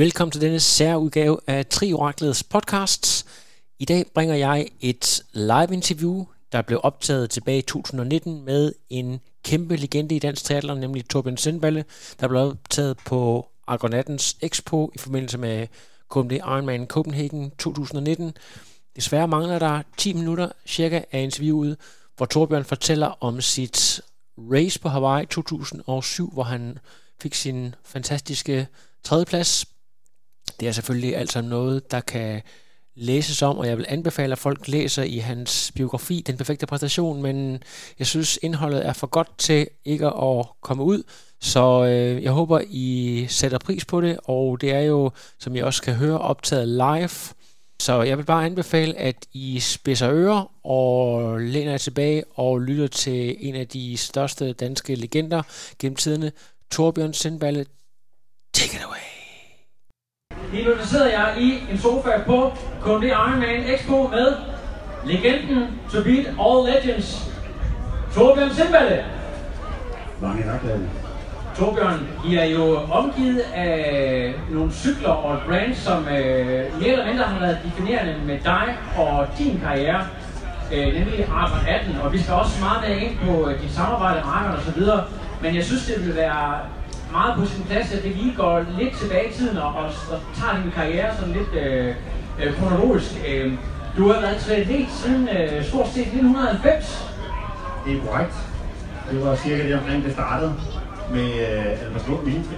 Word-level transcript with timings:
Velkommen 0.00 0.32
til 0.32 0.40
denne 0.40 0.60
særudgave 0.60 1.38
af 1.46 1.66
Trioraklets 1.66 2.42
podcast. 2.42 3.26
I 3.78 3.84
dag 3.84 4.04
bringer 4.14 4.34
jeg 4.34 4.68
et 4.80 5.22
live-interview, 5.32 6.24
der 6.52 6.62
blev 6.62 6.80
optaget 6.82 7.30
tilbage 7.30 7.58
i 7.58 7.62
2019 7.62 8.44
med 8.44 8.72
en 8.90 9.20
kæmpe 9.44 9.76
legende 9.76 10.16
i 10.16 10.18
dansk 10.18 10.44
triathlon, 10.44 10.80
nemlig 10.80 11.08
Torben 11.08 11.36
Sindballe, 11.36 11.84
der 12.20 12.28
blev 12.28 12.40
optaget 12.40 12.96
på 13.06 13.48
Argonautens 13.66 14.36
Expo 14.42 14.90
i 14.94 14.98
forbindelse 14.98 15.38
med 15.38 15.66
KMD 16.10 16.32
Ironman 16.32 16.86
Copenhagen 16.86 17.50
2019. 17.50 18.34
Desværre 18.96 19.28
mangler 19.28 19.58
der 19.58 19.82
10 19.96 20.12
minutter 20.12 20.48
cirka 20.66 21.02
af 21.12 21.22
interviewet, 21.22 21.76
hvor 22.16 22.26
Torbjørn 22.26 22.64
fortæller 22.64 23.06
om 23.20 23.40
sit 23.40 24.00
race 24.38 24.80
på 24.80 24.88
Hawaii 24.88 25.26
2007, 25.26 26.32
hvor 26.32 26.42
han 26.42 26.78
fik 27.22 27.34
sin 27.34 27.74
fantastiske 27.84 28.66
tredjeplads. 29.04 29.66
Det 30.60 30.68
er 30.68 30.72
selvfølgelig 30.72 31.16
alt 31.16 31.32
sammen 31.32 31.50
noget, 31.50 31.90
der 31.90 32.00
kan 32.00 32.42
læses 32.94 33.42
om, 33.42 33.58
og 33.58 33.66
jeg 33.66 33.76
vil 33.76 33.86
anbefale, 33.88 34.32
at 34.32 34.38
folk 34.38 34.68
læser 34.68 35.02
i 35.02 35.18
hans 35.18 35.72
biografi 35.74 36.22
Den 36.26 36.36
Perfekte 36.36 36.66
Præstation, 36.66 37.22
men 37.22 37.62
jeg 37.98 38.06
synes, 38.06 38.38
indholdet 38.42 38.86
er 38.86 38.92
for 38.92 39.06
godt 39.06 39.38
til 39.38 39.68
ikke 39.84 40.06
at 40.06 40.46
komme 40.62 40.82
ud, 40.82 41.02
så 41.40 41.84
øh, 41.84 42.22
jeg 42.22 42.32
håber, 42.32 42.60
I 42.66 43.26
sætter 43.28 43.58
pris 43.58 43.84
på 43.84 44.00
det, 44.00 44.18
og 44.24 44.60
det 44.60 44.72
er 44.72 44.80
jo, 44.80 45.10
som 45.38 45.56
I 45.56 45.58
også 45.58 45.82
kan 45.82 45.94
høre, 45.94 46.18
optaget 46.18 46.68
live. 46.68 47.34
Så 47.80 48.02
jeg 48.02 48.18
vil 48.18 48.24
bare 48.24 48.46
anbefale, 48.46 48.98
at 48.98 49.16
I 49.32 49.60
spidser 49.60 50.10
ører 50.10 50.66
og 50.66 51.40
læner 51.40 51.70
jer 51.70 51.78
tilbage 51.78 52.24
og 52.34 52.60
lytter 52.60 52.86
til 52.86 53.36
en 53.38 53.54
af 53.54 53.68
de 53.68 53.96
største 53.96 54.52
danske 54.52 54.94
legender 54.94 55.42
gennem 55.78 55.96
tiderne, 55.96 56.32
Torbjørn 56.70 57.14
Sindballe. 57.14 57.66
Take 58.54 58.76
it 58.76 58.82
away. 58.84 58.89
Lige 60.52 60.64
nu 60.64 60.70
der 60.70 60.84
sidder 60.84 61.06
jeg 61.06 61.34
i 61.38 61.64
en 61.70 61.78
sofa 61.78 62.10
på 62.26 62.52
KMD 62.84 63.04
Ironman 63.04 63.62
Expo 63.66 64.08
med 64.08 64.32
legenden 65.04 65.80
to 65.92 66.02
beat 66.02 66.26
all 66.26 66.66
legends, 66.70 67.30
Torbjørn 68.14 68.50
Sindballe. 68.50 69.04
Mange 70.20 70.42
tak. 70.42 70.60
Torbjørn, 71.56 72.08
I 72.26 72.36
er 72.36 72.44
jo 72.44 72.76
omgivet 72.76 73.42
af 73.54 74.34
nogle 74.50 74.72
cykler 74.72 75.08
og 75.08 75.34
et 75.34 75.40
brand, 75.48 75.74
som 75.74 76.08
øh, 76.08 76.80
mere 76.80 76.88
eller 76.88 77.06
mindre 77.06 77.24
har 77.24 77.40
været 77.40 77.58
definerende 77.64 78.14
med 78.26 78.38
dig 78.44 78.76
og 78.96 79.26
din 79.38 79.60
karriere, 79.64 80.06
øh, 80.72 80.86
nemlig 80.86 81.28
Argon 81.32 81.68
18. 81.68 82.00
Og 82.02 82.12
vi 82.12 82.18
skal 82.18 82.34
også 82.34 82.60
meget 82.60 82.88
mere 82.88 82.98
ind 82.98 83.18
på 83.18 83.48
øh, 83.48 83.62
dit 83.62 83.70
samarbejde 83.70 84.14
med 84.14 84.32
Argon 84.32 84.56
og 84.56 84.62
så 84.62 84.70
videre. 84.72 85.04
Men 85.42 85.54
jeg 85.54 85.64
synes, 85.64 85.86
det 85.86 86.06
vil 86.06 86.16
være 86.16 86.58
meget 87.12 87.34
på 87.38 87.46
sin 87.46 87.64
plads, 87.64 87.92
at 87.92 88.02
det 88.02 88.16
lige 88.16 88.34
går 88.36 88.64
lidt 88.78 88.94
tilbage 88.98 89.28
i 89.30 89.32
tiden 89.32 89.56
og, 89.58 89.68
og, 89.68 89.84
og 89.84 90.20
tager 90.34 90.62
din 90.62 90.70
karriere 90.70 91.16
sådan 91.16 91.32
lidt 91.34 91.54
øh, 91.64 91.94
øh, 92.42 92.54
kronologisk. 92.58 93.10
Øh, 93.28 93.52
du 93.96 94.12
har 94.12 94.20
været 94.20 94.36
triatlet 94.40 94.90
siden 94.90 95.28
øh, 95.28 95.64
stort 95.64 95.88
set 95.88 96.00
1990. 96.00 97.14
Det 97.86 97.96
er 97.96 98.00
korrekt. 98.06 98.34
Det 99.10 99.24
var 99.24 99.36
cirka 99.36 99.62
det 99.62 99.74
omkring, 99.74 100.04
det 100.04 100.12
startede 100.12 100.54
med 101.12 101.28
øh, 101.28 101.86
Albertslund 101.86 102.22
Military 102.24 102.54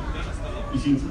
i 0.75 0.79
sin 0.79 1.01
tid. 1.01 1.11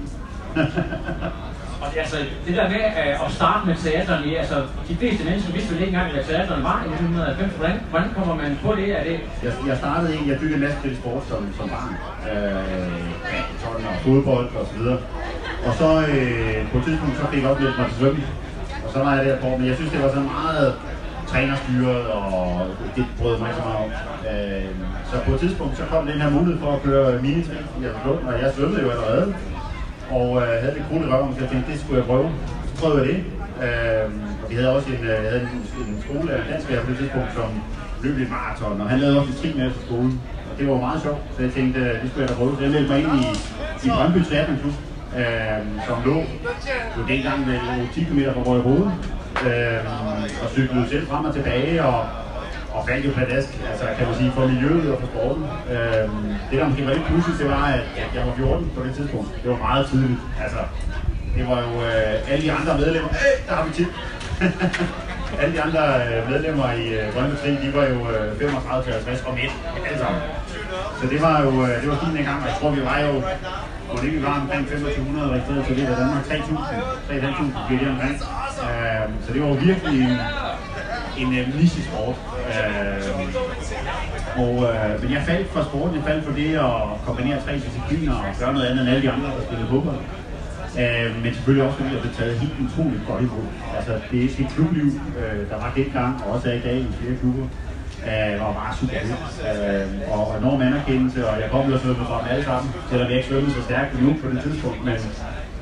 Og 1.82 1.88
det, 1.92 1.98
altså, 2.06 2.18
det 2.46 2.54
der 2.58 2.70
med 2.74 2.84
øh, 3.02 3.26
at 3.26 3.30
starte 3.40 3.64
med 3.68 3.76
teaterne, 3.86 4.38
altså 4.42 4.58
de 4.90 4.96
fleste 5.02 5.22
mennesker 5.28 5.52
vidste 5.54 5.70
vel 5.74 5.82
ikke 5.84 5.94
engang, 5.94 6.12
hvad 6.14 6.24
teaterne 6.24 6.64
var 6.64 6.78
i 6.86 6.88
1990. 6.88 7.54
Hvordan, 7.60 7.78
hvordan 7.92 8.10
kommer 8.18 8.36
man 8.44 8.52
på 8.66 8.70
det? 8.80 8.88
Er 9.00 9.04
det 9.10 9.18
Jeg, 9.46 9.54
jeg 9.70 9.78
startede 9.84 10.10
egentlig, 10.14 10.32
jeg 10.34 10.40
byggede 10.40 10.60
en 10.60 10.66
masse 10.66 10.80
til 10.84 10.98
sport 11.02 11.24
som, 11.30 11.42
som 11.58 11.66
barn. 11.74 11.94
Øh, 12.32 13.12
og 13.92 13.96
fodbold 14.06 14.50
og 14.60 14.66
så 14.70 14.74
videre. 14.80 15.00
Og 15.68 15.74
så 15.80 15.90
øh, 16.14 16.72
på 16.72 16.78
et 16.78 16.84
tidspunkt, 16.88 17.16
så 17.18 17.26
fik 17.32 17.42
jeg 17.44 17.52
oplevet 17.52 17.76
mig 17.80 17.88
til 17.90 17.98
svømning. 18.00 18.28
Og 18.86 18.90
så 18.94 19.00
var 19.06 19.12
jeg 19.16 19.26
der 19.26 19.38
på, 19.46 19.50
men 19.58 19.66
jeg 19.70 19.76
synes, 19.76 19.92
det 19.92 20.04
var 20.04 20.12
så 20.18 20.24
meget 20.36 20.74
trænerstyret, 21.32 22.08
og 22.08 22.68
det 22.96 23.06
brød 23.20 23.36
mig 23.40 23.52
så 23.58 23.64
meget 23.68 23.80
om. 23.86 23.90
Øh, 24.32 24.70
så 25.10 25.16
på 25.26 25.32
et 25.34 25.40
tidspunkt, 25.40 25.78
så 25.78 25.84
kom 25.92 26.08
den 26.08 26.22
her 26.22 26.30
mulighed 26.30 26.60
for 26.64 26.72
at 26.76 26.82
køre 26.82 27.22
minitræning 27.22 27.68
i 27.82 27.86
Albertslund, 27.86 28.22
og 28.28 28.34
jeg 28.42 28.54
svømmede 28.56 28.82
jo 28.82 28.90
allerede. 28.90 29.34
Og 30.18 30.28
øh, 30.42 30.54
havde 30.62 30.76
det 30.78 30.84
krudt 30.90 31.04
i 31.06 31.10
røven, 31.14 31.34
så 31.36 31.40
jeg 31.44 31.50
tænkte, 31.52 31.72
det 31.72 31.80
skulle 31.82 31.98
jeg 32.02 32.08
prøve. 32.12 32.28
Så 32.68 32.74
prøvede 32.82 33.00
jeg 33.02 33.08
det. 33.12 33.20
Øh, 33.66 34.06
og 34.44 34.46
vi 34.50 34.56
havde 34.56 34.72
også 34.76 34.88
en, 34.96 35.04
øh, 35.12 35.18
jeg 35.26 35.32
havde 35.32 35.48
en, 35.56 35.64
en 35.94 35.98
skole, 36.06 36.28
af 36.34 36.40
dansklærer 36.52 36.84
på 36.84 36.90
det 36.92 36.98
tidspunkt, 36.98 37.32
som 37.40 37.50
løb 38.04 38.18
lidt 38.18 38.32
maraton, 38.38 38.82
og 38.82 38.90
han 38.90 39.00
lavede 39.00 39.20
også 39.20 39.32
en 39.32 39.38
trin 39.42 39.58
med 39.58 39.72
på 39.72 39.82
skolen. 39.86 40.22
Og 40.50 40.54
det 40.58 40.68
var 40.70 40.78
meget 40.88 41.02
sjovt, 41.02 41.22
så 41.36 41.40
jeg 41.46 41.52
tænkte, 41.58 41.80
øh, 41.80 41.94
det 42.02 42.08
skulle 42.10 42.24
jeg 42.26 42.30
da 42.30 42.36
prøve. 42.40 42.56
Så 42.58 42.62
jeg 42.64 42.72
meldte 42.72 42.90
mig 42.92 43.00
ind 43.04 43.14
i, 43.22 43.28
i 43.86 43.90
Brøndby 43.96 44.20
Triathlon 44.28 44.58
Klub, 44.62 44.76
øh, 45.20 45.60
som 45.88 45.98
lå 46.06 46.18
jo 46.98 47.02
dengang 47.12 47.40
vel 47.48 47.64
øh, 47.80 47.94
10 47.94 48.04
km 48.04 48.20
fra 48.36 48.44
Røde 48.68 48.88
øh, 49.48 49.80
og 50.44 50.50
cyklede 50.56 50.90
selv 50.90 51.08
frem 51.08 51.26
og 51.26 51.34
tilbage, 51.34 51.86
og, 51.86 52.00
og 52.76 52.82
fandt 52.88 53.06
jo 53.06 53.12
pladask, 53.18 53.50
altså 53.72 53.86
kan 53.98 54.08
man 54.08 54.16
sige, 54.16 54.32
for 54.36 54.48
miljøet 54.48 54.92
og 54.94 55.00
for 55.02 55.08
sporten. 55.14 55.44
Øhm, 55.74 56.26
det 56.50 56.56
der 56.60 56.68
måske 56.70 56.86
var 56.86 56.94
lidt 56.94 57.06
pludselig, 57.06 57.40
det 57.40 57.50
var, 57.56 57.66
at 57.78 58.10
jeg 58.16 58.24
var 58.28 58.34
14 58.36 58.72
på 58.76 58.84
det 58.86 58.94
tidspunkt. 58.96 59.30
Det 59.44 59.50
var 59.52 59.58
meget 59.58 59.84
tidligt. 59.90 60.20
Altså, 60.44 60.62
det 61.38 61.44
var 61.50 61.60
jo 61.68 61.74
øh, 61.90 62.32
alle 62.32 62.44
de 62.46 62.52
andre 62.52 62.72
medlemmer, 62.82 63.10
øh, 63.10 63.36
der 63.48 63.54
har 63.56 63.64
vi 63.68 63.74
til. 63.74 63.88
alle 65.42 65.54
de 65.56 65.62
andre 65.68 65.82
øh, 66.08 66.30
medlemmer 66.32 66.72
i 66.72 66.86
øh, 67.00 67.14
Brøndby 67.14 67.36
Tri, 67.42 67.50
de 67.64 67.70
var 67.78 67.86
jo 67.94 68.00
øh, 68.14 68.40
35 68.40 68.84
til 68.84 68.94
50 68.94 69.22
og 69.28 69.34
mænd, 69.40 69.54
alle 69.88 70.00
sammen. 70.04 70.22
Så 71.00 71.06
det 71.14 71.22
var 71.22 71.36
jo 71.46 71.52
øh, 71.66 71.74
det 71.82 71.88
var 71.92 71.98
fint 72.04 72.16
dengang, 72.18 72.40
og 72.44 72.48
jeg 72.50 72.56
tror, 72.60 72.70
vi 72.80 72.84
var 72.92 73.00
jo, 73.08 73.14
hvor 73.88 74.00
det 74.04 74.10
vi 74.16 74.24
var 74.24 74.36
omkring 74.42 74.64
2500 74.68 75.30
registreret 75.34 75.66
til 75.66 75.76
det 75.78 75.90
var 75.90 75.96
Danmark, 76.02 76.24
3000, 76.26 76.58
3500 77.08 77.66
blev 77.68 77.80
det 77.80 77.90
omkring. 77.96 78.16
Øh, 78.68 79.06
så 79.26 79.30
det 79.34 79.40
var 79.42 79.48
jo 79.48 79.58
virkelig 79.70 79.98
en, 80.08 80.18
en 81.22 81.30
øh, 81.40 81.48
uh, 81.48 81.60
niche-sport. 81.60 82.16
Øh, 82.52 84.44
og, 84.44 84.56
øh, 84.70 85.02
men 85.02 85.12
jeg 85.16 85.22
faldt 85.30 85.48
for 85.56 85.64
sporten, 85.64 85.96
jeg 85.96 86.04
faldt 86.04 86.26
for 86.26 86.34
det 86.34 86.50
at 86.56 86.82
kombinere 87.06 87.42
tre 87.46 87.54
discipliner 87.68 88.16
og 88.16 88.24
gøre 88.40 88.54
noget 88.54 88.68
andet 88.68 88.82
end 88.82 88.90
alle 88.90 89.04
de 89.08 89.12
andre, 89.12 89.28
der 89.36 89.44
spillede 89.48 89.70
fodbold. 89.70 90.02
Øh, 90.82 91.10
men 91.24 91.34
selvfølgelig 91.36 91.66
også 91.68 91.78
fordi 91.78 91.94
jeg 91.96 92.02
blev 92.02 92.14
taget 92.14 92.40
helt 92.44 92.58
utroligt 92.66 93.04
godt 93.10 93.22
imod. 93.28 93.48
Altså 93.78 93.94
det, 94.12 94.22
det 94.38 94.46
klubliv, 94.56 94.88
øh, 95.20 95.42
der 95.50 95.58
var 95.64 95.72
dengang, 95.76 96.14
og 96.24 96.28
også 96.34 96.46
er 96.50 96.56
i 96.62 96.64
dag 96.68 96.78
i 96.90 96.92
flere 97.00 97.16
klubber, 97.22 97.46
øh, 98.10 98.34
var 98.44 98.54
bare 98.62 98.72
super 98.80 99.00
fedt. 99.08 99.22
Øh, 99.50 99.86
og 100.14 100.24
enorm 100.42 100.62
anerkendelse, 100.62 101.20
og 101.30 101.36
jeg 101.42 101.48
kom 101.54 101.64
jo 101.70 101.74
og 101.78 101.82
svømme 101.84 102.06
fra 102.10 102.18
dem 102.22 102.28
alle 102.34 102.46
sammen, 102.50 102.70
selvom 102.90 103.08
jeg 103.10 103.18
ikke 103.18 103.30
svømmede 103.30 103.54
så 103.58 103.62
stærkt 103.70 104.02
nu 104.04 104.10
på 104.22 104.26
det 104.32 104.40
tidspunkt, 104.46 104.80
men, 104.88 104.98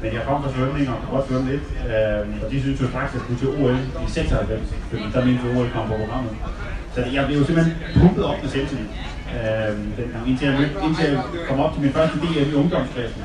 men 0.02 0.10
jeg 0.18 0.22
kom 0.28 0.44
fra 0.44 0.52
svømning 0.56 0.90
og 0.90 0.96
kunne 1.00 1.14
godt 1.18 1.28
svømme 1.28 1.48
lidt. 1.52 1.66
Øh, 1.92 2.44
og 2.44 2.52
de 2.52 2.58
synes 2.62 2.82
jo 2.82 2.88
faktisk, 2.98 3.14
at 3.14 3.18
jeg 3.18 3.24
skulle 3.26 3.40
til 3.44 3.50
OL 3.62 3.78
i 4.06 4.08
96, 4.08 4.62
fordi 4.90 5.04
der 5.14 5.26
mente 5.26 5.44
OL 5.56 5.70
kom 5.76 5.86
på 5.92 5.96
programmet. 6.04 6.34
Så 6.94 7.02
jeg 7.14 7.26
blev 7.26 7.38
jo 7.40 7.46
simpelthen 7.46 7.76
pumpet 8.00 8.26
op 8.26 8.44
med 8.44 8.50
selvtillid. 8.50 8.86
Øh, 9.36 9.78
dengang, 9.98 10.30
indtil 10.30 10.48
jeg, 10.48 10.60
mødte, 10.60 10.76
indtil 10.84 11.06
jeg 11.06 11.24
kom 11.50 11.60
op 11.60 11.74
til 11.74 11.82
min 11.82 11.94
første 11.94 12.18
DM 12.20 12.50
i 12.52 12.54
ungdomsklassen 12.54 13.24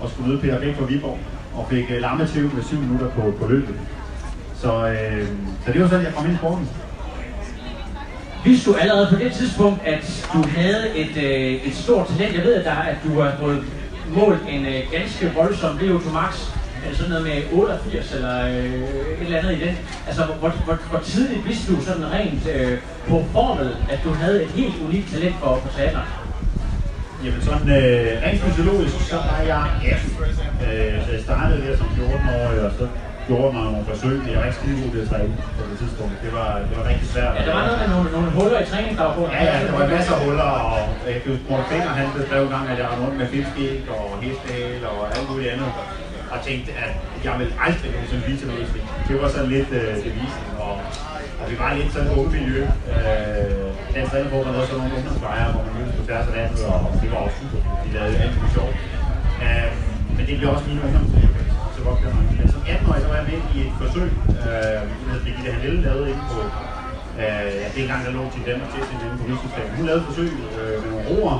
og 0.00 0.10
skulle 0.10 0.28
møde 0.28 0.40
Peter 0.40 0.60
Bæk 0.60 0.76
fra 0.76 0.84
Viborg 0.84 1.18
og 1.54 1.66
fik 1.70 1.90
øh, 1.90 1.96
uh, 1.96 2.00
lammetæv 2.02 2.42
med 2.54 2.62
7 2.62 2.80
minutter 2.80 3.10
på, 3.10 3.34
på 3.40 3.46
løbet. 3.48 3.74
Så, 4.60 4.88
øh, 4.88 5.28
så 5.64 5.72
det 5.72 5.80
var 5.80 5.88
sådan, 5.88 6.04
jeg 6.04 6.14
kom 6.14 6.24
ind 6.26 6.34
i 6.34 6.36
sporten. 6.36 6.68
Vidste 8.44 8.70
du 8.70 8.76
allerede 8.76 9.08
på 9.12 9.16
det 9.16 9.32
tidspunkt, 9.32 9.80
at 9.84 10.28
du 10.32 10.44
havde 10.56 10.96
et, 10.96 11.16
øh, 11.16 11.66
et 11.66 11.74
stort 11.74 12.06
talent? 12.06 12.36
Jeg 12.36 12.44
ved, 12.44 12.54
at, 12.54 12.64
der, 12.64 12.72
at 12.72 12.96
du 13.04 13.20
har 13.20 13.32
fået 13.40 13.64
målt 14.08 14.40
en 14.48 14.66
øh, 14.66 14.82
ganske 14.92 15.32
voldsom 15.34 15.78
VO2 15.78 16.12
max. 16.12 16.55
Er 16.90 16.94
sådan 16.94 17.10
noget 17.10 17.24
med 17.24 17.36
88 17.52 18.12
eller 18.14 18.36
øh, 18.46 18.64
et 19.20 19.26
eller 19.26 19.38
andet 19.38 19.52
i 19.58 19.60
den? 19.66 19.74
Altså, 20.08 20.22
hvor, 20.40 20.48
hvor, 20.66 20.78
hvor 20.90 21.00
tidligt 21.10 21.48
vidste 21.48 21.66
du 21.72 21.84
sådan 21.84 22.12
rent 22.12 22.44
øh, 22.54 22.78
på 23.08 23.24
formet, 23.32 23.76
at 23.92 24.00
du 24.04 24.10
havde 24.22 24.42
et 24.44 24.50
helt 24.60 24.74
unikt 24.86 25.08
talent 25.12 25.36
for, 25.40 25.60
for 25.62 25.68
triathlon? 25.74 26.08
Jamen 27.24 27.42
sådan 27.48 27.68
øh, 27.78 28.22
rent 28.24 28.40
fysiologisk, 28.42 28.96
så 29.10 29.16
var 29.16 29.40
jeg 29.52 29.62
18. 29.84 30.10
Øh, 30.66 31.04
så 31.04 31.10
jeg 31.16 31.22
startede 31.28 31.60
der 31.66 31.76
som 31.76 31.86
14-årig, 31.86 32.60
og 32.66 32.72
så 32.78 32.86
gjorde 33.28 33.50
mig 33.56 33.62
nogle 33.68 33.84
forsøg. 33.90 34.16
Jeg 34.30 34.38
var 34.40 34.46
ikke 34.48 34.58
skide 34.60 34.76
god 34.82 34.90
til 34.94 35.00
at 35.04 35.08
træne 35.12 35.32
på 35.58 35.62
det 35.70 35.76
tidspunkt. 35.82 36.14
Det 36.24 36.32
var, 36.38 36.50
det 36.68 36.74
var 36.78 36.84
rigtig 36.90 37.08
svært. 37.14 37.32
Ja, 37.38 37.42
der 37.48 37.54
var 37.58 37.64
noget 37.68 37.78
med 37.82 37.88
nogle, 37.94 38.08
nogle 38.16 38.30
huller 38.36 38.58
i 38.64 38.66
træningsdagbogen. 38.72 39.32
Ja, 39.36 39.42
ja, 39.50 39.56
der 39.66 39.72
var 39.78 39.86
masser 39.94 40.14
af 40.16 40.20
huller, 40.24 40.50
og 40.70 40.78
jeg 41.06 41.14
huske, 41.26 41.44
Morten 41.50 41.66
Finger, 41.72 41.90
han 42.00 42.06
beskrev 42.18 42.40
en 42.46 42.52
gang, 42.56 42.64
at 42.72 42.78
jeg 42.80 42.86
var 42.92 42.98
rundt 43.04 43.16
med 43.20 43.26
fiskæg 43.34 43.78
og 43.96 44.04
hestehæl 44.22 44.82
og 44.92 44.98
alt 45.16 45.26
muligt 45.30 45.50
andet 45.54 45.70
og 46.32 46.38
tænkte, 46.48 46.70
at 46.84 46.92
jeg 47.26 47.34
ville 47.40 47.54
aldrig 47.66 47.88
nogensinde 47.92 48.22
blive 48.26 48.38
til 48.40 48.48
noget 48.50 48.68
sving. 48.70 48.86
Det 49.08 49.14
var 49.22 49.28
sådan 49.34 49.50
lidt 49.56 49.70
øh, 49.78 49.92
devisen, 50.04 50.46
og, 50.66 50.74
og 51.40 51.44
vi 51.50 51.54
var 51.62 51.68
lidt 51.78 51.92
sådan 51.92 52.08
et 52.08 52.14
unge 52.18 52.30
miljø. 52.36 52.60
Øh, 52.94 53.66
den 53.94 54.02
træner 54.10 54.28
hvor 54.32 54.42
man 54.44 54.52
lavede 54.54 54.68
sådan 54.68 54.80
nogle 54.80 54.96
ungdomslejre, 54.98 55.52
hvor 55.52 55.62
man 55.66 55.72
mødtes 55.76 55.94
på 55.98 56.02
tværs 56.06 56.26
af 56.30 56.34
landet, 56.38 56.60
og 56.72 56.78
det 57.02 57.08
var 57.12 57.20
også 57.26 57.36
super. 57.40 57.60
Vi 57.84 57.88
lavede 57.96 58.18
alt 58.22 58.34
muligt 58.36 58.54
sjovt. 58.56 58.74
Øh, 59.44 59.70
men 60.16 60.22
det 60.28 60.34
blev 60.38 60.48
også 60.54 60.66
mine 60.70 60.82
ungdomslejre 60.86 61.36
så 61.76 61.80
godt 61.88 61.98
kan 62.02 62.10
man. 62.16 62.24
Men 62.40 62.48
som 62.54 62.62
18-årig, 62.74 63.02
så 63.04 63.08
var 63.12 63.18
jeg 63.20 63.26
med 63.30 63.40
i 63.54 63.56
et 63.66 63.74
forsøg, 63.82 64.10
øh, 64.48 64.82
som 65.10 65.18
Birgitte 65.24 65.50
Hanelle 65.56 65.80
lavede 65.86 66.06
inde 66.12 66.24
på, 66.32 66.38
øh, 67.20 67.48
ja, 67.62 67.66
det 67.72 67.78
er 67.80 67.86
en 67.86 67.92
gang, 67.94 68.02
der 68.06 68.12
lå 68.18 68.22
til 68.34 68.42
Danmark 68.48 68.68
til 68.72 68.80
sin 68.88 68.98
inde 69.06 69.16
på 69.20 69.24
Rigsudstaden. 69.28 69.70
Hun 69.78 69.84
lavede 69.88 70.02
et 70.02 70.08
forsøg 70.10 70.30
øh, 70.60 70.76
med 70.82 70.88
nogle 70.92 71.06
roer, 71.10 71.36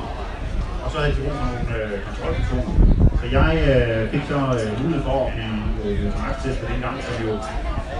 og 0.87 0.93
så 0.93 0.99
havde 1.01 1.13
de 1.15 1.21
brug 1.21 1.33
for 1.39 1.45
nogle 1.51 1.69
øh, 1.77 1.95
kontrolpersoner. 2.07 2.73
Så 3.19 3.25
jeg 3.37 3.51
øh, 3.69 4.01
fik 4.13 4.23
så 4.31 4.37
øh, 4.57 4.69
mulighed 4.81 5.03
for 5.09 5.17
at 5.25 5.29
blive 5.35 5.59
øh, 5.85 6.05
magttestet 6.21 6.65
dengang, 6.71 6.95
det 7.07 7.15
jo 7.27 7.33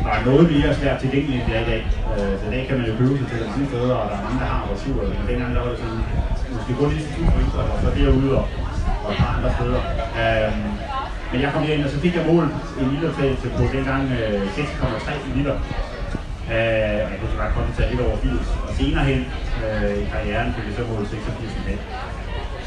var 0.08 0.18
noget 0.30 0.46
mere 0.54 0.70
svært 0.80 0.98
tilgængeligt, 1.04 1.38
end 1.40 1.46
det 1.48 1.56
er 1.58 1.64
i 1.66 1.70
dag. 1.74 1.82
Øh, 2.18 2.34
så 2.40 2.44
i 2.50 2.52
dag 2.56 2.64
kan 2.68 2.76
man 2.80 2.86
jo 2.90 2.94
købe 3.00 3.14
sig 3.20 3.28
til 3.32 3.40
mange 3.52 3.66
steder, 3.72 3.96
og 4.02 4.06
der 4.10 4.16
er 4.20 4.24
mange, 4.28 4.40
der 4.44 4.50
har 4.54 4.62
retur. 4.72 5.00
Men 5.18 5.26
dengang 5.30 5.50
der 5.56 5.62
var 5.64 5.72
det 5.74 5.80
sådan, 5.84 6.02
måske 6.56 6.72
kun 6.80 6.90
lige 6.94 7.08
til 7.16 7.26
pointer, 7.34 7.62
og 7.74 7.78
så 7.84 7.90
derude 7.98 8.30
og, 8.40 8.46
og 9.04 9.10
et 9.14 9.18
par 9.22 9.32
andre 9.36 9.50
steder. 9.58 9.82
Øh, 10.22 10.52
men 11.32 11.38
jeg 11.44 11.50
kom 11.54 11.64
herind, 11.68 11.84
og 11.88 11.92
så 11.96 12.00
fik 12.06 12.14
jeg 12.20 12.26
målt 12.32 12.54
en 12.82 12.88
litertagelse 12.94 13.48
på 13.58 13.64
dengang 13.76 14.04
øh, 14.20 14.42
6,3 14.58 15.38
liter. 15.38 15.56
Øh, 16.54 16.94
jeg 17.12 17.18
kunne 17.20 17.32
så 17.34 17.38
bare 17.44 17.52
kun 17.58 17.66
tage 17.78 17.90
lidt 17.92 18.02
over 18.08 18.18
80. 18.18 18.34
Og 18.68 18.72
senere 18.80 19.06
hen 19.12 19.22
øh, 19.66 19.94
i 20.02 20.06
karrieren 20.12 20.50
fik 20.56 20.66
jeg 20.68 20.76
så 20.80 20.84
målt 20.92 21.08
86,5. 21.08 22.17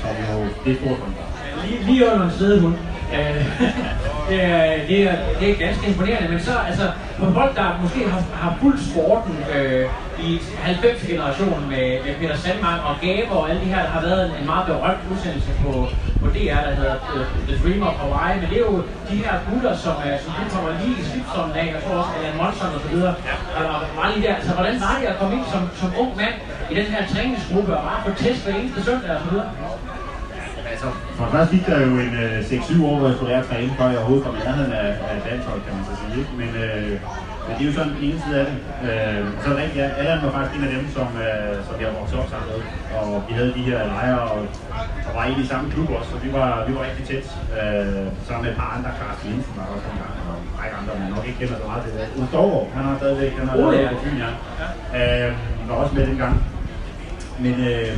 Så 0.01 0.07
jo, 0.33 0.45
det 0.65 0.73
er 0.73 0.77
stort 0.81 0.99
for 0.99 1.09
Lige, 1.67 1.85
lige 1.87 2.13
under 2.13 2.25
en 2.25 2.33
sædehund. 2.39 2.75
hund. 2.75 2.87
Øh, 3.19 3.45
det, 4.29 4.39
er, 4.45 4.87
det, 4.89 4.99
er, 5.11 5.17
det 5.41 5.51
er 5.51 5.55
ganske 5.67 5.85
imponerende, 5.91 6.29
men 6.29 6.41
så 6.41 6.53
altså, 6.69 6.87
for 7.19 7.31
folk, 7.41 7.53
der 7.57 7.67
måske 7.83 8.01
har, 8.13 8.23
har 8.43 8.53
fulgt 8.61 8.83
sporten 8.91 9.35
øh, 9.55 9.85
i 10.29 10.31
90-generationen 10.67 11.65
med, 11.73 11.87
med 12.05 12.13
Peter 12.21 12.37
Sandmark 12.37 12.81
og 12.91 12.95
Gabe 13.07 13.31
og 13.39 13.43
alle 13.51 13.61
de 13.65 13.71
her, 13.75 13.83
der 13.87 13.93
har 13.97 14.03
været 14.09 14.21
en, 14.27 14.33
en 14.41 14.47
meget 14.53 14.67
berømt 14.67 15.03
udsendelse 15.13 15.51
på, 15.65 15.71
på 16.23 16.27
DR, 16.35 16.61
der 16.69 16.75
hedder 16.81 16.97
øh, 17.15 17.25
The 17.49 17.57
Dream 17.63 17.83
of 17.89 17.95
Hawaii, 18.03 18.41
men 18.41 18.47
det 18.51 18.57
er 18.61 18.67
jo 18.71 18.77
de 19.11 19.17
her 19.25 19.35
gutter, 19.49 19.75
som, 19.85 19.95
er, 20.09 20.15
som 20.25 20.31
du 20.39 20.43
kommer 20.55 20.71
lige 20.83 20.97
i 21.01 21.05
slipstrømmen 21.11 21.57
af, 21.63 21.67
jeg 21.75 21.81
tror 21.85 21.95
også 22.03 22.13
Alan 22.19 22.37
Monson 22.41 22.71
og 22.77 22.81
så 22.85 22.89
videre, 22.95 23.15
der 23.55 23.63
var, 23.71 23.79
var 23.99 24.07
lige 24.13 24.23
der. 24.27 24.35
Altså, 24.41 24.53
hvordan 24.59 24.77
var 24.87 24.95
det 25.01 25.07
at 25.13 25.17
komme 25.21 25.33
ind 25.39 25.47
som, 25.55 25.63
som 25.81 25.89
ung 26.03 26.11
mand 26.23 26.37
i 26.71 26.75
den 26.81 26.89
her 26.95 27.03
træningsgruppe 27.13 27.71
og 27.79 27.83
bare 27.89 28.01
få 28.07 28.11
test 28.25 28.41
hver 28.45 28.55
eneste 28.61 28.81
søndag 28.89 29.11
og 29.17 29.21
så 29.25 29.29
videre? 29.33 29.49
Altså, 30.83 30.99
for 31.17 31.25
det 31.27 31.33
første 31.37 31.53
gik 31.57 31.65
der 31.71 31.79
jo 31.89 31.93
en 32.07 32.15
øh, 32.25 32.39
6-7 32.41 32.85
år, 32.89 32.95
hvor 32.99 33.07
jeg 33.09 33.17
skulle 33.17 33.31
lære 33.33 33.43
at 33.45 33.49
træne, 33.51 33.71
før 33.79 33.87
jeg 33.93 33.99
overhovedet 34.01 34.25
kom 34.27 34.35
i 34.41 34.43
nærheden 34.47 34.73
af, 34.83 34.89
af 35.11 35.17
landshold, 35.29 35.61
kan 35.67 35.73
man 35.77 35.85
så 35.91 35.95
sige. 36.01 36.15
Ikke? 36.21 36.33
Men, 36.41 36.51
øh, 36.65 36.93
men 37.45 37.53
det 37.57 37.63
er 37.63 37.69
jo 37.71 37.77
sådan 37.79 37.93
den 37.97 38.03
ene 38.09 38.19
side 38.25 38.37
af 38.43 38.47
det. 38.51 38.57
Øh, 38.89 39.23
så 39.43 39.47
er 39.53 39.57
rigtigt, 39.63 39.81
ja, 39.83 39.87
Allan 40.01 40.19
var 40.25 40.33
faktisk 40.37 40.53
en 40.57 40.65
af 40.69 40.73
dem, 40.77 40.85
som, 40.97 41.09
øh, 41.27 41.55
som 41.67 41.75
jeg 41.83 41.89
voksede 41.99 42.19
op 42.23 42.29
sammen 42.33 42.49
med. 42.53 42.61
Og 42.99 43.07
vi 43.29 43.33
havde 43.39 43.53
de 43.59 43.63
her 43.71 43.81
lejre, 43.95 44.21
og, 44.35 44.41
og 45.07 45.13
var 45.17 45.25
i 45.33 45.35
de 45.41 45.47
samme 45.53 45.67
klub 45.75 45.89
også, 45.99 46.09
så 46.13 46.17
vi 46.25 46.31
var, 46.39 46.51
vi 46.69 46.73
var 46.77 46.83
rigtig 46.89 47.05
tæt. 47.11 47.27
Øh, 47.61 48.05
sammen 48.27 48.43
med 48.45 48.51
et 48.53 48.59
par 48.61 48.71
andre, 48.77 48.91
Carsten 48.99 49.27
Jensen 49.31 49.55
var 49.59 49.67
også 49.75 49.87
en 49.93 49.99
gang, 50.03 50.15
og 50.29 50.35
en 50.45 50.51
række 50.61 50.75
andre, 50.81 50.93
man 51.03 51.09
nok 51.15 51.25
ikke 51.29 51.39
kender 51.41 51.57
så 51.63 51.67
meget 51.71 51.83
til 51.85 51.93
det. 51.97 52.07
Ulf 52.21 52.33
han 52.77 52.83
har 52.89 52.95
stadigvæk, 53.03 53.33
han 53.41 53.49
har 53.51 53.57
Oh, 53.57 53.73
lavet 53.73 53.85
ja. 53.85 53.91
på 53.95 53.99
Fyn, 54.03 54.19
ja. 54.25 54.31
Øh, 54.99 55.29
var 55.69 55.75
også 55.83 55.95
med 55.97 56.05
dengang. 56.11 56.35
Men, 57.45 57.55
øh, 57.71 57.95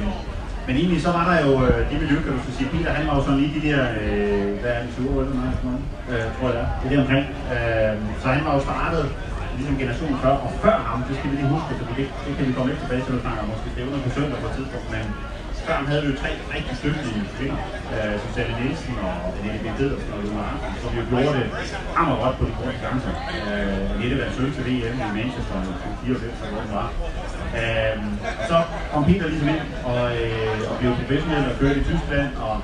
men 0.67 0.75
egentlig 0.81 1.00
så 1.06 1.11
var 1.19 1.25
der 1.31 1.37
jo 1.47 1.53
øh, 1.67 1.81
det 1.91 1.97
miljø, 2.03 2.17
kan 2.25 2.32
du 2.37 2.41
så 2.47 2.53
sige. 2.56 2.69
Peter, 2.73 2.91
han 2.99 3.06
var 3.09 3.14
jo 3.19 3.23
sådan 3.25 3.41
lige 3.43 3.53
de 3.56 3.62
der, 3.69 3.81
øh, 4.03 4.50
hvad 4.61 4.73
er 4.76 4.81
det, 4.85 4.91
20 4.94 5.11
år 5.12 5.19
eller 5.23 5.35
noget, 5.41 5.82
øh, 6.12 6.26
tror 6.37 6.47
jeg 6.49 6.55
det 6.56 6.62
er. 6.64 6.69
Det 6.79 6.85
er 6.87 6.93
det 6.93 7.00
omkring. 7.05 7.26
Øh, 7.55 7.94
så 8.20 8.26
han 8.37 8.43
var 8.47 8.53
jo 8.56 8.61
startet 8.69 9.05
ligesom 9.59 9.75
generationen 9.82 10.17
før, 10.25 10.35
og 10.47 10.50
før 10.64 10.76
ham, 10.91 10.99
det 11.09 11.14
skal 11.19 11.29
vi 11.31 11.37
lige 11.37 11.50
huske, 11.55 11.70
så 11.79 11.85
det, 11.88 11.97
det 12.26 12.32
kan 12.37 12.44
vi 12.49 12.53
komme 12.56 12.69
lidt 12.70 12.81
tilbage 12.82 13.03
til, 13.03 13.11
når 13.11 13.19
vi 13.19 13.25
snakker 13.26 13.43
måske 13.53 13.69
stævner 13.75 13.99
på 14.05 14.11
søndag 14.17 14.38
på 14.43 14.47
et 14.50 14.55
tidspunkt, 14.59 14.88
men 14.94 15.05
før 15.67 15.75
ham 15.81 15.87
havde 15.91 16.03
vi 16.05 16.09
jo 16.12 16.17
tre 16.23 16.31
rigtig 16.55 16.75
dygtige 16.85 17.23
kvinder, 17.37 17.61
øh, 17.94 18.14
som 18.23 18.29
Sally 18.35 18.55
Nielsen 18.61 18.94
og 19.06 19.14
Annette 19.37 19.61
B. 19.64 19.67
Pedersen 19.79 20.11
og 20.14 20.19
Luna 20.25 20.43
Hansen, 20.50 20.73
som 20.82 20.91
jo 20.99 21.03
gjorde 21.11 21.32
det 21.38 21.47
hammer 21.97 22.17
godt 22.23 22.35
på 22.38 22.44
de 22.49 22.53
korte 22.59 22.79
chancer. 22.82 23.14
Øh, 23.47 23.94
Annette 23.94 24.17
vandt 24.20 24.35
sølv 24.37 24.53
til 24.56 24.64
VM 24.69 24.97
i 25.06 25.09
Manchester 25.19 25.56
i 25.88 25.94
94, 26.05 26.38
eller 26.44 26.53
hvor 26.55 26.62
det 26.67 26.73
var. 26.81 26.88
Øh, 27.60 27.96
så 28.50 28.56
kom 28.93 29.04
Peter 29.04 29.26
ligesom 29.28 29.49
ind 29.49 29.66
og, 29.90 30.00
øh, 30.20 30.70
og 30.70 30.75
blev 30.81 30.90
professionel 31.00 31.44
og 31.50 31.54
kørte 31.60 31.81
i 31.81 31.84
Tyskland 31.90 32.31
og, 32.46 32.56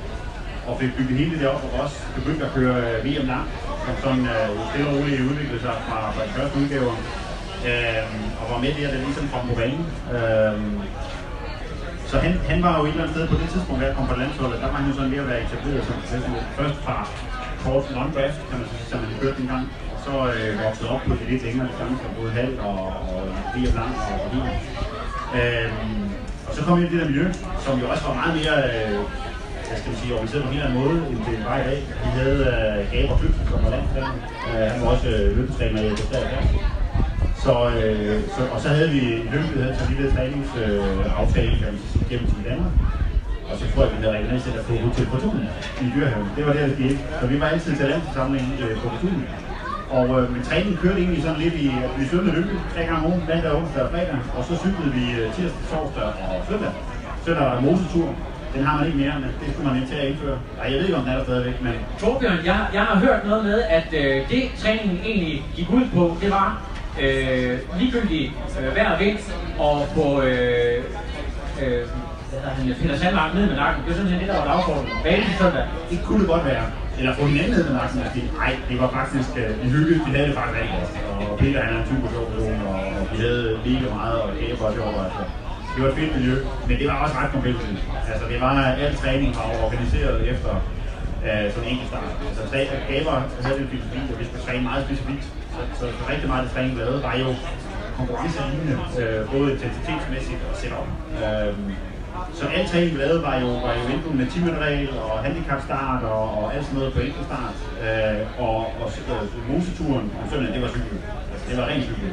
og 0.69 0.73
fik 0.81 0.93
bygget 0.97 1.19
hele 1.23 1.39
det 1.41 1.49
op 1.49 1.63
og 1.67 1.81
også 1.85 1.99
begyndte 2.19 2.45
at 2.47 2.53
køre 2.59 2.77
øh, 2.89 3.05
VM 3.05 3.27
lang, 3.33 3.47
som 3.85 3.95
sådan 4.05 4.25
øh, 4.35 4.49
stille 4.69 4.89
og 4.91 4.95
roligt 4.97 5.29
udviklede 5.31 5.63
sig 5.67 5.75
fra, 5.89 5.99
fra 6.15 6.23
de 6.27 6.33
første 6.37 6.55
udgaver. 6.61 6.95
Øh, 7.69 8.05
og 8.41 8.45
var 8.53 8.59
med 8.65 8.73
der, 8.79 8.89
der 8.95 9.01
ligesom 9.07 9.29
kom 9.33 9.43
på 9.49 9.55
banen. 9.61 9.85
Øh, 10.17 10.57
så 12.11 12.17
han, 12.25 12.33
han 12.53 12.63
var 12.67 12.73
jo 12.79 12.85
et 12.85 12.91
eller 12.91 13.03
andet 13.03 13.17
sted 13.17 13.29
på 13.33 13.37
det 13.43 13.49
tidspunkt, 13.53 13.81
da 13.81 13.87
jeg 13.87 13.97
kom 13.97 14.07
på 14.13 14.17
landsholdet, 14.23 14.61
der 14.63 14.69
var 14.71 14.79
han 14.81 14.89
jo 14.91 14.95
sådan 14.97 15.11
ved 15.15 15.19
at 15.25 15.29
være 15.33 15.43
etableret 15.45 15.85
som 15.87 15.95
professionel. 16.03 16.45
Først 16.59 16.79
fra 16.85 16.97
kort 17.65 17.85
non-draft, 17.97 18.41
kan 18.49 18.57
man 18.61 18.69
sige, 18.73 18.85
som 18.91 18.99
han 19.05 19.13
kørte 19.21 19.39
en 19.43 19.51
så 20.09 20.17
øh, 20.37 20.51
vokset 20.65 20.87
op 20.95 21.03
på 21.09 21.13
det 21.19 21.27
lidt 21.31 21.43
længere 21.47 21.67
distancer, 21.71 22.09
både 22.19 22.31
halv 22.41 22.55
og, 22.69 22.81
og 23.11 23.21
VM 23.55 23.75
lang 23.81 23.93
og, 24.11 24.17
og 24.25 24.29
VM. 24.35 24.49
Øhm, 25.39 26.05
og 26.49 26.53
så 26.57 26.61
kom 26.65 26.75
jeg 26.79 26.85
ind 26.85 26.91
i 26.91 26.95
det 26.95 27.01
der 27.03 27.11
miljø, 27.11 27.27
som 27.65 27.75
jo 27.83 27.87
også 27.93 28.05
var 28.09 28.15
meget 28.21 28.35
mere, 28.41 28.57
øh, 28.71 28.99
hvad 29.67 29.77
skal 29.79 29.91
man 29.93 29.99
sige, 30.01 30.15
organiseret 30.15 30.43
på 30.45 30.49
en 30.49 30.55
helt 30.55 30.67
anden 30.67 30.81
måde, 30.83 30.97
end 31.11 31.21
det 31.27 31.37
var 31.49 31.57
i 31.63 31.65
dag. 31.71 31.81
Vi 32.05 32.11
havde 32.21 32.41
øh, 32.53 32.79
Gaber 32.93 33.17
Kløbsen, 33.19 33.45
som 33.51 33.59
var 33.65 33.71
landstræner. 33.77 34.15
Øh, 34.49 34.67
han 34.73 34.79
var 34.83 34.89
også 34.95 35.09
øh, 35.15 35.37
løbetræner 35.37 35.81
i 35.83 35.89
Østrig. 35.95 36.25
Så, 37.45 37.55
øh, 37.81 38.19
så, 38.35 38.43
og 38.55 38.59
så 38.65 38.69
havde 38.77 38.91
vi 38.97 39.01
i 39.25 39.29
løbet 39.35 39.63
havde 39.63 39.77
så 39.81 39.85
lille 39.91 40.07
træningsaftale, 40.15 41.53
øh, 41.55 41.61
kan 41.63 41.73
man 41.75 41.83
sige, 41.93 42.05
gennem 42.11 42.27
til 42.31 42.45
Danmark. 42.51 42.75
Og 43.51 43.55
så 43.61 43.65
tror 43.71 43.83
jeg, 43.85 43.93
vi 43.93 43.97
havde 44.03 44.17
regionalcenter 44.19 44.63
på 44.69 44.73
Hotel 44.87 45.07
Fortuna 45.13 45.47
i 45.83 45.85
Dyrehaven. 45.95 46.29
Det 46.37 46.47
var 46.47 46.53
der, 46.53 46.67
vi 46.67 46.75
skete. 46.79 46.99
Så 47.21 47.27
vi 47.33 47.41
var 47.41 47.47
altid 47.47 47.77
til 47.77 47.87
landsforsamling 47.93 48.47
øh, 48.63 48.75
på 48.81 48.87
Fortuna. 48.95 49.27
Og 49.91 50.07
øh, 50.21 50.33
min 50.35 50.43
træning 50.43 50.79
kørte 50.83 50.99
egentlig 51.01 51.23
sådan 51.23 51.41
lidt 51.41 51.55
i, 51.55 51.69
at 51.85 51.91
vi 51.99 52.05
svømmede 52.07 52.37
løbet 52.37 52.57
tre 52.75 52.81
gange 52.81 52.99
om 52.99 53.07
ugen, 53.11 53.23
mandag, 53.29 53.53
onsdag 53.57 53.83
og 53.83 53.91
fredag. 53.91 54.19
Og 54.37 54.45
så 54.49 54.55
cyklede 54.63 54.93
vi 54.99 55.05
øh, 55.21 55.27
tirsdag, 55.35 55.63
torsdag 55.71 56.03
og 56.05 56.41
søndag. 56.49 56.73
Søndag 57.25 57.45
var 57.45 57.55
der 57.55 57.61
mosetur. 57.61 58.09
Den 58.55 58.65
har 58.65 58.79
man 58.79 58.87
ikke 58.87 58.99
mere, 58.99 59.15
men 59.23 59.31
det 59.41 59.49
skulle 59.53 59.69
man 59.69 59.77
ikke 59.77 59.89
til 59.93 59.99
at 60.03 60.09
indføre. 60.09 60.39
Ej, 60.61 60.65
jeg 60.71 60.79
ved 60.79 60.87
ikke, 60.87 60.97
om 60.97 61.03
den 61.03 61.13
er 61.13 61.17
der 61.17 61.25
stadigvæk, 61.25 61.63
men 61.63 61.75
Torbjørn, 61.99 62.39
jeg, 62.45 62.59
jeg 62.75 62.83
har 62.83 62.97
hørt 62.99 63.27
noget 63.27 63.45
med, 63.45 63.63
at 63.79 63.89
øh, 63.93 64.29
det 64.31 64.43
træningen 64.63 65.01
egentlig 65.05 65.45
gik 65.57 65.71
ud 65.71 65.85
på, 65.95 66.17
det 66.23 66.31
var 66.31 66.63
øh, 67.03 67.59
ligegyldigt 67.81 68.33
øh, 68.61 68.77
vejr 68.77 68.93
og 68.95 69.01
vind, 69.01 69.19
og 69.59 69.87
på 69.95 70.23
øh, 70.23 70.85
øh, 71.63 71.83
hvad 72.31 72.41
jeg 72.45 72.51
han, 72.57 72.75
Peter 72.83 72.97
Sandmark 73.03 73.31
ned 73.37 73.45
med 73.51 73.57
nakken. 73.63 73.79
Det 73.83 73.89
var 73.91 73.97
sådan 73.99 74.11
set 74.13 74.21
det, 74.23 74.29
der 74.33 74.39
var 74.41 74.47
dagsordenen. 74.53 74.91
Banen 75.07 75.33
søndag. 75.41 75.65
det 75.91 75.99
kunne 76.07 76.21
det 76.23 76.29
godt 76.35 76.45
være. 76.53 76.65
Eller 76.99 77.13
få 77.19 77.23
hinanden 77.33 77.53
ned 77.55 77.63
med 77.69 77.75
nakken 77.81 77.99
og 78.05 78.11
sige, 78.15 78.27
nej, 78.41 78.53
det 78.71 78.77
var 78.83 78.89
faktisk 78.99 79.31
øh, 79.43 79.65
en 79.65 79.71
hygge, 79.77 79.95
vi 80.07 80.11
havde 80.17 80.29
det 80.31 80.37
faktisk 80.39 80.57
rigtig 80.59 80.75
godt. 80.79 80.91
Og 81.31 81.39
Peter 81.41 81.59
han 81.65 81.71
er 81.75 81.81
en 81.83 81.89
super 81.93 82.09
sjov 82.15 82.25
person, 82.33 82.59
og, 82.71 82.79
og 82.99 83.05
vi 83.13 83.17
havde 83.25 83.45
lige 83.65 83.81
meget, 83.99 84.17
og 84.25 84.29
det 84.39 84.47
var 84.63 84.71
sjovt. 84.79 84.97
Altså. 85.07 85.23
Det 85.73 85.79
var 85.83 85.89
et 85.93 85.97
fedt 86.01 86.13
miljø, 86.17 86.35
men 86.69 86.75
det 86.81 86.87
var 86.91 86.97
også 87.05 87.15
ret 87.21 87.31
kompetitivt. 87.35 87.81
Altså 88.13 88.25
det 88.31 88.39
var, 88.45 88.53
al 88.85 88.95
træning 89.03 89.31
var 89.39 89.47
organiseret 89.67 90.17
efter 90.33 90.53
øh, 91.27 91.45
sådan 91.53 91.65
en 91.65 91.71
enkelt 91.73 91.89
start. 91.93 92.11
Altså 92.31 92.43
træ- 92.53 92.79
gaver 92.91 93.15
havde 93.45 93.57
det 93.59 93.65
en 93.67 93.71
filosofi, 93.75 94.01
at 94.13 94.19
vi 94.21 94.25
skulle 94.29 94.45
træne 94.47 94.63
meget 94.71 94.83
specifikt. 94.87 95.25
Så, 95.55 95.61
så, 95.79 95.85
så 95.99 96.03
rigtig 96.13 96.27
meget 96.31 96.41
af 96.43 96.47
det 96.47 96.53
træning, 96.55 96.73
vi 96.77 96.81
lavede, 96.85 97.03
var 97.09 97.15
jo 97.25 97.31
konkurrencelignende, 97.99 98.75
øh, 99.01 99.21
både 99.35 99.47
intensitetsmæssigt 99.55 100.41
og 100.51 100.55
setup. 100.61 100.87
Øh, 101.25 101.53
så 102.39 102.45
alt 102.57 102.69
træning, 102.71 102.91
vi 102.95 102.99
lavede, 102.99 103.23
var 103.23 103.37
jo, 103.45 103.47
var 103.67 103.73
jo 103.81 103.85
enten 103.95 104.17
med 104.21 104.27
10 104.27 104.39
regel 104.67 104.91
og 105.07 105.19
handicapstart 105.25 106.03
og, 106.03 106.25
og 106.39 106.55
alt 106.55 106.65
sådan 106.65 106.79
noget 106.79 106.93
på 106.95 107.01
enkeltstart. 107.01 107.57
Øh, 107.85 108.45
og 108.45 108.57
og 108.83 108.89
øh, 109.13 109.51
moseturen 109.51 110.07
om 110.21 110.25
søndagen, 110.31 110.55
det 110.55 110.63
var 110.63 110.69
cykel. 110.77 110.99
Altså, 111.33 111.45
det 111.49 111.57
var 111.59 111.67
rent 111.71 111.85
cykel. 111.85 112.13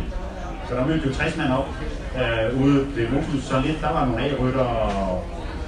Så 0.67 0.75
der 0.75 0.85
mødte 0.87 1.07
jo 1.07 1.13
60 1.13 1.37
mand 1.37 1.51
op 1.59 1.69
øh, 2.19 2.61
ude 2.61 2.77
ved 2.95 3.05
Mosus. 3.13 3.43
Så 3.49 3.55
lidt, 3.65 3.81
der 3.81 3.91
var 3.97 4.05
nogle 4.05 4.21
A-rytter, 4.25 4.67
og 4.89 5.23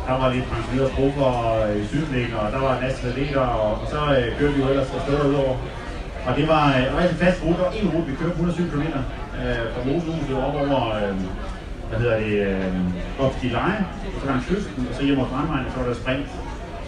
der 0.07 0.15
var 0.21 0.33
lidt 0.33 0.45
pensionerede 0.51 0.91
grupper 0.97 1.31
i 1.79 1.81
cykling, 1.91 2.29
og 2.39 2.45
der 2.53 2.59
var 2.65 2.71
en 2.75 2.81
masse 2.85 3.07
atleter, 3.07 3.45
og, 3.63 3.71
og 3.81 3.87
så 3.93 3.99
øh, 4.17 4.27
kørte 4.37 4.53
vi 4.53 4.61
jo 4.61 4.69
ellers 4.69 4.91
afsted 4.97 5.29
udover. 5.29 5.55
Og 6.27 6.31
det 6.37 6.47
var, 6.47 6.63
øh, 6.75 6.81
det 6.85 6.93
var 6.93 7.01
en 7.01 7.21
fast 7.25 7.39
rute, 7.45 7.61
og 7.67 7.71
en 7.79 7.89
rute, 7.93 8.07
vi 8.11 8.15
kørte 8.15 8.31
107 8.31 8.69
km 8.71 8.81
øh, 9.41 9.65
fra 9.73 9.81
Mosehuset 9.87 10.37
op 10.45 10.55
over, 10.63 10.81
øh, 10.95 11.15
hvad 11.89 11.99
hedder 11.99 12.19
det, 12.19 12.33
øh, 12.47 13.25
op 13.25 13.33
til 13.41 13.51
Leje, 13.51 13.85
og 14.15 14.21
så 14.21 14.27
langs 14.27 14.45
kysten, 14.49 14.87
og 14.89 14.95
så 14.95 15.03
hjem 15.03 15.17
mod 15.17 15.25
Brandvejen, 15.25 15.65
og 15.65 15.71
så 15.71 15.79
var 15.79 15.87
der 15.87 15.95
spring 15.95 16.21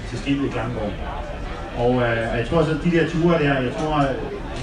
til 0.10 0.20
skibet 0.20 0.46
i 0.46 0.50
Klangborg. 0.50 0.94
Og 1.84 1.94
øh, 2.06 2.18
jeg 2.40 2.46
tror 2.50 2.64
så, 2.64 2.74
de 2.84 2.92
der 2.92 3.10
ture 3.10 3.40
der, 3.44 3.62
jeg 3.68 3.74
tror, 3.78 4.02
jeg 4.02 4.16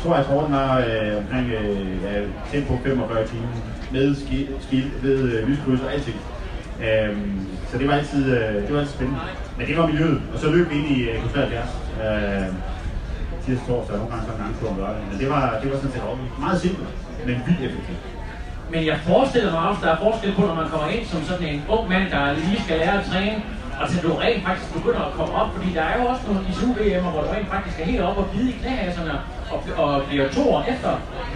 tror, 0.02 0.14
at 0.14 0.24
Horten 0.24 0.52
var 0.52 0.78
øh, 0.78 1.16
omkring 1.20 1.46
øh, 1.50 2.02
ja, 2.04 2.12
tempo 2.52 2.78
45 2.84 3.26
timer 3.26 3.48
med 3.92 4.14
skil, 4.14 4.48
ski, 4.60 4.84
ved 5.02 5.18
øh, 5.32 5.48
lyskryds 5.48 5.80
og 5.80 5.92
alting. 5.92 6.16
Øhm, 6.86 7.46
så 7.70 7.78
det 7.78 7.88
var 7.88 7.94
altid, 7.94 8.24
øh, 8.36 8.54
det 8.62 8.72
var 8.72 8.80
altid 8.80 8.94
spændende. 8.94 9.20
Men 9.58 9.66
det 9.66 9.76
var 9.78 9.86
miljøet, 9.86 10.22
og 10.34 10.38
så 10.38 10.50
løb 10.50 10.70
vi 10.70 10.74
ind 10.74 10.88
i 10.96 11.02
øh, 11.02 11.20
70. 11.20 11.52
Øh, 12.04 12.54
tirsdag, 13.44 13.66
torsdag, 13.68 13.96
nogle 13.96 14.10
gange 14.12 14.26
så 14.26 14.32
en 14.32 14.38
gang 14.38 14.70
om 14.70 14.76
lørdag. 14.78 15.02
Men 15.10 15.20
det 15.20 15.28
var, 15.30 15.58
det 15.62 15.70
var 15.70 15.76
sådan 15.76 15.92
set 15.92 16.02
op. 16.02 16.18
meget 16.40 16.60
simpelt, 16.60 16.88
men 17.26 17.36
vildt 17.46 17.60
effektivt. 17.60 18.15
Men 18.72 18.80
jeg 18.86 18.98
forestiller 19.10 19.50
mig 19.52 19.62
også, 19.68 19.80
der 19.84 19.90
er 19.92 19.98
forskel 20.06 20.32
på, 20.38 20.42
når 20.50 20.54
man 20.62 20.68
kommer 20.72 20.88
ind 20.96 21.04
som 21.06 21.22
sådan 21.30 21.48
en 21.48 21.62
ung 21.68 21.88
mand, 21.88 22.10
der 22.10 22.22
lige 22.32 22.62
skal 22.64 22.78
lære 22.78 23.00
at 23.00 23.06
træne, 23.10 23.42
og 23.80 23.84
til 23.90 24.02
du 24.02 24.12
rent 24.24 24.42
faktisk 24.46 24.68
begynder 24.78 25.02
at 25.08 25.12
komme 25.18 25.32
op, 25.40 25.48
fordi 25.54 25.68
der 25.78 25.82
er 25.90 25.94
jo 26.00 26.04
også 26.10 26.22
nogle 26.28 26.40
ISU 26.50 26.68
VM'er, 26.78 27.10
hvor 27.12 27.22
du 27.24 27.28
rent 27.34 27.48
faktisk 27.54 27.76
er 27.80 27.84
helt 27.84 28.02
op 28.08 28.16
og 28.22 28.26
bide 28.32 28.48
i 28.50 28.56
knæhasserne 28.60 29.14
og, 29.52 29.58
og 29.84 30.02
bliver 30.08 30.28
to 30.36 30.42
år 30.54 30.60
efter 30.72 30.92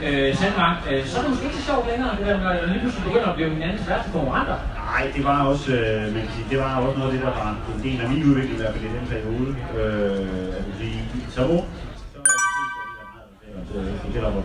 øh, 0.07 0.37
Sandmark. 0.39 0.77
Øh, 0.91 1.07
så 1.07 1.19
er 1.19 1.23
det 1.23 1.31
måske 1.31 1.45
ikke 1.49 1.57
så 1.57 1.65
sjovt 1.71 1.87
længere, 1.91 2.11
det 2.19 2.27
der 2.27 2.39
med 2.39 2.51
at 2.51 2.69
lige 2.69 2.81
pludselig 2.81 3.05
begynder 3.09 3.29
at 3.33 3.37
blive 3.39 3.51
hinandens 3.51 3.89
værste 3.89 4.11
konkurrenter. 4.17 4.57
Nej, 4.93 5.03
det 5.17 5.23
var 5.25 5.39
også, 5.51 5.73
øh, 5.73 6.03
man 6.15 6.23
kan 6.27 6.33
sige, 6.37 6.47
det 6.53 6.59
var 6.65 6.71
også 6.87 6.99
noget 6.99 7.11
af 7.11 7.15
det, 7.17 7.23
der 7.27 7.33
var 7.41 7.49
en 7.77 7.83
del 7.87 7.99
af 8.05 8.09
min 8.13 8.23
udvikling, 8.29 8.57
i 8.59 8.61
hvert 8.63 8.75
fald 8.75 8.85
i 8.85 8.93
den 8.99 9.07
periode. 9.15 9.49
Øh, 9.79 10.59
at 10.59 10.65
sige, 10.79 10.99
så 11.35 11.41
ung, 11.57 11.67
så 13.73 13.79
er 13.79 13.83
det 13.83 14.01
fleste 14.01 14.15
det, 14.15 14.23
der 14.23 14.31
meget, 14.31 14.31
det 14.31 14.31
gælder 14.31 14.31
om 14.33 14.37
at 14.39 14.45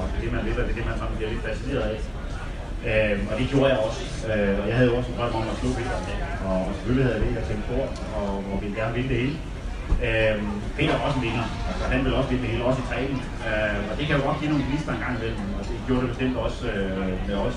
og 0.00 0.08
det 0.10 0.16
er 0.18 0.22
det, 0.24 0.32
man 0.36 0.42
vil, 0.46 0.52
og 0.60 0.64
det 0.66 0.72
er 0.74 0.78
det, 0.80 0.86
man 0.90 0.98
sådan 1.00 1.16
bliver 1.16 1.30
lidt 1.32 1.42
fascineret 1.48 1.84
af. 1.90 1.96
Øh, 2.90 3.16
og 3.30 3.34
det 3.38 3.46
gjorde 3.52 3.68
jeg 3.72 3.78
også. 3.86 4.02
Øh, 4.30 4.54
og 4.60 4.64
jeg 4.68 4.76
havde 4.76 4.88
jo 4.90 4.96
også 4.98 5.10
en 5.10 5.16
drøm 5.18 5.34
om 5.40 5.46
at 5.52 5.56
slå 5.60 5.68
Peter. 5.78 5.98
Og, 6.48 6.58
og 6.68 6.72
selvfølgelig 6.76 7.04
havde 7.06 7.16
jeg 7.18 7.24
det, 7.26 7.32
jeg 7.40 7.46
tænkte 7.50 7.66
på, 7.72 7.78
og, 8.18 8.30
og 8.50 8.54
ville 8.62 8.76
gerne 8.80 8.94
vinde 8.96 9.10
det 9.12 9.18
hele. 9.22 9.36
Øh, 10.06 10.36
Peter 10.76 10.94
er 10.96 11.02
også 11.06 11.18
en 11.20 11.24
vinder. 11.28 11.46
Altså, 11.68 11.84
han 11.92 12.00
vil 12.04 12.12
også 12.18 12.28
vinde 12.30 12.42
det 12.44 12.50
hele, 12.52 12.64
også 12.70 12.80
i 12.84 12.86
træning. 12.92 13.18
Øh, 13.48 13.78
og 13.90 13.94
det 13.98 14.04
kan 14.06 14.16
jo 14.18 14.22
godt 14.28 14.38
give 14.40 14.50
nogle 14.52 14.64
gnister 14.68 14.92
en 14.94 15.02
gang 15.04 15.14
imellem, 15.18 15.46
og 15.58 15.62
det 15.68 15.76
gjorde 15.86 16.02
det 16.04 16.10
bestemt 16.14 16.36
også 16.46 16.62
øh, 16.76 17.12
med 17.28 17.36
os. 17.46 17.56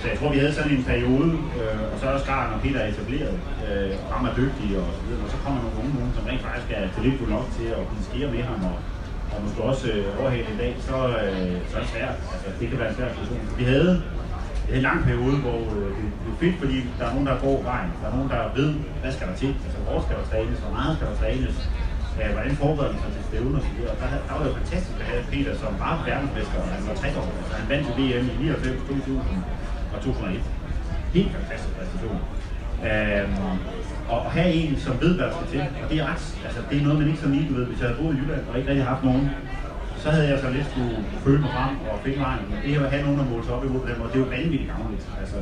Så 0.00 0.04
jeg 0.10 0.16
tror, 0.18 0.30
vi 0.34 0.38
havde 0.42 0.54
sådan 0.58 0.72
en 0.78 0.84
periode, 0.92 1.30
øh, 1.58 1.80
og 1.92 1.96
så 2.00 2.06
er 2.10 2.18
Skar, 2.24 2.42
når 2.50 2.58
Peter 2.64 2.80
er 2.82 2.88
etableret, 2.92 3.36
øh, 3.66 3.92
og 4.04 4.10
ham 4.14 4.22
er 4.28 4.34
dygtig 4.40 4.68
og 4.82 4.88
så 4.96 5.02
videre, 5.06 5.22
og 5.24 5.30
så 5.34 5.38
kommer 5.44 5.58
nogle 5.62 5.76
unge 5.80 5.92
nogen, 5.98 6.12
som 6.16 6.24
rent 6.28 6.42
faktisk 6.46 6.68
er 6.76 6.82
talentfulde 6.96 7.32
nok 7.36 7.46
til 7.56 7.66
at 7.78 7.82
kunne 7.88 8.04
skære 8.08 8.30
med 8.36 8.42
ham, 8.50 8.60
og, 8.70 8.76
og 9.32 9.38
måske 9.44 9.60
også 9.70 9.86
øh, 9.94 10.20
overhale 10.20 10.48
en 10.52 10.58
dag, 10.64 10.72
så, 10.88 10.96
øh, 11.22 11.54
så 11.68 11.74
er 11.76 11.82
det 11.84 11.90
svært. 11.94 12.16
Altså, 12.34 12.48
det 12.60 12.66
kan 12.68 12.78
være 12.80 12.90
en 12.90 12.96
svær 12.98 13.08
situation. 13.12 13.42
Vi 13.60 13.64
havde 13.72 13.92
en 14.76 14.82
lang 14.88 14.98
periode, 15.08 15.36
hvor 15.44 15.60
øh, 15.76 15.88
det, 15.96 16.06
det 16.22 16.28
er 16.34 16.38
fedt, 16.44 16.56
fordi 16.62 16.76
der 16.98 17.04
er 17.08 17.12
nogen, 17.14 17.28
der 17.30 17.36
går 17.46 17.56
vejen. 17.70 17.90
Der 18.00 18.06
er 18.10 18.14
nogen, 18.16 18.30
der 18.34 18.40
ved, 18.60 18.70
hvad 19.02 19.12
skal 19.16 19.26
der 19.30 19.36
til. 19.42 19.52
Altså, 19.66 19.78
hvor 19.86 19.98
skal 20.04 20.14
der 20.20 20.26
trænes, 20.32 20.58
hvor 20.64 20.72
meget 20.78 20.92
skal 20.96 21.06
der 21.10 21.16
trænes. 21.22 21.54
Ja, 22.18 22.26
hvordan 22.36 22.54
forbereder 22.62 22.92
man 22.94 23.02
sig 23.04 23.12
til 23.16 23.24
stævne 23.30 23.56
og 23.58 23.64
så 23.66 23.72
videre. 23.76 23.94
Der, 24.00 24.08
der 24.28 24.34
var 24.38 24.42
jo 24.48 24.52
fantastisk 24.60 24.96
at 25.02 25.06
have 25.10 25.22
Peter, 25.32 25.52
som 25.62 25.72
var 25.84 25.94
verdensmester, 26.08 26.58
og 26.62 26.68
han 26.74 26.82
var 26.88 26.94
60 26.94 27.16
år. 27.20 27.26
Altså, 27.40 27.54
han 27.60 27.66
vandt 27.72 27.84
til 27.86 27.94
VM 28.00 28.26
i 28.32 28.36
99, 28.44 28.80
2000 28.88 29.38
og 29.94 29.98
2001. 30.04 30.42
Helt 31.16 31.32
fantastisk 31.36 31.72
præstation. 31.78 32.20
Øhm, 32.88 33.34
og 34.12 34.20
at 34.26 34.30
have 34.36 34.50
en, 34.60 34.72
som 34.86 34.94
ved, 35.02 35.12
hvad 35.16 35.26
der 35.26 35.34
skal 35.36 35.48
til, 35.54 35.60
og 35.82 35.86
det 35.90 35.96
er 36.02 36.06
ret, 36.12 36.24
altså 36.46 36.60
det 36.68 36.76
er 36.78 36.82
noget, 36.86 36.98
man 36.98 37.08
ikke 37.10 37.22
så 37.24 37.28
lige, 37.34 37.48
du 37.48 37.54
ved, 37.58 37.66
hvis 37.70 37.80
jeg 37.80 37.88
havde 37.88 38.00
boet 38.00 38.14
i 38.14 38.18
Jylland 38.20 38.42
og 38.48 38.58
ikke 38.58 38.68
rigtig 38.70 38.86
haft 38.92 39.04
nogen, 39.04 39.24
så 40.02 40.08
havde 40.14 40.28
jeg 40.32 40.38
så 40.44 40.48
lidt 40.56 40.68
skulle 40.72 40.96
føle 41.24 41.40
mig 41.44 41.50
frem 41.56 41.72
og 41.90 41.96
finde 42.04 42.20
vejen. 42.26 42.44
Men 42.50 42.58
det 42.64 42.84
at 42.84 42.90
have 42.94 43.04
nogen, 43.06 43.18
der 43.20 43.26
målte 43.32 43.46
sig 43.46 43.54
op 43.56 43.64
imod 43.64 43.80
på 43.84 43.88
den 43.90 43.98
måde, 44.00 44.12
det 44.14 44.20
var 44.24 44.30
vanvittigt 44.36 44.70
gavnligt. 44.72 45.04
Altså, 45.20 45.38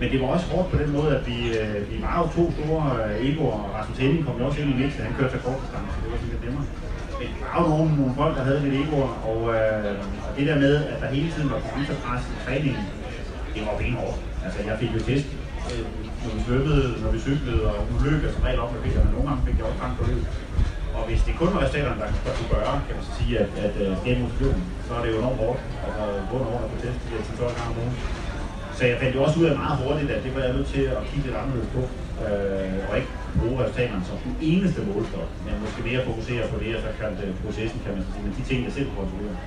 men 0.00 0.06
det 0.12 0.18
var 0.22 0.28
også 0.34 0.46
hårdt 0.52 0.68
på 0.72 0.76
den 0.82 0.90
måde, 0.96 1.10
at 1.16 1.22
vi, 1.30 1.38
øh, 1.60 1.78
vi 1.90 1.96
var 2.06 2.14
jo 2.20 2.26
to 2.36 2.44
store 2.56 2.82
øh, 3.02 3.26
egoer, 3.28 3.58
og 3.66 3.70
Rasmus 3.76 3.98
Henning 4.02 4.22
kom 4.26 4.36
jo 4.40 4.44
også 4.48 4.58
ind 4.62 4.70
i 4.74 4.76
mixet, 4.82 5.04
han 5.08 5.14
kørte 5.18 5.32
til 5.34 5.42
kort 5.46 5.60
så 5.70 5.76
det 6.02 6.08
var 6.12 6.18
sådan 6.20 6.32
lidt 6.34 6.44
nemmere. 6.46 6.66
Men 7.18 7.28
der 7.40 7.48
var 7.54 7.62
jo 7.62 7.68
nogle, 7.74 7.90
nogle 8.00 8.14
folk, 8.20 8.34
der 8.38 8.44
havde 8.48 8.60
lidt 8.64 8.76
egoer, 8.82 9.10
og, 9.30 9.40
øh, 9.56 9.94
og 10.26 10.30
det 10.36 10.44
der 10.50 10.56
med, 10.64 10.74
at 10.92 10.98
der 11.02 11.08
hele 11.16 11.28
tiden 11.34 11.48
var 11.52 11.58
konkurrencepres 11.64 12.22
i 12.32 12.36
træningen, 12.44 12.84
det 13.54 13.62
var 13.68 13.74
benhårdt. 13.82 14.18
Altså 14.44 14.58
jeg 14.68 14.74
fik 14.82 14.90
jo 14.96 15.00
test, 15.10 15.28
øh, 15.72 15.84
når 16.24 16.30
vi 16.36 16.40
svømmede, 16.46 16.84
når 17.02 17.10
vi 17.14 17.18
cyklede, 17.28 17.62
og 17.72 17.78
nu 17.90 17.94
løb 18.06 18.18
jeg 18.24 18.32
som 18.34 18.42
regel 18.46 18.60
op 18.64 18.72
med 18.74 18.80
Peter, 18.84 19.00
men 19.04 19.12
nogle 19.14 19.26
gange 19.28 19.42
fik 19.46 19.56
jeg 19.58 19.66
også 19.68 19.80
gang 19.84 19.94
på 19.98 20.04
løbet. 20.10 20.26
Og 20.96 21.02
hvis 21.08 21.20
det 21.26 21.32
kun 21.40 21.48
var 21.54 21.60
resultaterne, 21.62 21.98
der, 22.02 22.08
der 22.26 22.32
kunne 22.38 22.52
gøre, 22.56 22.72
kan 22.86 22.94
man 22.96 23.04
så 23.08 23.12
sige, 23.18 23.32
at, 23.42 23.50
at 23.66 23.74
øh, 23.82 23.90
uh, 23.90 23.98
skabe 24.00 24.18
motivation, 24.24 24.60
så 24.86 24.90
er 24.96 25.02
det 25.04 25.10
jo 25.12 25.18
enormt 25.22 25.40
hårdt. 25.42 25.60
Altså, 25.86 26.02
både 26.30 26.42
hårdt 26.48 26.64
på 26.72 26.76
test, 26.82 26.98
de 27.04 27.08
her 27.14 27.22
12 27.38 27.56
gange 27.58 27.70
om 27.72 27.78
ugen. 27.82 27.96
Så 28.76 28.82
jeg 28.90 28.96
fandt 29.02 29.14
jo 29.16 29.20
også 29.26 29.36
ud 29.40 29.46
af 29.50 29.56
meget 29.64 29.76
hurtigt, 29.82 30.10
at 30.16 30.20
det 30.24 30.30
var 30.34 30.42
jeg 30.46 30.52
nødt 30.56 30.70
til 30.74 30.84
at 30.96 31.00
kigge 31.08 31.24
lidt 31.26 31.38
anderledes 31.40 31.70
på, 31.76 31.82
øh, 32.24 32.78
og 32.88 32.94
ikke 32.98 33.12
bruge 33.40 33.56
resultaterne 33.62 34.04
som 34.08 34.16
den 34.26 34.36
eneste 34.50 34.80
målstok, 34.88 35.28
men 35.46 35.54
måske 35.64 35.80
mere 35.88 36.00
fokusere 36.10 36.44
på 36.52 36.56
det, 36.62 36.70
og 36.76 36.82
så 36.86 36.90
kan 36.98 37.10
uh, 37.20 37.24
øh, 37.24 37.32
processen, 37.44 37.78
kan 37.84 37.92
man 37.96 38.02
sige, 38.08 38.22
men 38.24 38.32
de 38.36 38.42
ting, 38.48 38.58
jeg 38.66 38.72
selv 38.78 38.88
kontrollerer. 39.00 39.38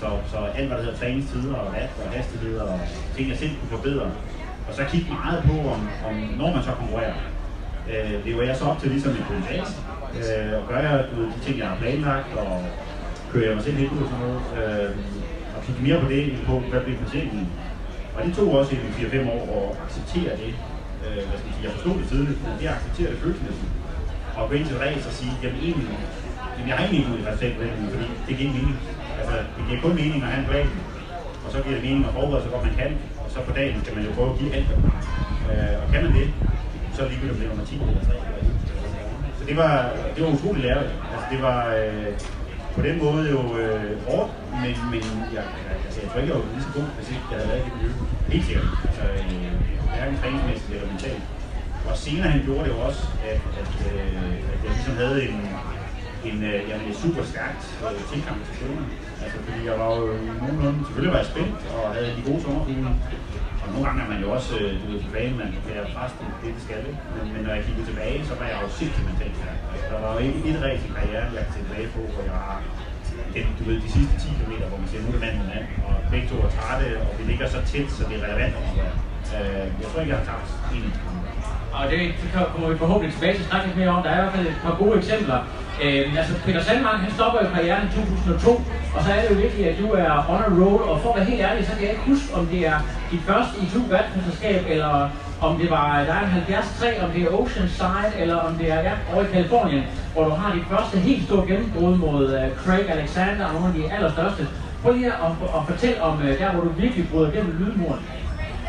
Så, 0.00 0.08
så 0.32 0.38
alt, 0.58 0.68
hvad 0.68 0.76
der 0.78 0.84
hedder 0.84 0.98
træningstider 1.02 1.54
og 1.62 1.68
vat 1.76 1.90
og 2.02 2.06
hastigheder 2.16 2.62
og 2.72 2.78
ting, 3.16 3.24
jeg 3.32 3.38
selv 3.42 3.52
kunne 3.58 3.72
forbedre. 3.76 4.06
Og 4.68 4.72
så 4.78 4.82
kigge 4.92 5.08
meget 5.18 5.38
på, 5.48 5.56
om, 5.74 5.80
om 6.08 6.14
når 6.40 6.48
man 6.54 6.62
så 6.68 6.72
konkurrerer, 6.80 7.18
øh, 7.92 8.26
lever 8.26 8.42
jeg 8.42 8.56
så 8.56 8.64
op 8.64 8.78
til 8.80 8.90
ligesom 8.90 9.10
en 9.10 9.24
kommentator, 9.28 9.68
øh, 10.22 10.52
og 10.58 10.62
gør 10.68 10.78
jeg 10.86 11.06
du 11.10 11.16
de 11.32 11.38
ting, 11.44 11.58
jeg 11.58 11.68
har 11.68 11.78
planlagt, 11.82 12.30
og 12.42 12.52
kører 13.32 13.46
jeg 13.46 13.54
mig 13.56 13.64
selv 13.64 13.76
helt 13.76 13.92
ud 13.96 14.02
og 14.04 14.10
sådan 14.10 14.24
noget, 14.26 14.40
øh, 14.58 14.90
og 15.56 15.60
kigge 15.66 15.82
mere 15.86 15.98
på 16.02 16.08
det, 16.12 16.22
end 16.32 16.46
på, 16.50 16.54
hvad 16.70 16.80
bliver 16.84 16.98
placeringen. 17.00 17.46
Og 18.14 18.18
det 18.24 18.30
tog 18.36 18.48
også 18.58 18.72
i 18.74 18.78
4-5 18.78 19.30
år 19.36 19.44
at 19.58 19.68
acceptere 19.84 20.32
det. 20.42 20.52
Øh, 21.04 21.22
hvad 21.28 21.36
skal 21.38 21.48
jeg, 21.50 21.54
sige, 21.56 21.64
jeg 21.66 21.72
forstod 21.76 21.94
det 22.00 22.06
tidligt, 22.12 22.38
men 22.44 22.52
det 22.60 22.66
accepterer 22.76 23.10
det 23.12 23.18
følelsesmæssigt. 23.22 23.72
Og 24.36 24.42
gå 24.48 24.54
ind 24.58 24.66
til 24.70 24.78
race 24.84 25.06
og 25.10 25.14
sige, 25.20 25.34
jamen 25.42 25.60
egentlig, 25.66 25.88
jamen 26.56 26.68
jeg 26.68 26.76
har 26.76 26.82
egentlig 26.84 27.00
ikke 27.00 27.12
ud 27.14 27.18
i 27.20 27.24
på 27.56 27.62
det, 27.64 27.70
fordi 27.94 28.06
det 28.26 28.32
giver 28.36 28.48
ikke 28.48 28.58
mening. 28.58 28.76
Altså, 29.20 29.36
det 29.56 29.62
giver 29.68 29.80
kun 29.86 29.94
mening 30.02 30.20
at 30.24 30.30
have 30.32 30.42
en 30.44 30.50
plan, 30.50 30.68
og 31.44 31.48
så 31.52 31.58
giver 31.64 31.76
det 31.78 31.84
mening 31.88 32.04
at 32.08 32.12
forberede 32.18 32.42
sig, 32.44 32.50
hvor 32.52 32.62
man 32.66 32.74
kan, 32.80 32.90
og 33.24 33.28
så 33.34 33.38
på 33.48 33.52
dagen 33.58 33.76
skal 33.82 33.94
man 33.96 34.04
jo 34.06 34.10
prøve 34.16 34.30
at 34.32 34.38
give 34.40 34.52
alt. 34.58 34.70
Øh, 35.50 35.74
og 35.82 35.86
kan 35.92 36.00
man 36.04 36.12
det, 36.18 36.26
så 36.94 36.98
er 37.00 37.04
det 37.06 37.12
ligegyldigt, 37.12 37.34
om 37.34 37.38
det 37.40 37.44
er 37.46 37.52
nummer 37.52 37.66
10 37.66 37.74
eller 37.90 38.04
3 38.08 38.33
så 39.44 39.50
det 39.50 39.56
var, 39.56 39.74
det 40.14 40.24
var 40.24 40.30
utroligt 40.36 40.64
lærerigt. 40.66 40.92
Altså, 41.12 41.26
det 41.32 41.42
var 41.48 41.60
øh, 41.80 42.12
på 42.76 42.80
den 42.82 42.96
måde 43.04 43.24
jo 43.36 43.40
øh, 43.62 43.90
hårdt, 44.08 44.30
men, 44.62 44.74
men 44.92 45.04
jeg, 45.36 45.44
altså, 45.84 46.00
jeg 46.00 46.08
tror 46.10 46.20
ikke, 46.20 46.32
jeg 46.32 46.40
var 46.40 46.46
lige 46.54 46.66
så 46.68 46.72
god, 46.78 46.88
hvis 46.96 47.08
ikke 47.14 47.26
jeg 47.30 47.38
havde 47.38 47.50
været 47.52 47.62
i 47.62 47.64
det 47.66 47.74
miljø. 47.76 47.90
Helt 48.32 48.44
sikkert. 48.46 48.68
Altså, 48.88 49.04
øh, 49.18 49.52
hverken 49.94 50.16
træningsmæssigt 50.20 50.72
eller 50.74 50.88
mentalt. 50.92 51.24
Og 51.88 51.94
senere 52.04 52.28
han 52.34 52.42
gjorde 52.46 52.64
det 52.64 52.72
jo 52.74 52.78
også, 52.88 53.02
at, 53.32 53.42
at, 53.62 53.72
øh, 53.88 54.32
at 54.52 54.58
jeg 54.64 54.70
ligesom 54.76 54.96
havde 55.02 55.18
en, 55.28 55.36
en, 56.28 56.38
øh, 56.50 56.58
jamen, 56.68 56.86
et 56.90 56.98
super 57.04 57.22
stærkt 57.32 57.62
øh, 57.84 58.02
tilgang 58.12 58.38
til 58.46 58.52
skolen. 58.58 58.86
Altså, 59.24 59.38
fordi 59.46 59.60
jeg 59.68 59.76
var 59.82 59.90
jo 60.00 60.04
nogenlunde, 60.40 60.80
selvfølgelig 60.84 61.14
var 61.16 61.22
jeg 61.24 61.30
spændt 61.34 61.58
og 61.76 61.84
havde 61.94 62.10
de 62.18 62.22
gode 62.28 62.40
sommerfugle, 62.44 62.92
og 63.62 63.66
nogle 63.72 63.84
gange 63.86 64.00
er 64.04 64.08
man 64.12 64.20
jo 64.24 64.28
også, 64.36 64.52
øh, 64.62 64.70
du 64.80 64.84
ved, 64.90 64.98
tilbage, 65.06 65.30
man 65.42 65.48
kan 65.54 65.60
præst 65.94 66.14
det, 66.20 66.28
det 66.56 66.62
skal 66.66 66.80
det. 66.86 66.94
Men, 67.14 67.24
men 67.34 67.40
når 67.44 67.52
jeg 67.56 67.62
kiggede 67.66 67.86
tilbage, 67.90 68.18
så 68.28 68.34
var 68.40 68.46
jeg 68.52 68.58
jo 68.64 68.68
sindssygt 68.78 69.06
mentalt 69.10 69.36
stærk. 69.40 69.58
Altså, 69.72 69.86
der 69.92 69.98
var 70.04 70.10
jo 70.14 70.20
ikke 70.26 70.38
et 70.50 70.58
rigtig 70.68 70.90
karriere, 70.96 71.24
jeg 71.36 71.42
kan 71.46 71.54
tilbage 71.60 71.88
på, 71.96 72.00
hvor 72.12 72.24
jeg 72.30 72.38
har 72.46 72.58
den, 73.34 73.46
du 73.58 73.62
ved, 73.68 73.76
de 73.86 73.90
sidste 73.96 74.14
10 74.22 74.28
km, 74.38 74.52
hvor 74.70 74.78
man 74.82 74.88
siger, 74.90 75.02
nu 75.02 75.08
er 75.08 75.16
det 75.16 75.24
mand 75.26 75.36
med 75.40 75.48
mand, 75.54 75.66
og 75.86 75.94
begge 76.12 76.26
to 76.30 76.36
er 76.46 76.50
trætte, 76.56 76.86
og 77.06 77.10
vi 77.18 77.22
ligger 77.30 77.46
så 77.54 77.60
tæt, 77.70 77.88
så 77.96 78.02
det 78.08 78.14
er 78.18 78.22
relevant 78.26 78.54
at 78.60 78.64
være. 78.78 78.94
Øh, 79.36 79.66
jeg 79.80 79.86
tror 79.88 80.00
ikke, 80.00 80.12
jeg 80.12 80.20
har 80.22 80.28
tabt 80.32 80.48
en 80.76 80.86
og 81.78 81.84
det, 81.90 82.00
kommer 82.52 82.68
vi 82.68 82.76
forhåbentlig 82.78 83.12
tilbage 83.14 83.34
til 83.34 83.42
at 83.44 83.48
snakke 83.50 83.66
lidt 83.66 83.78
mere 83.78 83.88
om. 83.96 84.02
Der 84.02 84.10
er 84.10 84.18
i 84.18 84.22
hvert 84.22 84.34
fald 84.34 84.46
et 84.46 84.60
par 84.64 84.74
gode 84.82 84.96
eksempler. 84.98 85.38
Øh, 85.82 86.18
altså 86.20 86.32
Peter 86.44 86.62
Sandmark, 86.62 86.98
han 87.04 87.12
stopper 87.18 87.38
jo 87.44 87.48
karrieren 87.54 87.82
i 87.88 87.90
2002, 87.94 88.50
og 88.96 89.00
så 89.04 89.08
er 89.12 89.20
det 89.20 89.30
jo 89.30 89.36
virkelig, 89.44 89.64
at 89.70 89.76
du 89.82 89.86
er 90.02 90.12
on 90.32 90.42
a 90.48 90.50
roll, 90.60 90.82
og 90.90 91.00
for 91.00 91.08
at 91.12 91.16
være 91.16 91.30
helt 91.32 91.42
ærlig, 91.48 91.66
så 91.66 91.72
kan 91.72 91.82
jeg 91.82 91.90
ikke 91.90 92.10
huske, 92.12 92.28
om 92.38 92.46
det 92.46 92.60
er 92.72 92.78
dit 93.12 93.22
første 93.28 93.54
i 93.64 93.66
2 93.74 93.78
verdensmesterskab, 93.94 94.60
eller 94.74 95.10
om 95.46 95.58
det 95.60 95.70
var, 95.70 96.04
der 96.08 96.14
er 96.20 96.26
73, 96.46 97.02
om 97.04 97.10
det 97.14 97.22
er 97.22 97.30
Oceanside, 97.40 98.12
eller 98.18 98.36
om 98.36 98.54
det 98.54 98.66
er 98.72 98.80
ja, 98.88 98.92
over 99.12 99.22
i 99.22 99.32
Kalifornien, 99.32 99.84
hvor 100.12 100.24
du 100.24 100.30
har 100.30 100.54
dit 100.54 100.66
første 100.70 100.98
helt 100.98 101.24
store 101.26 101.46
gennembrud 101.46 101.96
mod 101.96 102.24
uh, 102.38 102.64
Craig 102.64 102.90
Alexander, 102.90 103.46
og 103.46 103.54
nogle 103.54 103.68
af 103.68 103.74
de 103.74 103.92
allerstørste. 103.94 104.48
Prøv 104.82 104.92
lige 104.94 105.06
at, 105.06 105.12
at, 105.12 105.48
at 105.56 105.62
fortælle 105.68 106.02
om 106.02 106.14
uh, 106.18 106.28
der, 106.40 106.52
hvor 106.52 106.62
du 106.64 106.68
virkelig 106.68 107.08
bryder 107.10 107.30
gennem 107.30 107.56
lydmuren. 107.60 108.00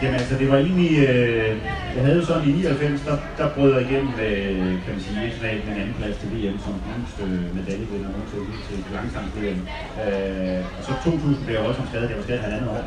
Jamen 0.05 0.19
altså, 0.23 0.35
det 0.41 0.47
var 0.51 0.57
egentlig, 0.65 0.91
øh, 1.07 1.51
jeg 1.95 2.01
havde 2.05 2.17
jo 2.19 2.25
sådan 2.25 2.49
i 2.49 2.51
99, 2.51 3.01
der, 3.07 3.17
der 3.37 3.53
brød 3.55 3.69
jeg 3.73 3.81
igennem, 3.87 4.11
med, 4.19 4.35
kan 4.83 4.91
man 4.95 5.01
sige, 5.05 5.15
internationalt 5.15 5.63
en 5.63 5.81
anden 5.81 5.95
plads 5.99 6.17
til 6.21 6.29
VM 6.33 6.57
som 6.65 6.73
yngste 6.93 7.23
øh, 7.23 7.45
medaljevinder 7.57 8.09
nogensinde 8.13 8.49
til 8.67 8.77
langsomt 8.97 9.31
VM. 9.37 9.61
Øh, 10.03 10.61
og 10.77 10.81
så 10.87 10.91
2000 11.03 11.45
blev 11.45 11.55
jeg 11.55 11.65
også 11.67 11.79
som 11.79 11.87
skadet, 11.91 12.09
jeg 12.09 12.17
var 12.19 12.27
skadet 12.27 12.43
halvandet 12.45 12.69
år. 12.75 12.83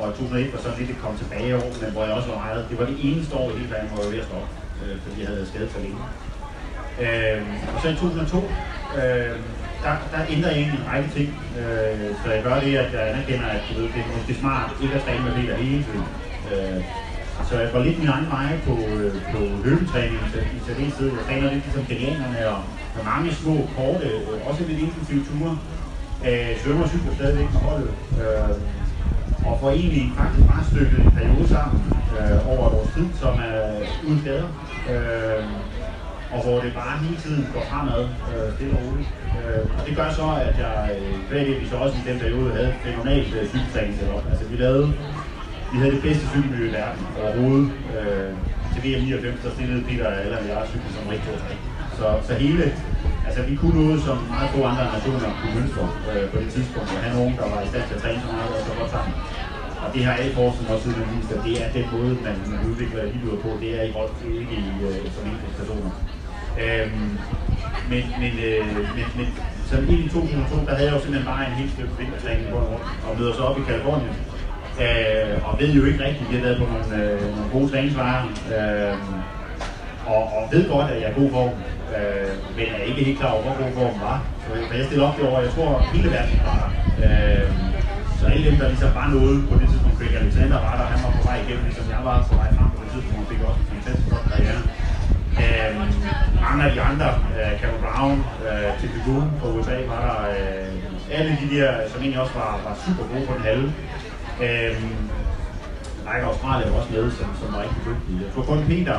Og 0.00 0.06
2001 0.14 0.52
var 0.54 0.60
så 0.66 0.70
lidt 0.78 0.90
et 0.90 0.98
kom 1.04 1.14
tilbage 1.22 1.56
år, 1.62 1.70
men 1.82 1.90
hvor 1.94 2.04
jeg 2.06 2.14
også 2.18 2.28
var 2.32 2.40
meget, 2.44 2.66
det 2.70 2.76
var 2.80 2.86
det 2.92 2.98
eneste 3.08 3.32
år 3.40 3.48
i 3.50 3.56
hele 3.58 3.70
verden, 3.72 3.88
hvor 3.90 3.98
jeg 4.00 4.06
var 4.08 4.14
ved 4.14 4.24
at 4.24 4.28
stoppe, 4.30 4.50
øh, 4.82 4.94
fordi 5.04 5.16
jeg 5.22 5.28
havde 5.32 5.46
skadet 5.50 5.70
for 5.74 5.80
længe. 5.84 6.02
Øh, 7.04 7.42
og 7.74 7.78
så 7.82 7.86
i 7.88 7.94
2002, 7.94 8.38
øh, 9.00 9.36
der, 9.84 9.94
der 10.12 10.20
ændrer 10.34 10.50
jeg 10.50 10.58
egentlig 10.60 10.80
en 10.80 10.90
række 10.92 11.08
ting. 11.16 11.28
Øh, 11.60 12.08
så 12.20 12.26
jeg 12.34 12.42
gør 12.46 12.56
det, 12.64 12.70
at 12.82 12.90
jeg 12.96 13.02
anerkender, 13.10 13.48
at 13.56 13.62
du 13.68 13.72
ved, 13.78 13.88
det 13.94 14.00
er 14.02 14.16
måske 14.18 14.34
smart 14.42 14.70
ikke 14.82 14.94
at 14.98 15.02
træne 15.04 15.22
med 15.24 15.32
det 15.36 15.56
hele 15.66 15.84
tiden. 15.90 16.08
Øh, 16.54 16.80
så 17.48 17.58
jeg 17.60 17.68
går 17.72 17.82
lidt 17.82 17.98
min 17.98 18.08
egen 18.08 18.28
vej 18.36 18.48
på, 18.66 18.74
øh, 18.94 19.12
på 19.32 19.40
løbetræning 19.64 20.20
i 20.56 20.60
særdeleshed. 20.66 21.08
Jeg 21.16 21.24
træner 21.26 21.52
lidt 21.52 21.64
ligesom 21.64 21.84
kenianerne 21.84 22.48
og 22.48 22.60
med 22.96 23.04
mange 23.04 23.34
små, 23.40 23.56
korte, 23.76 24.06
øh, 24.06 24.48
også 24.48 24.60
lidt 24.68 24.80
intensive 24.80 25.24
ture. 25.28 25.58
Øh, 26.28 26.52
svømmer 26.60 26.84
og 26.84 26.88
cykler 26.88 27.14
stadigvæk 27.14 27.48
med 27.52 27.60
holdet. 27.60 27.90
Øh, 28.20 28.56
og 29.46 29.58
får 29.60 29.70
egentlig 29.70 30.12
faktisk 30.16 30.46
bare 30.52 30.64
stykket 30.70 30.98
en 31.04 31.10
periode 31.18 31.48
sammen 31.48 31.78
øh, 32.18 32.38
over 32.52 32.70
vores 32.74 32.90
tid, 32.94 33.06
som 33.22 33.34
er 33.50 33.62
uden 34.06 34.20
skader. 34.20 34.48
Øh, 34.90 35.44
og 36.34 36.40
hvor 36.44 36.60
det 36.60 36.72
bare 36.74 36.98
hele 37.04 37.18
tiden 37.24 37.42
går 37.54 37.64
fremad, 37.70 38.02
øh, 38.30 38.54
stille 38.54 38.72
og 38.76 38.82
roligt. 38.84 39.10
Øh, 39.38 39.62
og 39.78 39.82
det 39.86 39.96
gør 39.96 40.10
så, 40.20 40.26
at 40.48 40.56
jeg 40.64 40.78
øh, 41.32 41.60
vi 41.62 41.66
så 41.72 41.76
også 41.76 41.96
i 42.02 42.10
den 42.10 42.18
periode 42.20 42.50
havde 42.56 42.74
fænomenalt 42.84 43.34
øh, 43.34 43.48
cykeltræning 43.48 43.96
op. 44.16 44.24
Altså 44.30 44.44
vi 44.44 44.56
lavede, 44.56 44.86
vi 45.72 45.76
havde 45.80 45.92
det 45.96 46.02
bedste 46.02 46.24
cykelmiljø 46.32 46.66
i 46.68 46.72
verden 46.80 47.02
overhovedet. 47.22 47.68
Øh, 47.96 48.30
til 48.72 48.80
VM 48.84 49.02
99, 49.02 49.44
der 49.44 49.50
stillede 49.56 49.82
Peter 49.88 50.08
eller 50.24 50.38
jeg 50.50 50.66
cykel 50.70 50.90
som 50.96 51.04
rigtig 51.12 51.32
så, 51.98 52.06
så 52.28 52.32
hele, 52.44 52.64
altså 53.26 53.40
vi 53.50 53.54
kunne 53.60 53.76
noget, 53.82 53.98
som 54.06 54.16
meget 54.34 54.50
få 54.54 54.58
andre 54.70 54.84
nationer 54.94 55.30
kunne 55.40 55.54
mønstre 55.58 55.84
øh, 56.10 56.24
på 56.32 56.36
det 56.42 56.50
tidspunkt, 56.56 56.88
at 56.96 57.00
have 57.04 57.14
nogen, 57.18 57.34
der 57.40 57.46
var 57.52 57.60
i 57.66 57.68
stand 57.72 57.84
til 57.88 57.94
at 57.96 58.02
træne 58.02 58.20
så 58.24 58.28
meget 58.36 58.52
og 58.58 58.62
så 58.68 58.72
godt 58.78 58.90
sammen. 58.94 59.14
Og 59.84 59.88
det 59.94 60.00
har 60.06 60.12
alle 60.20 60.32
forskning 60.38 60.66
også 60.72 60.84
siden 60.84 61.08
vist, 61.14 61.30
at 61.36 61.40
det 61.46 61.54
er 61.62 61.68
den 61.78 61.86
måde, 61.94 62.12
man, 62.26 62.36
man 62.52 62.60
udvikler 62.68 63.00
elitelyder 63.02 63.38
på. 63.44 63.50
Det 63.62 63.70
er 63.78 63.82
i 63.88 63.92
hold, 63.98 64.10
ikke 64.42 64.56
i, 64.64 64.68
øh, 64.88 65.02
som 65.14 65.24
personer. 65.58 65.92
Øhm, 66.62 67.10
men, 67.90 68.02
men, 68.22 68.32
øh, 68.48 68.66
men, 68.96 69.06
men 69.18 69.26
så 69.68 69.74
helt 69.90 70.04
i 70.06 70.08
2002, 70.08 70.66
der 70.68 70.74
havde 70.76 70.88
jeg 70.88 70.96
jo 70.96 71.02
simpelthen 71.04 71.30
bare 71.32 71.42
en 71.50 71.56
helt 71.60 71.72
stykke 71.76 71.94
vintertræning 71.98 72.46
på 72.52 72.58
rundt 72.70 72.86
og 73.06 73.12
møder 73.18 73.34
så 73.34 73.42
op 73.48 73.56
i 73.60 73.62
Kalifornien. 73.70 74.14
Øh, 74.84 75.46
og 75.46 75.52
ved 75.60 75.70
jo 75.78 75.84
ikke 75.84 76.04
rigtigt, 76.06 76.30
vi 76.30 76.36
har 76.36 76.44
været 76.46 76.58
på 76.62 76.66
nogle, 76.72 76.88
øh, 77.02 77.20
nogle 77.36 77.50
gode 77.54 77.68
træningsvarer. 77.70 78.22
Øh, 78.54 78.96
og, 80.12 80.22
og 80.36 80.42
ved 80.52 80.62
godt, 80.74 80.88
at 80.92 80.98
jeg 81.02 81.08
er 81.10 81.18
god 81.20 81.30
form, 81.36 81.52
øh, 81.96 82.30
men 82.56 82.66
er 82.76 82.82
ikke 82.90 83.04
helt 83.08 83.18
klar 83.20 83.32
over, 83.36 83.42
hvor 83.42 83.56
god 83.62 83.72
form 83.78 83.96
var. 84.08 84.18
Så 84.68 84.74
jeg 84.78 84.84
stiller 84.86 85.04
op 85.08 85.16
det 85.16 85.24
år, 85.28 85.40
jeg 85.46 85.52
tror, 85.56 85.72
hele 85.94 86.08
verden 86.16 86.40
var 86.46 86.56
der. 86.60 86.68
Øh, 87.06 87.48
så 88.18 88.24
alle 88.32 88.44
dem, 88.50 88.56
der 88.60 88.68
ligesom 88.72 88.90
var 89.00 89.08
noget 89.16 89.36
på 89.48 89.54
det 89.60 89.66
tidspunkt, 89.70 89.96
Craig 89.98 90.14
Alexander 90.20 90.58
var 90.66 90.74
der, 90.80 90.86
han 90.92 91.00
var 91.04 91.12
på 91.18 91.22
vej 91.28 91.38
igennem, 91.44 91.64
ligesom 91.68 91.86
jeg 91.94 92.00
var 92.08 92.16
på 92.30 92.34
vej 92.40 92.48
frem 92.56 92.70
på 92.76 92.80
det 92.84 92.90
tidspunkt, 92.94 93.20
og 93.22 93.28
fik 93.32 93.40
også 93.48 93.60
en 93.62 93.68
fantastisk 93.72 94.08
godt 94.12 94.26
karriere. 94.30 94.60
Øh, 95.42 95.70
mange 96.46 96.60
af 96.66 96.70
de 96.76 96.80
andre, 96.90 97.08
øh, 97.38 97.52
Carol 97.60 97.80
Brown, 97.84 98.18
øh, 98.46 98.68
Tim 98.78 98.90
Goon 99.06 99.28
fra 99.38 99.48
USA, 99.54 99.76
var 99.92 100.00
der. 100.06 100.18
Øh, 100.32 100.68
alle 101.16 101.38
de 101.40 101.56
der, 101.56 101.70
som 101.90 102.00
egentlig 102.00 102.20
også 102.24 102.34
var, 102.42 102.52
var 102.66 102.74
super 102.84 103.04
gode 103.12 103.26
på 103.26 103.32
den 103.36 103.42
halve. 103.50 103.72
Øh, 104.44 104.76
række 106.08 106.26
Australien 106.26 106.72
var 106.72 106.78
også 106.80 106.92
med, 106.92 107.10
som, 107.18 107.28
som 107.40 107.48
var 107.52 107.60
rigtig 107.64 107.80
dygtige. 107.88 108.18
Jeg 108.24 108.30
tror 108.34 108.42
kun 108.42 108.60
Peter, 108.70 108.96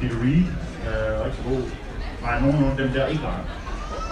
Peter 0.00 0.18
Reed, 0.24 0.46
øh, 0.86 1.18
var 1.18 1.24
ikke 1.26 1.38
så 1.40 1.44
god. 1.50 1.62
Var 2.22 2.40
nogen 2.40 2.70
af 2.70 2.76
dem 2.76 2.88
der 2.96 3.06
ikke 3.06 3.22
var. 3.30 3.38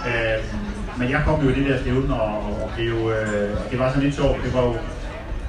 Øhm, 0.09 0.65
men 0.99 1.07
jeg 1.13 1.21
kom 1.25 1.37
jo 1.43 1.49
i 1.49 1.55
det 1.59 1.65
der 1.69 1.77
stævne, 1.81 2.13
og, 2.21 2.35
og, 2.63 2.69
blev, 2.75 2.95
øh, 3.15 3.51
og 3.59 3.65
det 3.71 3.79
var 3.79 3.87
sådan 3.89 4.03
lidt 4.03 4.15
sjovt. 4.15 4.43
Det 4.45 4.53
var 4.53 4.63
jo 4.69 4.73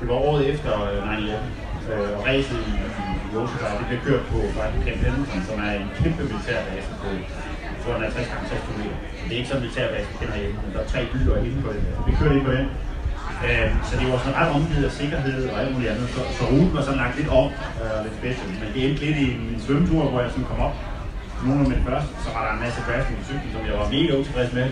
det 0.01 0.09
var 0.11 0.19
året 0.29 0.43
efter 0.53 0.73
øh, 0.89 0.99
9-11, 1.09 1.93
øh, 1.93 2.11
og 2.17 2.21
racet 2.27 2.61
i, 2.71 2.75
i 3.31 3.37
Osaka, 3.41 3.67
det 3.81 3.87
blev 3.89 4.01
kørt 4.09 4.25
på 4.33 4.39
faktisk 4.57 4.83
Camp 4.87 4.99
Pendleton, 5.03 5.41
som 5.49 5.57
er 5.67 5.73
en 5.81 5.89
kæmpe 6.01 6.23
militærbase 6.31 6.89
på 7.03 7.09
250 7.85 8.29
gange 8.31 8.45
6 8.49 8.61
km. 8.67 8.83
Det 9.25 9.33
er 9.35 9.39
ikke 9.41 9.49
sådan 9.49 9.63
en 9.63 9.65
militærbase, 9.65 10.07
vi 10.11 10.17
kender 10.21 10.37
hjemme, 10.43 10.59
men 10.65 10.71
der 10.75 10.81
er 10.85 10.89
tre 10.93 11.01
byer 11.13 11.37
inde 11.47 11.59
på 11.67 11.71
det. 11.75 11.83
Vi 12.07 12.13
kørte 12.19 12.35
ind 12.39 12.47
på 12.51 12.53
den. 12.59 12.67
Øh, 13.49 13.69
så 13.89 13.93
det 14.01 14.07
var 14.13 14.19
sådan 14.19 14.39
ret 14.41 14.51
omgivet 14.59 14.85
af 14.91 14.93
sikkerhed 15.01 15.41
og 15.51 15.57
alt 15.61 15.73
muligt 15.75 15.91
andet. 15.93 16.09
Så, 16.15 16.21
så 16.39 16.43
ruten 16.53 16.75
var 16.77 16.83
sådan 16.87 17.01
lagt 17.05 17.17
lidt 17.21 17.31
op 17.41 17.53
øh, 17.83 17.99
lidt 18.05 18.17
special. 18.21 18.49
Men 18.63 18.69
det 18.75 18.81
endte 18.87 19.01
lidt 19.07 19.19
i 19.25 19.27
en 19.37 19.61
svømmetur, 19.65 20.03
hvor 20.11 20.21
jeg 20.25 20.31
sådan 20.31 20.51
kom 20.53 20.61
op. 20.69 20.77
Nogle 21.47 21.61
af 21.65 21.69
mine 21.73 21.85
første, 21.89 22.13
så 22.25 22.29
var 22.35 22.43
der 22.47 22.53
en 22.57 22.63
masse 22.65 22.81
crashing 22.87 23.17
i 23.23 23.25
cyklen, 23.29 23.51
som 23.55 23.63
jeg 23.69 23.75
var 23.81 23.87
mega 23.97 24.13
utilfreds 24.21 24.53
med. 24.59 24.67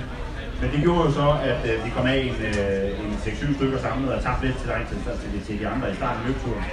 Men 0.61 0.69
det 0.73 0.81
gjorde 0.85 1.03
jo 1.07 1.11
så, 1.21 1.29
at 1.51 1.61
øh, 1.71 1.77
vi 1.85 1.91
kom 1.97 2.07
af 2.13 2.19
en, 2.29 2.37
øh, 2.49 3.05
en 3.05 3.13
6-7 3.25 3.57
stykker 3.59 3.79
samlet 3.87 4.11
og 4.15 4.21
tabte 4.25 4.43
lidt 4.47 4.57
til 4.61 4.69
dig 4.73 4.81
til, 4.89 4.97
til, 5.33 5.41
til, 5.47 5.55
de 5.61 5.65
andre 5.73 5.87
i 5.93 5.97
starten 6.01 6.19
af 6.21 6.27
løbeturen. 6.27 6.65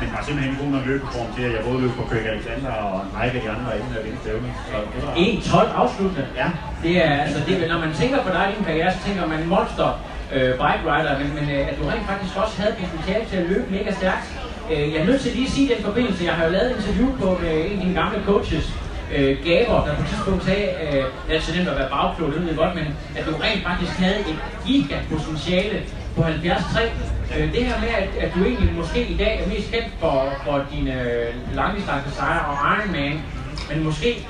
Men 0.00 0.08
var 0.14 0.22
simpelthen 0.26 0.54
god 0.62 0.70
nok 0.76 0.84
løbeform 0.90 1.28
til, 1.36 1.42
at 1.48 1.52
jeg 1.56 1.62
både 1.68 1.78
løb 1.84 1.92
på 2.00 2.04
Køge 2.10 2.28
Alexander 2.32 2.72
og 2.86 2.94
en 3.06 3.12
række 3.18 3.34
af 3.38 3.42
de 3.44 3.50
andre 3.56 3.70
inden 3.78 3.92
jeg 3.96 4.04
vinde 4.06 4.18
stævne. 4.24 4.48
Så 4.68 4.76
det 4.92 5.00
var... 5.04 5.12
1-12 5.64 5.80
afsluttende? 5.82 6.24
Ja. 6.40 6.48
Det 6.84 6.94
er, 7.06 7.12
altså, 7.24 7.38
det, 7.46 7.54
når 7.72 7.78
man 7.84 7.92
tænker 8.00 8.18
på 8.26 8.30
dig 8.36 8.44
i 8.50 8.52
din 8.56 8.64
karriere, 8.68 8.90
så 8.96 9.00
tænker 9.06 9.22
man 9.34 9.40
monster 9.54 9.88
øh, 10.34 10.50
bike 10.62 10.82
rider, 10.90 11.18
men, 11.18 11.28
men 11.38 11.44
øh, 11.54 11.68
at 11.68 11.74
du 11.78 11.82
rent 11.88 12.06
faktisk 12.06 12.36
også 12.36 12.54
havde 12.62 12.74
potentiale 12.80 13.24
til 13.30 13.36
at 13.36 13.46
løbe 13.50 13.66
mega 13.70 13.90
stærkt. 14.00 14.26
Øh, 14.72 14.92
jeg 14.92 14.98
er 15.02 15.04
nødt 15.04 15.20
til 15.20 15.32
lige 15.32 15.46
at 15.46 15.52
sige 15.52 15.74
den 15.74 15.84
forbindelse, 15.84 16.24
jeg 16.24 16.34
har 16.34 16.44
jo 16.44 16.50
lavet 16.50 16.70
et 16.70 16.76
interview 16.76 17.08
på 17.20 17.38
med 17.42 17.52
en 17.66 17.72
af 17.72 17.78
dine 17.84 17.94
gamle 18.00 18.18
coaches, 18.26 18.66
øh, 19.14 19.44
Gaber, 19.44 19.84
der 19.86 19.94
på 19.96 20.02
et 20.02 20.08
tidspunkt 20.08 20.44
sagde, 20.44 20.66
øh, 20.82 21.04
det 21.28 21.36
er 21.36 21.40
så 21.40 21.56
nemt 21.56 21.68
at 21.68 21.78
være 21.78 21.90
bagklog, 21.90 22.32
det 22.32 22.46
ved 22.46 22.56
godt, 22.56 22.74
men 22.74 22.86
at 23.16 23.26
du 23.26 23.32
rent 23.44 23.62
faktisk 23.68 23.92
havde 23.92 24.20
et 24.20 24.38
gigapotentiale 24.66 25.82
på 26.16 26.22
73. 26.22 27.12
Øh, 27.36 27.52
det 27.54 27.64
her 27.64 27.80
med, 27.80 27.88
at, 27.88 28.08
at 28.24 28.34
du 28.34 28.44
egentlig 28.44 28.74
måske 28.74 29.06
i 29.06 29.16
dag 29.16 29.42
er 29.42 29.48
mest 29.48 29.70
kendt 29.72 29.88
for, 30.00 30.32
for 30.44 30.64
dine 30.72 30.92
øh, 31.02 31.54
langdistance 31.54 32.10
sejre 32.10 32.44
og 32.50 32.56
Ironman, 32.74 33.22
men 33.70 33.84
måske 33.84 34.26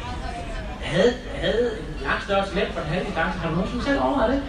havde, 0.83 1.13
havde 1.35 1.71
langt 2.03 2.25
større 2.25 2.47
talent 2.49 2.73
for 2.75 2.81
den 2.81 2.91
halve 2.91 3.07
distance. 3.07 3.39
Har 3.39 3.49
du 3.49 3.55
nogensinde 3.55 3.85
selv 3.85 4.03
overvejet 4.03 4.33
det? 4.33 4.43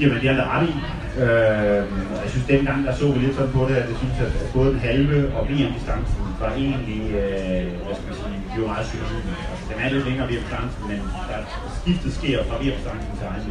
Jamen, 0.00 0.18
det 0.20 0.28
har 0.30 0.36
der 0.42 0.48
ret 0.54 0.66
i. 0.74 0.76
Øh, 1.22 1.82
jeg 2.24 2.30
synes, 2.32 2.46
dengang 2.52 2.78
der 2.86 2.94
så 3.00 3.06
vi 3.12 3.18
lidt 3.18 3.36
sådan 3.36 3.52
på 3.58 3.62
det, 3.68 3.76
at 3.82 3.88
det 3.90 3.96
synes, 4.02 4.16
at 4.26 4.32
både 4.56 4.68
den 4.74 4.80
halve 4.88 5.18
og 5.36 5.42
VM-distancen 5.50 6.22
var 6.42 6.52
egentlig, 6.64 7.02
øh, 7.20 7.64
hvad 7.84 7.94
skal 7.96 8.06
man 8.08 8.16
sige, 8.22 8.38
vi 8.54 8.58
var 8.62 8.68
meget 8.74 8.86
synlige. 8.90 9.22
Altså, 9.50 9.64
den 9.70 9.76
er 9.82 9.88
lidt 9.94 10.04
længere 10.08 10.26
VM-distancen, 10.30 10.80
men 10.90 11.00
der 11.28 11.38
skiftet 11.80 12.12
sker 12.18 12.38
fra 12.48 12.56
VM-distancen 12.62 13.12
til 13.18 13.26
egen 13.32 13.44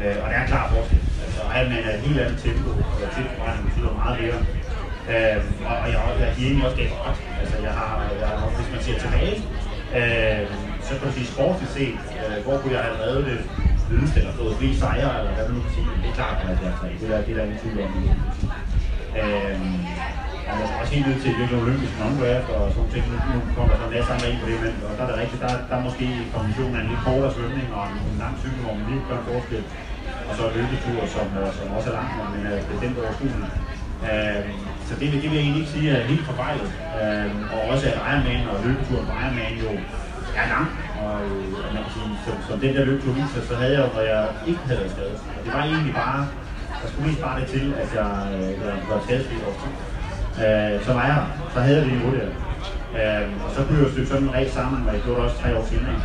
øh, 0.00 0.16
Og 0.22 0.26
der 0.30 0.36
er 0.42 0.46
klar 0.52 0.64
forskel. 0.72 1.00
Altså, 1.24 1.40
man 1.72 1.80
er 1.86 1.92
et 1.96 2.02
helt 2.06 2.20
andet 2.24 2.38
tempo, 2.44 2.70
og 3.02 3.08
tilforbrænding 3.14 3.64
betyder 3.68 3.92
meget 4.02 4.16
mere. 4.22 4.38
Øh, 5.12 5.38
og, 5.70 5.76
og 5.82 5.88
jeg, 5.92 6.00
jeg 6.22 6.30
giver 6.36 6.48
egentlig 6.48 6.66
også 6.68 6.78
galt 6.80 6.94
ret. 7.04 7.18
Altså, 7.42 7.56
jeg 7.66 7.74
har, 7.80 7.92
jeg, 8.22 8.30
hvis 8.56 8.68
man 8.74 8.80
ser 8.86 8.96
tilbage, 9.04 9.36
øh, 9.98 10.44
så 10.86 10.90
kan 10.96 11.04
man 11.08 11.14
sige 11.18 11.28
sportsligt 11.34 11.72
set, 11.78 11.98
øh, 12.20 12.36
hvor 12.44 12.56
kunne 12.60 12.74
jeg 12.76 12.84
have 12.88 12.98
lavet 13.04 13.22
det 13.30 13.38
lyst 13.94 14.14
eller 14.20 14.32
fået 14.40 14.54
fri 14.58 14.68
sejre, 14.82 15.12
eller 15.18 15.32
hvad 15.34 15.44
man 15.48 15.54
nu 15.56 15.60
kan 15.64 15.72
sige. 15.76 15.86
men 15.92 15.98
Det 16.02 16.08
er 16.12 16.16
klart, 16.20 16.36
at 16.42 16.56
det 16.60 16.66
er 16.70 16.76
tre. 16.80 16.88
Det 17.00 17.06
er, 17.14 17.20
det 17.24 17.30
er 17.32 17.36
der 17.38 17.44
ingen 17.46 17.60
tvivl 17.62 17.78
om. 17.86 17.92
Øhm, 19.20 19.76
og 20.48 20.54
man 20.58 20.68
er 20.72 20.80
også 20.82 20.92
helt 20.96 21.06
nødt 21.08 21.20
til 21.22 21.30
at 21.32 21.38
virkelig 21.40 21.58
olympisk 21.64 21.94
non-draft 22.00 22.48
og 22.56 22.62
sådan 22.74 22.90
ting. 22.94 23.04
Nu 23.34 23.38
kommer 23.56 23.70
der 23.72 23.78
sådan 23.80 23.92
en 23.92 23.96
masse 23.96 24.28
ind 24.30 24.38
på 24.42 24.46
det, 24.50 24.58
men 24.64 24.72
og 24.88 24.92
der 24.96 25.02
er 25.04 25.10
det 25.10 25.18
rigtigt, 25.22 25.40
der, 25.44 25.52
der 25.68 25.74
er 25.78 25.84
måske 25.88 26.06
kombinationen 26.34 26.74
af 26.76 26.82
en 26.82 26.88
lidt 26.92 27.02
kortere 27.06 27.32
svømning 27.36 27.68
og 27.78 27.82
en, 27.90 27.96
en 28.10 28.16
lang 28.22 28.34
cykel, 28.42 28.60
hvor 28.64 28.74
man 28.78 28.84
lige 28.88 29.02
gør 29.08 29.18
en 29.20 29.26
forskel. 29.30 29.64
Og 30.28 30.32
så 30.38 30.44
løbetur, 30.56 31.00
som, 31.14 31.26
øh, 31.40 31.48
som 31.56 31.66
også 31.76 31.88
er 31.90 31.96
langt, 31.98 32.12
men 32.34 32.40
øh, 32.48 32.58
er 32.58 32.68
bestemt 32.72 32.96
over 33.02 33.12
skolen. 33.18 33.42
Øhm, 34.10 34.52
så 34.88 34.92
det, 35.00 35.06
det 35.22 35.28
vil 35.30 35.38
jeg 35.38 35.44
egentlig 35.44 35.62
ikke 35.62 35.74
sige 35.76 35.88
er 35.96 36.10
helt 36.12 36.26
forfejlet. 36.30 36.70
Øhm, 37.00 37.40
og 37.54 37.60
også 37.72 37.84
at 37.90 37.96
Ironman 38.10 38.42
og 38.52 38.56
løbeturen 38.64 39.06
på 39.08 39.12
Ironman 39.22 39.54
jo. 39.64 39.70
Og, 41.04 41.16
øh, 41.26 41.64
og 41.64 41.70
man 41.74 41.82
kan 41.84 41.92
sige, 41.96 42.10
som, 42.26 42.36
som 42.48 42.56
den 42.64 42.72
der 42.76 42.84
løbetur 42.88 43.12
viser, 43.20 43.40
så 43.48 43.54
havde 43.60 43.72
jeg 43.76 43.82
jo, 43.84 43.88
når 43.96 44.04
jeg 44.12 44.22
ikke 44.50 44.62
havde 44.68 44.80
været 44.80 44.92
skadet. 44.94 45.18
Og 45.36 45.40
det 45.44 45.50
var 45.56 45.62
egentlig 45.72 45.94
bare, 46.04 46.20
der 46.80 46.86
skulle 46.88 47.06
mest 47.08 47.20
bare 47.26 47.36
det 47.40 47.46
til, 47.54 47.64
at 47.82 47.88
jeg, 47.98 48.10
øh, 48.34 48.50
jeg 48.62 48.74
var 48.90 49.00
skadesfri 49.06 49.36
over 49.46 49.56
tid. 49.62 49.72
Øh, 50.44 50.74
så 50.86 50.90
var 50.96 51.04
jeg 51.12 51.20
så 51.54 51.58
havde 51.64 51.76
jeg 51.78 51.84
det 51.86 51.92
niveau 51.96 52.12
der. 52.18 52.28
Øh, 52.98 53.26
og 53.44 53.48
så 53.54 53.58
kunne 53.64 53.76
jeg 53.78 53.84
jo 53.86 53.92
stykke 53.94 54.10
sådan 54.12 54.26
en 54.28 54.34
race 54.36 54.52
sammen, 54.58 54.78
og 54.88 54.90
jeg 54.94 55.02
gjorde 55.04 55.18
det 55.18 55.26
også 55.26 55.38
tre 55.42 55.48
år 55.58 55.64
senere. 55.72 55.98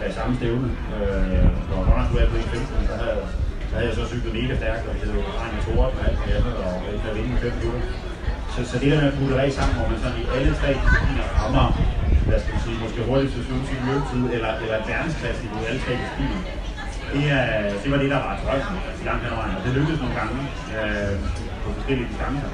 Øh, 0.00 0.10
samme 0.18 0.32
stævne. 0.38 0.68
Øh, 0.96 1.48
og 1.72 1.80
godt 1.86 1.96
nok 1.98 2.06
skulle 2.06 2.22
jeg 2.22 2.30
på 2.32 2.36
1.15, 2.36 2.88
så 2.90 2.94
havde, 3.00 3.14
jeg 3.20 3.28
så 3.68 3.72
havde 3.76 3.88
jeg 3.90 3.96
så 4.00 4.04
cyklet 4.12 4.32
mega 4.38 4.54
stærkt, 4.60 4.82
og 4.88 4.92
vi 4.94 5.00
havde 5.02 5.14
jo 5.18 5.22
regnet 5.40 5.54
med 5.56 5.62
Tore 5.66 5.86
og 5.98 6.02
alt 6.08 6.18
det 6.24 6.32
andet, 6.38 6.54
og 6.64 6.72
jeg 6.86 7.00
havde 7.04 7.16
vinde 7.18 7.30
med 7.34 7.40
5 7.46 7.52
minutter. 7.58 7.82
Så, 8.54 8.60
så 8.70 8.74
det 8.80 8.88
der 8.92 8.98
med 9.02 9.08
at 9.12 9.16
putte 9.18 9.34
race 9.42 9.56
sammen, 9.58 9.74
hvor 9.76 9.86
man 9.90 9.98
sådan 10.04 10.18
i 10.22 10.24
alle 10.36 10.50
tre 10.60 10.68
discipliner 10.82 11.26
rammer 11.40 11.66
hvad 12.30 12.40
skal 12.42 12.52
man 12.54 12.62
sige, 12.66 12.76
måske 12.84 13.00
hurtigt 13.10 13.32
til 13.34 13.42
svømme 13.46 13.66
sin 13.70 13.80
løbetid, 13.88 14.22
eller, 14.36 14.50
eller 14.62 14.76
et 14.82 14.86
verdensklasse 14.92 15.42
i 15.46 15.48
alle 15.68 15.80
tre 15.84 15.92
discipliner. 16.00 16.40
Det, 17.14 17.24
er, 17.38 17.46
det 17.82 17.88
var 17.92 17.98
det, 18.02 18.08
der 18.14 18.20
var 18.26 18.34
drømmen 18.44 18.76
i 19.00 19.02
langt 19.08 19.22
hen 19.24 19.32
og 19.56 19.62
det 19.64 19.72
lykkedes 19.78 20.00
nogle 20.02 20.16
gange 20.20 20.36
øh, 20.76 21.14
på 21.62 21.68
forskellige 21.76 22.08
distancer. 22.10 22.50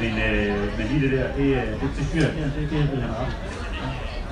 Men, 0.00 0.12
øh, 0.26 0.58
men 0.76 0.84
lige 0.90 1.00
det 1.04 1.10
der, 1.16 1.26
det, 1.38 1.46
det, 1.80 1.88
det 1.96 2.02
styrer, 2.08 2.30
det, 2.36 2.44
det, 2.56 2.62
det, 2.70 2.78
det 2.92 3.02
han 3.06 3.12
op. 3.22 3.30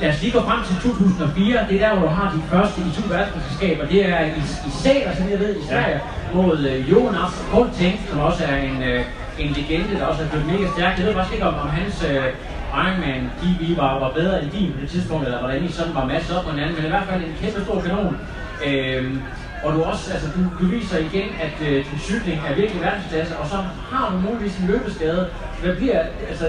Lad 0.01 0.09
os 0.13 0.21
lige 0.23 0.33
gå 0.37 0.41
frem 0.49 0.61
til 0.69 0.77
2004. 0.77 1.67
Det 1.69 1.75
er 1.77 1.83
der, 1.87 1.93
hvor 1.95 2.07
du 2.09 2.15
har 2.21 2.29
dit 2.35 2.47
første 2.53 2.79
i 2.89 2.91
to 2.99 3.03
verdensmesterskaber. 3.15 3.85
Det 3.93 4.01
er 4.15 4.21
i, 4.39 4.43
i 4.69 4.71
Sæler, 4.83 5.13
som 5.19 5.27
jeg 5.33 5.39
ved, 5.45 5.53
i 5.61 5.65
Sverige, 5.69 6.01
ja. 6.01 6.35
mod 6.35 6.59
øh, 6.71 6.91
Jonas 6.93 7.35
Kolting, 7.51 7.95
som 8.09 8.19
også 8.29 8.43
er 8.53 8.57
en, 8.69 8.83
øh, 8.83 9.01
en 9.39 9.51
legende, 9.59 9.93
der 9.99 10.07
også 10.11 10.23
har 10.23 10.31
gjort 10.33 10.47
mega 10.53 10.67
stærkt. 10.75 10.99
Jeg 10.99 11.07
ved 11.07 11.15
faktisk 11.15 11.35
ikke, 11.35 11.47
om, 11.47 11.55
om 11.65 11.69
hans 11.79 12.05
øh, 12.11 12.25
Ironman 12.83 13.31
DB 13.41 13.79
var, 13.79 13.99
var 13.99 14.13
bedre 14.13 14.43
end 14.43 14.51
din 14.51 14.73
på 14.73 14.81
det 14.81 14.91
tidspunkt, 14.91 15.25
eller 15.25 15.39
hvordan 15.39 15.65
I 15.65 15.69
sådan 15.69 15.95
var 15.95 16.05
masset 16.05 16.37
op 16.37 16.45
på 16.45 16.51
hinanden, 16.51 16.77
men 16.77 16.85
i 16.85 16.89
hvert 16.89 17.07
fald 17.11 17.23
en 17.23 17.35
kæmpe 17.41 17.61
stor 17.65 17.81
kanon. 17.81 18.17
Øhm, 18.67 19.23
og 19.65 19.73
du 19.75 19.83
også, 19.83 20.13
altså 20.13 20.29
du, 20.37 20.41
du 20.61 20.67
viser 20.71 20.99
igen, 20.99 21.29
at 21.47 21.69
øh, 21.69 21.77
din 21.77 21.99
cykling 21.99 22.41
er 22.49 22.55
virkelig 22.55 22.83
verdensklasse, 22.83 23.37
og 23.39 23.47
så 23.49 23.57
har 23.93 24.13
du 24.13 24.17
muligvis 24.29 24.59
en 24.59 24.67
løbeskade. 24.67 25.29
Hvad 25.63 25.77
bliver, 25.77 26.01
altså 26.29 26.47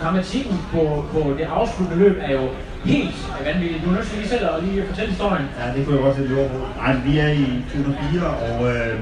dramatikken 0.00 0.58
på, 0.72 1.04
på 1.12 1.34
det 1.38 1.44
afsluttende 1.44 2.02
løb 2.04 2.16
er 2.20 2.32
jo 2.32 2.48
helt 2.84 3.16
vanvittigt. 3.44 3.84
Du 3.84 3.90
er 3.90 3.94
nødt 3.94 4.06
til 4.06 4.18
lige 4.18 4.28
selv 4.28 4.46
at 4.46 4.64
lige 4.64 4.86
fortælle 4.86 5.10
historien. 5.10 5.46
Ja, 5.60 5.66
det 5.74 5.86
kunne 5.86 5.96
jeg 5.96 6.04
godt 6.04 6.16
sætte 6.16 6.40
ord 6.40 6.50
på. 6.50 6.58
Nej, 6.82 6.96
vi 7.06 7.18
er 7.18 7.28
i 7.28 7.46
2004, 7.72 8.26
og 8.26 8.56
øh, 8.72 9.00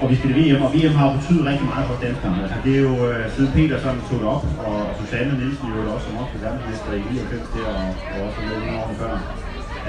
og 0.00 0.06
vi 0.10 0.14
spiller 0.18 0.36
VM, 0.38 0.62
og 0.66 0.70
VM 0.74 0.94
har 0.98 1.04
jo 1.08 1.12
betydet 1.18 1.44
rigtig 1.50 1.66
meget 1.72 1.84
for 1.88 1.96
danskerne. 2.06 2.36
Altså, 2.44 2.58
det 2.64 2.72
er 2.78 2.82
jo 2.88 2.94
øh, 3.08 3.22
siden 3.34 3.70
som 3.84 3.96
tog 4.08 4.18
det 4.22 4.28
op, 4.36 4.44
og 4.68 4.78
Susanne 4.98 5.32
Nielsen 5.40 5.66
jo 5.74 5.80
også 5.94 6.06
som 6.06 6.16
også 6.22 6.34
verdensmester 6.44 6.90
i 7.00 7.02
99 7.10 7.48
der, 7.54 7.66
og, 7.80 7.88
og 8.12 8.18
også 8.26 8.38
med 8.46 8.56
nogle 8.62 8.78
år 8.82 8.88
før. 9.00 9.12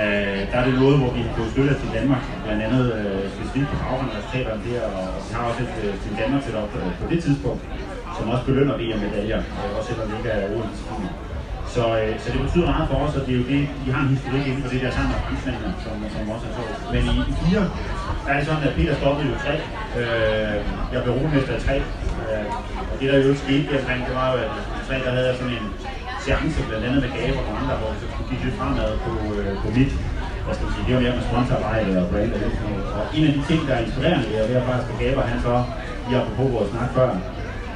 Øh, 0.03 0.41
der 0.51 0.57
er 0.61 0.65
det 0.67 0.75
noget, 0.83 0.97
hvor 1.01 1.11
vi 1.15 1.21
har 1.25 1.33
fået 1.37 1.51
støtte 1.53 1.73
til 1.81 1.89
Danmark, 1.97 2.23
blandt 2.45 2.61
andet 2.67 2.83
øh, 2.99 3.23
specifikt 3.35 3.67
på 3.71 3.75
baggrundsresultaterne 3.83 4.61
der, 4.69 4.81
og 4.97 5.05
vi 5.27 5.31
har 5.37 5.43
også 5.49 5.61
et 5.67 5.75
øh, 5.85 5.91
Team 6.01 6.15
Danmark 6.21 6.41
til 6.45 6.53
op 6.61 6.71
øh, 6.79 6.91
på 7.01 7.05
det 7.11 7.19
tidspunkt, 7.25 7.61
som 8.17 8.25
også 8.33 8.43
belønner 8.49 8.75
VM-medaljer, 8.81 9.39
øh, 9.59 9.77
også 9.77 9.87
selvom 9.89 10.05
det 10.09 10.15
ikke 10.19 10.31
er 10.37 10.41
OL-discipliner. 10.53 11.13
Så, 11.75 11.83
øh, 12.01 12.11
så 12.21 12.27
det 12.33 12.39
betyder 12.45 12.67
meget 12.73 12.87
for 12.91 12.97
os, 13.05 13.13
og 13.17 13.21
det 13.25 13.31
er 13.33 13.39
jo 13.41 13.47
det, 13.53 13.61
vi 13.85 13.89
har 13.95 14.01
en 14.05 14.11
historik 14.15 14.43
inden 14.49 14.61
for 14.63 14.71
det 14.73 14.79
der 14.83 14.91
sammen 14.95 15.11
med 15.13 15.19
franskmændene, 15.25 15.71
som, 15.85 15.95
som 16.13 16.21
også 16.33 16.45
er 16.49 16.53
så. 16.57 16.63
Men 16.93 17.01
i, 17.13 17.15
i 17.31 17.33
fire, 17.41 17.63
der 18.23 18.29
er 18.33 18.37
det 18.39 18.45
sådan, 18.49 18.63
at 18.69 18.73
Peter 18.77 18.95
stoppede 19.01 19.25
jo 19.31 19.35
tre. 19.45 19.55
Øh, 19.99 20.57
jeg 20.93 20.99
blev 21.03 21.13
rumester 21.17 21.53
af 21.57 21.61
tre. 21.67 21.75
Øh, 22.29 22.45
og 22.91 22.95
det 22.99 23.05
der 23.11 23.17
jo 23.27 23.31
skete 23.43 23.71
omkring, 23.79 24.01
det 24.07 24.15
var 24.21 24.27
jo, 24.33 24.37
at 24.45 24.51
tre, 24.87 24.95
der 25.05 25.11
havde 25.15 25.27
jeg 25.29 25.37
sådan 25.39 25.55
en 25.59 25.67
seance, 26.25 26.59
blandt 26.67 26.83
andet 26.87 26.99
med 27.05 27.11
gaver 27.17 27.41
og 27.49 27.53
andre, 27.61 27.75
hvor 27.79 27.89
vi 27.93 27.97
så 28.01 28.07
skulle 28.11 28.29
kigge 28.29 28.43
lidt 28.45 28.57
fremad 28.59 28.91
på, 29.05 29.11
øh, 29.37 29.51
på 29.63 29.67
mit 29.77 29.93
hvad 30.43 30.53
skal 30.55 30.67
man 30.67 30.75
sige, 30.75 30.85
det 30.87 30.95
var 30.95 31.03
mere 31.05 31.15
med 31.17 31.25
sponsorarbejde 31.29 31.91
og 32.01 32.05
brand 32.11 32.31
og 32.35 32.39
sådan 32.39 32.69
noget. 32.69 32.85
Og 32.97 33.03
en 33.17 33.23
af 33.29 33.33
de 33.35 33.41
ting, 33.49 33.59
der 33.67 33.73
er 33.77 33.81
inspirerende, 33.85 34.25
er 34.39 34.47
ved 34.49 34.55
at 34.61 34.65
faktisk 34.67 34.89
at 34.93 34.97
Gaber, 35.01 35.23
han 35.33 35.39
så, 35.47 35.53
lige 36.07 36.21
på 36.39 36.43
vores 36.55 36.69
snak 36.73 36.89
før, 36.97 37.09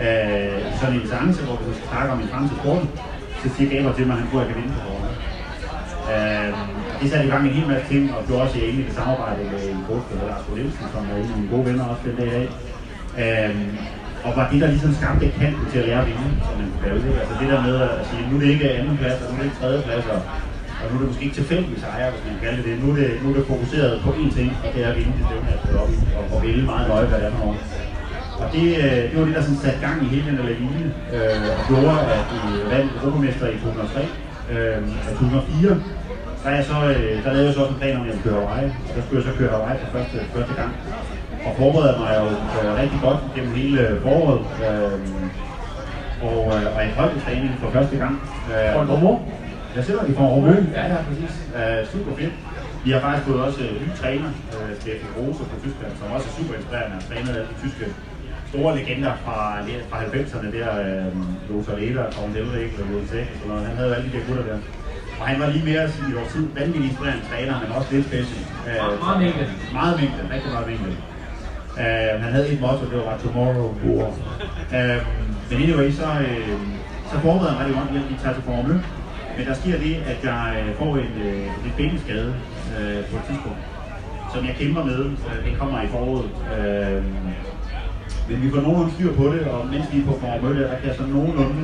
øh, 0.05 0.59
sådan 0.79 0.95
en 0.99 1.07
seance, 1.11 1.39
hvor 1.45 1.55
vi 1.59 1.63
skal 1.77 1.87
snakke 1.91 2.09
om 2.13 2.19
en 2.23 2.29
fremtid 2.33 2.55
sporten, 2.61 2.87
så 3.43 3.49
siger 3.55 3.69
Gaber 3.71 3.93
til 3.93 4.05
mig, 4.07 4.15
at 4.15 4.21
han 4.21 4.29
tror, 4.29 4.39
at 4.41 4.45
jeg 4.45 4.53
kan 4.53 4.61
vinde 4.61 4.75
på 4.79 4.89
året. 4.95 5.13
Øh, 6.13 6.49
det 6.99 7.05
satte 7.09 7.25
i 7.27 7.31
gang 7.31 7.41
en 7.43 7.57
hel 7.59 7.67
masse 7.71 7.87
ting, 7.93 8.03
og 8.15 8.19
blev 8.25 8.37
også 8.43 8.57
egentlig 8.59 8.85
et 8.87 8.95
samarbejde 8.99 9.41
med 9.51 9.61
en 9.73 9.81
coach, 9.87 10.05
der 10.09 10.27
Lars 10.29 10.45
Nielsen, 10.55 10.85
som 10.93 11.01
er 11.09 11.15
en 11.21 11.31
af 11.31 11.37
mine 11.37 11.51
gode 11.53 11.65
venner 11.67 11.85
også 11.91 12.03
den 12.07 12.15
dag 12.19 12.27
i 12.31 12.35
dag. 12.37 12.47
Øh, 13.23 13.55
og 14.25 14.31
var 14.37 14.45
det, 14.51 14.61
der 14.61 14.69
ligesom 14.73 14.91
skabte 14.99 15.25
kanten 15.39 15.65
til 15.71 15.79
at 15.81 15.85
lære 15.87 16.01
at 16.03 16.07
vinde, 16.11 16.29
som 16.45 16.53
man 16.59 16.69
kunne 16.71 17.03
det. 17.05 17.19
Altså 17.21 17.35
det 17.41 17.47
der 17.51 17.59
med 17.67 17.75
at 17.87 17.93
sige, 18.09 18.21
nu 18.29 18.33
er 18.35 18.41
det 18.43 18.49
ikke 18.55 18.69
anden 18.79 18.97
plads, 19.01 19.19
og 19.21 19.27
nu 19.29 19.33
er 19.35 19.41
det 19.41 19.49
ikke 19.49 19.59
tredje 19.61 19.79
plads, 19.87 20.05
og, 20.15 20.21
og 20.81 20.85
nu 20.89 20.93
er 20.95 21.01
det 21.01 21.09
måske 21.11 21.25
ikke 21.27 21.39
tilfældigt 21.41 21.79
sejre, 21.85 22.11
hvis 22.13 22.23
man 22.27 22.37
kalder 22.43 22.61
det. 22.67 22.73
Nu 22.83 22.87
er 22.91 22.97
det, 23.01 23.09
nu 23.23 23.27
er 23.31 23.35
det 23.37 23.45
fokuseret 23.53 23.91
på 24.05 24.09
én 24.21 24.31
ting, 24.37 24.49
og 24.63 24.69
det 24.73 24.79
er 24.85 24.89
at 24.91 24.97
vinde 24.99 25.13
det 25.17 25.23
stævne, 25.27 25.49
at 25.55 25.75
op 25.81 25.89
i, 25.95 25.97
og, 26.17 26.23
og 26.33 26.37
vælge 26.45 26.63
meget 26.71 26.85
nøje, 26.91 27.05
hvad 27.09 27.19
det 27.21 27.27
er 27.27 27.35
for. 27.39 27.51
Og 28.43 28.49
det, 28.55 28.67
øh, 28.83 29.01
det 29.09 29.15
var 29.19 29.25
det, 29.25 29.35
der 29.35 29.41
sådan 29.47 29.63
satte 29.65 29.79
gang 29.87 29.97
i 30.05 30.07
hele 30.13 30.25
den 30.29 30.37
der 30.39 30.45
lavine, 30.51 30.85
øh, 31.15 31.37
og 31.57 31.63
gjorde, 31.69 31.97
at 32.17 32.25
vi 32.33 32.41
vandt 32.73 32.89
Europamester 32.97 33.47
i 33.55 33.57
2003. 33.57 34.01
Øh, 34.53 34.77
og 35.07 35.13
2004, 35.19 35.81
der, 36.43 36.49
er 36.57 36.63
så, 36.71 36.77
øh, 36.93 37.13
der 37.23 37.29
lavede 37.33 37.47
jeg 37.47 37.53
så 37.55 37.61
også 37.63 37.73
en 37.73 37.79
plan 37.81 37.95
om, 37.97 38.01
at 38.01 38.07
jeg 38.07 38.15
ville 38.15 38.25
køre 38.27 38.39
Hawaii, 38.41 38.69
og 38.87 38.91
der 38.95 39.01
skulle 39.03 39.19
jeg 39.19 39.27
så 39.29 39.35
køre 39.39 39.51
Hawaii 39.55 39.77
for 39.83 39.89
første, 39.95 40.15
første 40.35 40.53
gang. 40.61 40.71
Og 41.47 41.51
forberedte 41.59 41.99
mig 42.03 42.11
jo 42.21 42.25
øh, 42.57 42.69
rigtig 42.81 42.99
godt 43.07 43.21
gennem 43.35 43.53
hele 43.61 43.79
foråret. 44.05 44.41
Øh, 44.67 44.99
og, 46.27 46.39
øh, 46.55 46.75
og 46.75 46.79
en 46.87 46.93
højdetræning 46.99 47.51
for 47.61 47.69
første 47.77 47.95
gang. 48.03 48.13
Øh, 48.51 48.81
en 48.81 48.91
rumor? 48.93 49.15
Jeg 49.75 49.83
sidder 49.87 50.03
i 50.09 50.13
for 50.17 50.25
en 50.35 50.67
Ja, 50.77 50.83
ja, 50.93 50.97
præcis. 51.07 51.33
Øh, 51.57 51.79
super 51.93 52.13
fedt. 52.19 52.33
Vi 52.85 52.89
har 52.91 52.99
faktisk 53.05 53.25
fået 53.27 53.41
også 53.47 53.59
øh, 53.65 53.71
ny 53.83 53.89
træner, 54.01 54.29
øh, 54.53 54.71
Steffen 54.79 55.09
Rose 55.17 55.43
fra 55.49 55.57
Tyskland, 55.63 55.93
som 55.99 56.07
også 56.15 56.27
er 56.29 56.33
super 56.39 56.53
inspirerende. 56.59 56.93
Han 56.97 57.03
trænet 57.09 57.29
alle 57.39 57.49
de 57.51 57.57
tyske 57.63 57.85
store 58.53 58.75
legender 58.79 59.13
fra, 59.25 59.39
fra 59.89 59.97
90'erne 60.03 60.49
der, 60.57 60.69
øh, 60.85 61.09
Lothar 61.49 61.75
Leder, 61.79 62.05
Tom 62.15 62.29
Delrik 62.35 62.73
og 62.81 62.85
Jens 62.93 63.11
og 63.11 63.37
sådan 63.39 63.47
noget. 63.47 63.65
Han 63.69 63.75
havde 63.77 63.95
alle 63.95 64.07
de 64.07 64.13
der 64.17 64.23
gutter 64.27 64.45
der. 64.49 64.57
Og 65.19 65.25
han 65.31 65.37
var 65.41 65.47
lige 65.55 65.65
mere 65.71 65.83
i 66.09 66.13
vores 66.17 66.31
tid 66.33 66.45
vanvittigt 66.57 66.85
inspirerende 66.89 67.23
træner, 67.29 67.53
men 67.61 67.69
også 67.77 67.89
lidt 67.93 68.05
special. 68.09 68.41
Øh, 68.67 68.99
meget 69.05 69.19
mængde. 69.23 69.45
Meget 69.79 69.93
mængde, 69.99 70.21
rigtig 70.33 70.51
meget 70.55 70.67
mængde. 70.71 70.91
Uh, 71.81 72.15
han 72.23 72.31
havde 72.35 72.47
et 72.53 72.61
motto, 72.61 72.83
det 72.91 72.97
var 73.07 73.17
Tomorrow 73.23 73.69
War. 73.83 74.09
Uh, 74.77 74.99
men 75.49 75.55
anyway, 75.63 75.89
så, 75.99 76.07
uh, 76.27 76.59
så 77.11 77.15
forbereder 77.25 77.51
jeg 77.51 77.57
mig 77.57 77.65
rigtig 77.65 77.75
godt, 77.79 78.05
at 78.05 78.11
vi 78.11 78.17
tager 78.23 78.35
til 78.37 78.43
Formel. 78.49 78.77
Men 79.37 79.43
der 79.49 79.55
sker 79.61 79.77
det, 79.85 79.95
at 80.11 80.19
jeg 80.29 80.43
uh, 80.61 80.77
får 80.79 80.91
en, 81.05 81.13
uh, 81.27 81.65
en 81.65 81.73
benskade 81.77 82.29
uh, 82.75 82.99
på 83.09 83.15
et 83.19 83.23
tidspunkt, 83.29 83.61
som 84.33 84.41
jeg 84.47 84.55
kæmper 84.61 84.83
med. 84.91 85.01
Uh, 85.05 85.37
det 85.45 85.53
kommer 85.59 85.77
i 85.85 85.87
foråret. 85.87 86.29
Uh, 86.55 87.03
men 88.27 88.41
vi 88.43 88.49
får 88.51 88.61
nogenlunde 88.61 88.93
styr 88.93 89.13
på 89.13 89.25
det, 89.33 89.41
og 89.53 89.59
mens 89.73 89.85
vi 89.91 89.97
er 89.99 90.05
på 90.05 90.13
Mølle, 90.43 90.63
der 90.63 90.77
kan 90.79 90.87
jeg 90.89 90.95
så 90.95 91.05
nogenlunde 91.15 91.63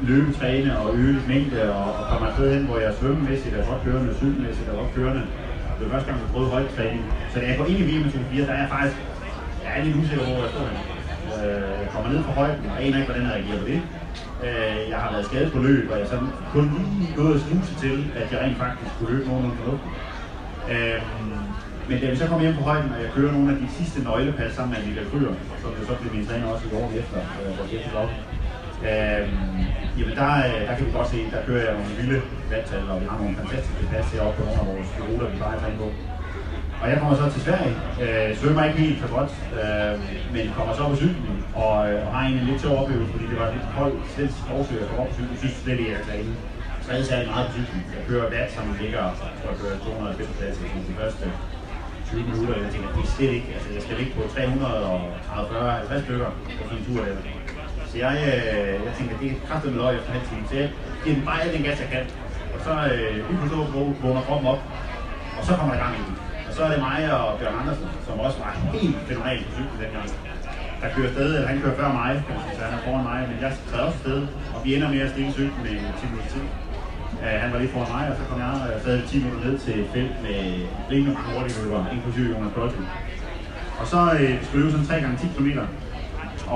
løbe, 0.00 0.32
træne 0.38 0.78
og 0.78 0.94
øge 0.94 1.12
lidt 1.12 1.28
mængde 1.28 1.72
og, 1.74 1.84
og 1.98 2.04
komme 2.10 2.28
afsted 2.28 2.54
hen, 2.54 2.64
hvor 2.66 2.78
jeg 2.78 2.88
er 2.88 2.96
svømmemæssigt, 3.00 3.54
er 3.54 3.70
godt 3.70 3.82
kørende, 3.84 4.14
cykelmæssigt, 4.14 4.68
er 4.68 4.76
godt 4.82 4.94
kørende. 4.94 5.22
Det 5.76 5.82
var 5.86 5.92
første 5.92 6.08
gang, 6.08 6.20
jeg 6.20 6.30
prøvede 6.32 6.50
højdetræning. 6.50 7.04
Så 7.32 7.40
da 7.40 7.46
jeg 7.46 7.56
går 7.58 7.66
ind 7.66 7.78
i 7.78 7.86
VM 7.90 8.04
2004, 8.04 8.46
der 8.46 8.52
er 8.52 8.62
jeg 8.64 8.70
faktisk 8.76 8.96
jeg 9.64 9.80
er 9.80 9.84
lidt 9.84 9.96
usikker 9.96 10.24
på, 10.24 10.30
hvor 10.32 10.42
jeg 10.42 10.52
står 10.54 10.66
henne. 10.68 10.82
Øh, 11.36 11.80
jeg 11.82 11.88
kommer 11.92 12.08
ned 12.12 12.22
fra 12.24 12.32
højden, 12.32 12.64
og 12.70 12.76
aner 12.84 12.96
ikke, 12.98 13.10
hvordan 13.10 13.26
jeg 13.26 13.32
reagerer 13.36 13.60
på 13.62 13.66
det. 13.72 13.80
Øh, 14.46 14.80
jeg 14.92 14.98
har 15.02 15.10
været 15.12 15.26
skadet 15.26 15.52
på 15.52 15.58
løb, 15.58 15.90
og 15.90 15.96
jeg 15.98 16.04
er 16.06 16.10
sådan 16.14 16.32
kun 16.54 16.66
lige 16.98 17.14
gået 17.16 17.34
og 17.34 17.40
snuse 17.40 17.74
til, 17.84 17.96
at 18.20 18.32
jeg 18.32 18.40
rent 18.40 18.58
faktisk 18.64 18.90
kunne 18.98 19.10
løbe 19.12 19.28
nogenlunde 19.28 19.56
fornuftigt. 19.60 19.94
Øh, 20.72 21.00
men 21.90 22.00
da 22.00 22.06
vi 22.10 22.16
så 22.16 22.26
kommer 22.26 22.44
hjem 22.46 22.56
på 22.60 22.64
højden, 22.70 22.90
og 22.94 23.00
jeg 23.04 23.10
kører 23.16 23.32
nogle 23.36 23.48
af 23.52 23.58
de 23.62 23.68
sidste 23.78 23.98
nøglepas 24.08 24.52
sammen 24.56 24.72
med 24.74 24.80
Michael 24.86 25.08
Kryer, 25.10 25.34
som 25.62 25.70
jo 25.78 25.82
så 25.88 25.94
blev 26.00 26.10
min 26.16 26.26
træner 26.28 26.46
også 26.52 26.64
i 26.68 26.72
år 26.80 26.88
efter, 27.00 27.18
øh, 27.38 27.50
hvor 27.56 27.66
jeg. 27.72 28.08
Øh, 28.90 29.24
jamen 29.98 30.14
der, 30.20 30.30
øh, 30.48 30.60
der 30.68 30.74
kan 30.76 30.84
vi 30.86 30.92
godt 30.98 31.10
se, 31.14 31.18
der 31.34 31.40
kører 31.48 31.62
jeg 31.66 31.74
nogle 31.78 31.92
vilde 31.98 32.18
vandtal, 32.52 32.84
og 32.92 32.96
vi 33.02 33.06
har 33.10 33.18
nogle 33.22 33.36
fantastiske 33.40 33.84
pas 33.92 34.06
heroppe 34.12 34.36
på 34.38 34.42
nogle 34.46 34.60
af 34.62 34.66
vores 34.70 34.90
ruter, 35.08 35.26
vi 35.32 35.38
bare 35.44 35.54
er 35.68 35.76
på. 35.82 35.88
Og 36.82 36.86
jeg 36.90 36.96
kommer 37.00 37.16
så 37.22 37.26
til 37.34 37.42
Sverige, 37.46 37.74
øh, 38.02 38.28
svømmer 38.40 38.62
ikke 38.68 38.80
helt 38.86 39.00
så 39.04 39.08
godt, 39.16 39.32
øh, 39.60 39.94
men 40.34 40.44
kommer 40.58 40.72
så 40.78 40.82
på 40.90 40.96
cyklen 41.02 41.36
og, 41.64 41.76
øh, 41.88 42.06
og 42.06 42.10
har 42.14 42.22
egentlig 42.26 42.46
lidt 42.50 42.60
sjov 42.64 42.74
oplevelse, 42.80 43.12
fordi 43.14 43.26
det 43.32 43.38
var 43.42 43.48
lidt 43.56 43.66
koldt 43.76 44.00
selv 44.16 44.30
forsøg 44.48 44.80
at 44.82 44.88
komme 44.88 45.02
op 45.02 45.08
på 45.10 45.14
cyklen. 45.18 45.36
Synes 45.40 45.54
slet 45.64 45.78
ikke, 45.82 45.96
at 46.00 46.06
jeg 46.08 46.16
er 46.20 46.24
træde 46.86 47.04
særlig 47.10 47.28
meget 47.32 47.46
på 47.48 47.52
cyklen. 47.56 47.82
Jeg 47.96 48.02
kører 48.08 48.26
vat, 48.34 48.48
som 48.56 48.64
ligger 48.82 49.02
og 49.44 49.50
at 49.52 49.56
køre 49.62 49.76
290 49.78 50.38
plads 50.38 50.56
i 50.78 50.80
de 50.88 50.94
første 51.00 51.26
20 52.10 52.22
minutter. 52.30 52.54
Jeg 52.64 52.70
tænker, 52.74 52.88
det 52.96 53.02
er 53.06 53.12
slet 53.16 53.32
ikke, 53.38 53.50
altså 53.56 53.68
jeg 53.76 53.82
skal 53.84 53.96
ligge 54.00 54.12
på 54.18 54.22
340, 54.34 55.70
50 55.70 56.04
stykker 56.06 56.30
på 56.58 56.62
sådan 56.68 56.78
en 56.78 56.84
tur 56.86 57.00
der. 57.04 57.16
Så 57.90 57.94
jeg, 58.04 58.14
øh, 58.30 58.74
jeg 58.86 58.92
tænker, 58.98 59.14
det 59.20 59.26
er 59.30 59.36
kraftigt 59.48 59.72
med 59.74 59.80
løg 59.82 59.92
efter 59.98 60.10
halv 60.16 60.26
time. 60.30 60.44
Så 60.50 60.54
jeg 60.60 60.68
giver 61.02 61.14
den 61.16 61.24
bare 61.30 61.52
den 61.54 61.62
gas, 61.66 61.78
jeg 61.84 61.90
kan. 61.94 62.04
Og 62.54 62.60
så 62.66 62.72
øh, 62.92 63.10
lige 63.28 63.38
pludselig 63.38 64.02
vågner 64.02 64.22
kroppen 64.28 64.46
op, 64.52 64.60
og 65.38 65.42
så 65.46 65.52
kommer 65.58 65.72
der 65.74 65.82
gang 65.84 65.94
i 66.00 66.02
den. 66.08 66.16
Og 66.48 66.52
så 66.56 66.60
er 66.66 66.70
det 66.72 66.80
mig 66.88 67.00
og 67.18 67.38
Bjørn 67.38 67.56
Andersen, 67.60 67.88
som 68.06 68.14
også 68.26 68.38
var 68.44 68.50
helt 68.74 68.96
fenomenal 69.08 69.38
på 69.46 69.50
cyklen 69.56 69.78
dengang. 69.82 70.08
Der 70.80 70.88
kører 70.94 71.08
afsted, 71.08 71.28
eller 71.36 71.48
han 71.52 71.60
kører 71.62 71.76
før 71.80 71.90
mig, 72.00 72.12
så 72.56 72.60
han 72.66 72.72
er 72.78 72.82
foran 72.84 73.04
mig, 73.10 73.20
men 73.30 73.36
jeg 73.44 73.50
træder 73.70 73.84
også 73.88 73.98
afsted, 73.98 74.20
og 74.54 74.58
vi 74.64 74.68
ender 74.74 74.88
med 74.94 75.00
at 75.06 75.10
stille 75.14 75.32
cyklen 75.38 75.62
med 75.64 75.74
10 76.00 76.06
minutter 76.10 76.30
tid. 76.34 76.44
Uh, 77.22 77.34
han 77.42 77.48
var 77.52 77.58
lige 77.58 77.72
foran 77.74 77.92
mig, 77.96 78.04
og 78.10 78.16
så 78.18 78.22
kom 78.28 78.38
jeg 78.44 78.52
og 78.74 78.80
sad 78.84 79.02
10 79.08 79.18
minutter 79.24 79.40
ned 79.46 79.58
til 79.64 79.74
et 79.80 79.88
felt 79.94 80.16
med 80.26 80.38
rimelig 80.90 81.14
mange 81.16 81.32
hurtige 81.32 81.56
løber, 81.62 81.80
inklusive 81.96 82.26
Jonas 82.32 82.52
Kolding. 82.54 82.86
Og 83.80 83.86
så 83.92 84.00
øh, 84.20 84.34
skulle 84.44 84.64
vi 84.64 84.70
sådan 84.70 84.86
3 84.86 84.94
gange 85.04 85.16
10 85.18 85.26
km. 85.36 85.50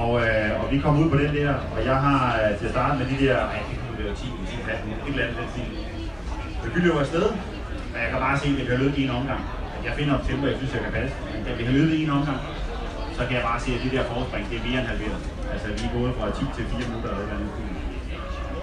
Og, 0.00 0.10
uh, 0.12 0.52
og 0.60 0.66
vi 0.72 0.78
kom 0.84 0.94
ud 1.02 1.08
på 1.10 1.18
den 1.22 1.30
der, 1.38 1.52
og 1.74 1.80
jeg 1.90 1.96
har 2.06 2.20
uh, 2.40 2.58
til 2.58 2.66
at 2.68 2.72
starte 2.76 2.94
med 3.00 3.06
de 3.12 3.16
der, 3.24 3.36
ej, 3.36 3.56
jeg 3.58 3.64
kan 3.66 3.74
ikke 3.74 4.08
det 4.08 4.16
10, 4.16 4.24
10, 4.24 4.56
15, 4.56 4.90
et 4.90 5.12
eller 5.12 5.24
andet, 5.26 5.36
lidt 5.56 5.70
Så 6.62 6.66
Vi 6.74 6.80
løber 6.86 7.00
afsted, 7.00 7.26
og 7.94 7.98
jeg 8.02 8.08
kan 8.12 8.20
bare 8.26 8.38
se, 8.38 8.48
at 8.48 8.56
det 8.58 8.66
kan 8.68 8.78
løbe 8.78 8.96
i 9.00 9.04
en 9.04 9.10
omgang 9.20 9.42
jeg 9.86 9.92
finder 9.98 10.14
et 10.18 10.24
tempo, 10.28 10.44
jeg 10.46 10.56
synes, 10.58 10.72
jeg 10.76 10.82
kan 10.86 10.92
passe. 10.98 11.16
Men 11.32 11.40
da 11.46 11.50
vi 11.58 11.62
har 11.68 11.72
løbet 11.78 11.94
en 12.02 12.10
omgang, 12.18 12.40
så 13.16 13.22
kan 13.26 13.34
jeg 13.38 13.44
bare 13.50 13.60
se, 13.64 13.68
at 13.76 13.80
det 13.84 13.92
der 13.92 14.04
forspring, 14.12 14.44
det 14.50 14.56
er 14.58 14.64
mere 14.68 14.80
end 14.80 14.88
halveret. 14.92 15.20
Altså, 15.52 15.66
vi 15.78 15.82
er 15.88 15.92
gået 15.98 16.12
fra 16.18 16.26
10 16.38 16.44
til 16.56 16.64
4 16.64 16.88
minutter 16.88 17.10
eller 17.10 17.24
noget 17.24 17.34
andet. 17.36 17.93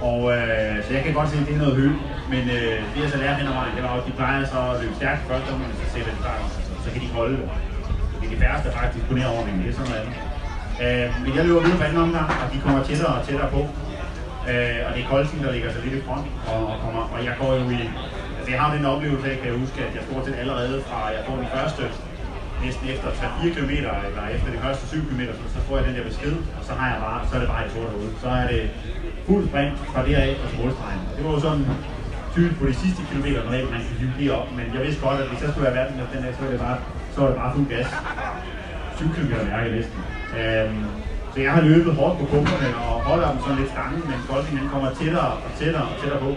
Og 0.09 0.19
øh, 0.35 0.75
så 0.85 0.89
jeg 0.95 1.03
kan 1.05 1.13
godt 1.19 1.29
se, 1.29 1.37
at 1.41 1.47
det 1.47 1.55
er 1.55 1.61
noget 1.63 1.75
højt. 1.79 1.97
Men 2.33 2.43
øh, 2.57 2.75
det 2.91 2.99
jeg 3.03 3.09
så 3.13 3.17
lærte 3.23 3.37
hen 3.39 3.47
ad 3.51 3.55
vejen, 3.59 3.73
det 3.77 3.83
var 3.83 3.93
at 4.01 4.05
de 4.07 4.13
plejer 4.19 4.39
så 4.53 4.59
at 4.71 4.75
løbe 4.81 4.95
stærkt 5.01 5.21
først, 5.29 5.45
og 5.51 5.55
så 5.79 5.85
sætter 5.93 6.11
de 6.15 6.21
fart, 6.25 6.43
så 6.85 6.89
kan 6.93 7.01
de 7.03 7.09
holde 7.19 7.35
det. 7.39 7.47
Det 8.19 8.25
er 8.27 8.31
de 8.35 8.39
færreste, 8.43 8.65
der 8.67 8.73
faktisk 8.77 8.95
disponerer 8.97 9.29
over 9.33 9.43
det 9.45 9.69
er 9.69 9.75
sådan 9.77 9.89
noget 9.91 10.01
andet. 10.01 10.15
Øh, 10.83 11.07
men 11.23 11.31
jeg 11.37 11.43
løber 11.45 11.61
videre 11.65 11.79
på 11.81 11.85
anden 11.87 12.01
omgang, 12.07 12.27
og 12.43 12.47
de 12.53 12.57
kommer 12.65 12.79
tættere 12.89 13.13
og 13.17 13.21
tættere 13.27 13.49
på. 13.55 13.61
Øh, 14.51 14.79
og 14.85 14.89
det 14.93 14.99
er 15.03 15.07
Kolsen, 15.11 15.43
der 15.43 15.51
ligger 15.55 15.69
så 15.75 15.79
lidt 15.85 15.95
i 15.99 16.01
front, 16.07 16.27
og, 16.51 16.59
og, 16.71 16.75
kommer, 16.83 17.03
og 17.13 17.19
jeg 17.27 17.33
går 17.41 17.51
jo 17.59 17.65
i 17.79 17.81
Altså 18.37 18.51
jeg 18.53 18.61
har 18.61 18.69
den 18.75 18.85
oplevelse 18.85 19.29
kan 19.41 19.47
jeg 19.51 19.57
huske, 19.63 19.77
at 19.87 19.91
jeg 19.95 20.03
stort 20.07 20.25
set 20.25 20.35
allerede 20.43 20.75
fra, 20.87 20.99
jeg 21.15 21.21
får 21.27 21.35
den 21.41 21.49
første 21.55 21.83
næsten 22.65 22.85
efter 22.93 23.07
3-4 23.09 23.53
km, 23.55 23.71
eller 24.15 24.25
efter 24.35 24.49
de 24.55 24.59
første 24.65 24.83
7 24.87 24.97
km, 25.07 25.21
så, 25.39 25.45
så 25.55 25.59
får 25.65 25.73
jeg 25.77 25.85
den 25.87 25.95
der 25.97 26.03
besked, 26.09 26.35
og 26.57 26.63
så 26.67 26.73
har 26.79 26.87
jeg 26.93 26.99
bare, 27.07 27.19
så 27.27 27.31
er 27.35 27.39
det 27.43 27.49
bare 27.53 27.65
et 27.65 27.71
sort 27.75 27.89
derude. 27.93 28.11
Så 28.23 28.29
er 28.41 28.45
det 28.53 28.61
fuld 29.27 29.43
sprint 29.49 29.75
fra 29.93 30.01
deraf 30.07 30.33
og 30.43 30.47
til 30.49 30.57
målstregen. 30.61 31.01
Det 31.15 31.21
var 31.25 31.31
jo 31.37 31.39
sådan 31.47 31.65
tydeligt 32.33 32.59
på 32.59 32.65
de 32.71 32.75
sidste 32.83 33.01
kilometer, 33.09 33.39
når 33.43 33.51
man 33.75 33.81
kan 33.87 33.97
hive 33.99 34.13
det 34.19 34.31
op, 34.39 34.47
men 34.57 34.65
jeg 34.75 34.81
vidste 34.85 35.01
godt, 35.05 35.19
at 35.21 35.27
hvis 35.29 35.41
jeg 35.43 35.49
skulle 35.51 35.65
være 35.67 35.77
verden 35.79 35.95
den 36.13 36.23
dag, 36.23 36.33
så 36.35 36.41
var 36.43 36.51
det 36.51 36.59
bare, 36.67 36.77
så 37.13 37.17
var 37.21 37.27
det 37.31 37.37
bare 37.41 37.51
fuld 37.55 37.67
gas. 37.73 37.89
7 38.97 39.05
km 39.15 39.33
mærke 39.53 39.69
næsten. 39.77 39.99
Øhm, 40.39 40.83
så 41.33 41.37
jeg 41.45 41.51
har 41.55 41.61
løbet 41.61 41.91
hårdt 41.99 42.15
på 42.19 42.25
pumperne 42.25 42.69
og 42.85 42.93
holder 43.09 43.27
dem 43.31 43.39
sådan 43.41 43.57
lidt 43.61 43.71
stangen, 43.75 44.01
men 44.09 44.17
Kolding 44.29 44.71
kommer 44.73 44.89
tættere 44.99 45.29
og 45.45 45.51
tættere 45.59 45.85
og 45.91 45.95
tættere 46.01 46.21
på. 46.27 46.31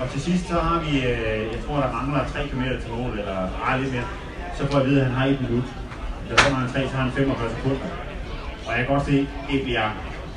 Og 0.00 0.06
til 0.12 0.20
sidst 0.26 0.48
så 0.48 0.58
har 0.68 0.78
vi, 0.86 0.92
øh, 1.10 1.40
jeg 1.54 1.60
tror 1.64 1.76
der 1.84 1.92
mangler 1.98 2.24
3 2.32 2.48
km 2.50 2.64
til 2.82 2.90
mål, 2.96 3.18
eller 3.18 3.38
ej, 3.66 3.78
lidt 3.80 3.92
mere. 3.94 4.08
Så 4.56 4.66
får 4.66 4.78
jeg 4.78 4.82
at 4.82 4.90
vide, 4.90 5.00
at 5.00 5.06
han 5.06 5.14
har 5.14 5.26
et 5.26 5.40
minut. 5.40 5.64
Da 6.30 6.36
så 6.36 6.50
har 6.50 6.60
han 6.60 6.70
tre, 6.72 6.88
så 6.88 6.96
har 6.96 7.02
han 7.02 7.12
45 7.12 7.50
sekunder. 7.50 7.86
Og 8.66 8.70
jeg 8.76 8.86
kan 8.86 8.94
godt 8.94 9.06
se, 9.06 9.16
at 9.20 9.52
det 9.52 9.62
bliver 9.62 9.86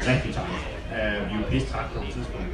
rigtig 0.08 0.34
træt. 0.36 0.44
Uh, 0.94 1.30
vi 1.30 1.34
er 1.34 1.40
jo 1.40 1.46
pisse 1.52 1.68
træt 1.72 1.86
på 1.94 2.00
det 2.04 2.14
tidspunkt. 2.14 2.54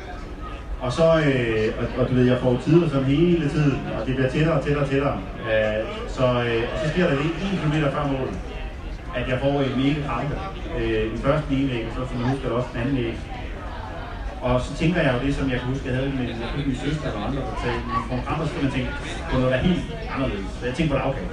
Og 0.86 0.92
så, 0.94 1.08
øh, 1.28 1.68
og, 1.80 1.86
og, 2.00 2.10
du 2.10 2.14
ved, 2.16 2.26
jeg 2.26 2.40
får 2.40 2.62
tider 2.66 2.90
sådan 2.90 3.06
hele 3.06 3.50
tiden, 3.50 3.80
og 4.00 4.08
det 4.08 4.16
bliver 4.16 4.30
tættere 4.30 4.56
og 4.58 4.64
tættere 4.64 4.84
og 4.84 4.90
tættere. 4.90 5.18
Øh, 5.50 5.82
så, 6.08 6.26
øh, 6.48 6.64
og 6.74 6.76
så 6.82 6.90
sker 6.92 7.08
der 7.10 7.16
lige 7.22 7.34
1 7.54 7.60
kilometer 7.62 7.92
før 7.92 8.08
målet, 8.08 8.38
at 9.16 9.30
jeg 9.30 9.40
får 9.40 9.62
en 9.62 9.74
mega 9.84 10.00
krampe. 10.08 10.36
Øh, 10.80 11.12
den 11.12 11.18
første 11.18 11.50
ene 11.56 11.72
æg, 11.74 11.86
og 11.88 11.94
så 11.96 12.02
som 12.10 12.22
jeg 12.22 12.30
husker 12.30 12.50
også 12.50 12.70
den 12.74 12.82
anden 12.82 12.98
æg. 12.98 13.18
Og 14.48 14.56
så 14.66 14.72
tænker 14.82 15.00
jeg 15.06 15.12
jo 15.16 15.20
det, 15.26 15.32
som 15.40 15.46
jeg 15.52 15.60
kan 15.60 15.68
huske, 15.74 15.86
jeg 15.90 15.96
havde 15.98 16.10
med 16.20 16.26
jeg 16.28 16.68
min 16.72 16.80
søster 16.86 17.08
og 17.18 17.22
andre, 17.28 17.42
der 17.50 17.56
sagde, 17.64 17.80
når 17.88 17.94
man 17.98 18.04
får 18.10 18.18
en 18.34 18.40
så 18.42 18.46
skal 18.52 18.64
man 18.66 18.72
tænke 18.76 18.92
på 19.30 19.36
noget, 19.40 19.52
der 19.54 19.58
er 19.60 19.66
helt 19.70 19.86
anderledes. 20.14 20.50
Så 20.58 20.64
jeg 20.70 20.74
tænkte 20.76 20.92
på 20.94 20.98
lavkage. 21.02 21.30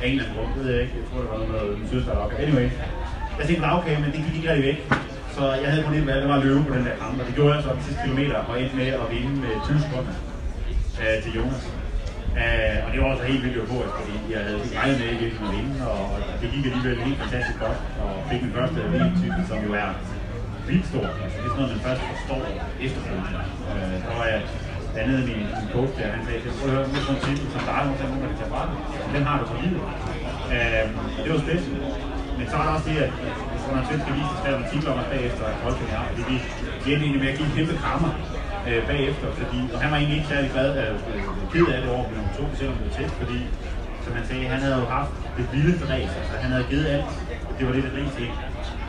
Af 0.00 0.06
en 0.06 0.12
eller 0.12 0.24
anden 0.24 0.34
grund, 0.36 0.50
det 0.54 0.60
ved 0.64 0.70
jeg 0.74 0.82
ikke. 0.84 0.94
Jeg 1.00 1.06
tror, 1.08 1.18
det 1.24 1.30
var 1.32 1.38
noget, 1.52 1.78
min 1.80 1.88
søster 1.92 2.10
der 2.12 2.18
lavkage. 2.20 2.40
Anyway, 2.46 2.66
jeg 3.38 3.44
tænkte 3.46 3.62
på 3.64 3.68
lavkage, 3.70 3.98
men 4.02 4.08
det 4.14 4.20
gik 4.24 4.34
ikke 4.38 4.48
rigtig 4.52 4.66
væk. 4.70 4.78
Så 5.36 5.42
jeg 5.62 5.68
havde 5.70 5.82
kun 5.86 5.94
et 5.94 6.06
valg, 6.10 6.20
det 6.22 6.30
var 6.32 6.38
at 6.40 6.44
løbe 6.46 6.60
på 6.68 6.74
den 6.76 6.84
der 6.88 6.96
kamp, 7.02 7.14
Og 7.20 7.26
det 7.28 7.34
gjorde 7.38 7.52
jeg 7.54 7.62
så 7.64 7.70
de 7.78 7.82
sidste 7.86 8.00
kilometer, 8.04 8.36
og 8.48 8.54
endte 8.60 8.76
med 8.80 8.88
at 9.02 9.06
vinde 9.14 9.34
med 9.44 9.52
20 9.66 9.80
sekunder 9.84 10.14
øh, 11.02 11.16
til 11.22 11.30
Jonas. 11.38 11.62
Uh, 12.42 12.78
og 12.84 12.88
det 12.92 12.98
var 13.00 13.08
også 13.12 13.24
helt 13.32 13.42
vildt 13.44 13.56
euforisk, 13.60 13.94
fordi 14.00 14.14
jeg 14.34 14.40
havde 14.46 14.58
ikke 14.64 14.78
regnet 14.78 14.96
med 15.00 15.08
virkelig 15.22 15.46
at 15.48 15.52
vinde, 15.56 15.74
og, 15.92 16.00
det 16.40 16.46
gik 16.54 16.64
alligevel 16.68 16.98
helt 17.08 17.18
fantastisk 17.22 17.58
godt, 17.64 17.78
og 18.02 18.10
fik 18.30 18.40
min 18.44 18.52
første 18.56 18.78
VM-titel, 18.92 19.42
som 19.50 19.58
jo 19.66 19.70
er 19.82 19.88
vildt 20.70 20.86
stort. 20.92 21.12
Altså, 21.24 21.36
det 21.40 21.46
er 21.46 21.52
sådan 21.52 21.62
noget, 21.62 21.74
man 21.76 21.82
først 21.88 22.02
forstår 22.12 22.40
efterfølgende. 22.86 23.32
Øh, 23.72 23.96
der 24.06 24.14
var 24.18 24.26
jeg 24.34 24.40
blandt 24.92 25.12
min, 25.28 25.42
min 25.58 25.68
coach 25.74 25.92
der, 25.98 26.06
han 26.16 26.22
sagde, 26.26 26.40
prøv 26.58 26.68
at 26.68 26.74
høre, 26.76 26.86
med 26.94 27.00
sådan 27.06 27.16
en 27.16 27.22
titel 27.26 27.46
som 27.54 27.62
dig, 27.70 27.82
så 27.98 28.04
må 28.10 28.16
man 28.24 28.32
tage 28.40 28.50
fra 28.52 28.62
den. 28.68 28.76
Den 29.14 29.22
har 29.28 29.36
du 29.40 29.44
for 29.50 29.58
livet. 29.62 29.82
Uh, 30.54 30.84
det 31.22 31.28
var 31.32 31.40
spændende. 31.44 31.80
Men 32.38 32.44
så 32.50 32.54
er 32.60 32.64
der 32.66 32.72
også 32.76 32.88
det, 32.90 32.98
at 33.06 33.12
under 33.68 33.82
svenske 33.88 34.10
vis, 34.16 34.28
der 34.32 34.36
skrev 34.40 34.54
artikler 34.64 34.90
om 34.92 34.98
os 35.02 35.08
bagefter, 35.14 35.44
at 35.52 35.56
folk 35.64 35.76
kan 35.80 35.88
fordi 36.20 36.36
vi 36.82 36.88
endte 36.92 37.04
egentlig 37.04 37.22
med 37.24 37.30
at 37.32 37.36
give 37.38 37.48
en 37.50 37.54
kæmpe 37.58 37.74
krammer 37.82 38.10
øh, 38.68 38.80
bagefter, 38.90 39.26
fordi 39.40 39.58
og 39.74 39.78
han 39.82 39.88
var 39.92 39.98
egentlig 39.98 40.16
ikke 40.18 40.30
særlig 40.34 40.50
glad, 40.56 40.68
øh, 40.82 40.94
øh 41.12 41.22
ked 41.52 41.66
af 41.74 41.78
det 41.82 41.90
over 41.94 42.04
på 42.08 42.12
nummer 42.16 42.32
to, 42.38 42.44
selvom 42.58 42.74
det 42.78 42.84
var 42.88 42.94
tæt, 42.98 43.12
fordi 43.22 43.38
som 44.04 44.12
han 44.18 44.24
sagde, 44.28 44.44
han 44.54 44.60
havde 44.64 44.76
jo 44.82 44.86
haft 44.98 45.12
det 45.36 45.44
vildeste 45.52 45.84
race, 45.94 46.14
altså 46.20 46.34
han 46.44 46.50
havde 46.54 46.66
givet 46.70 46.86
alt, 46.94 47.10
det 47.58 47.62
var 47.66 47.72
det, 47.76 47.82
der 47.86 47.92
rig 47.98 48.08
til. 48.18 48.28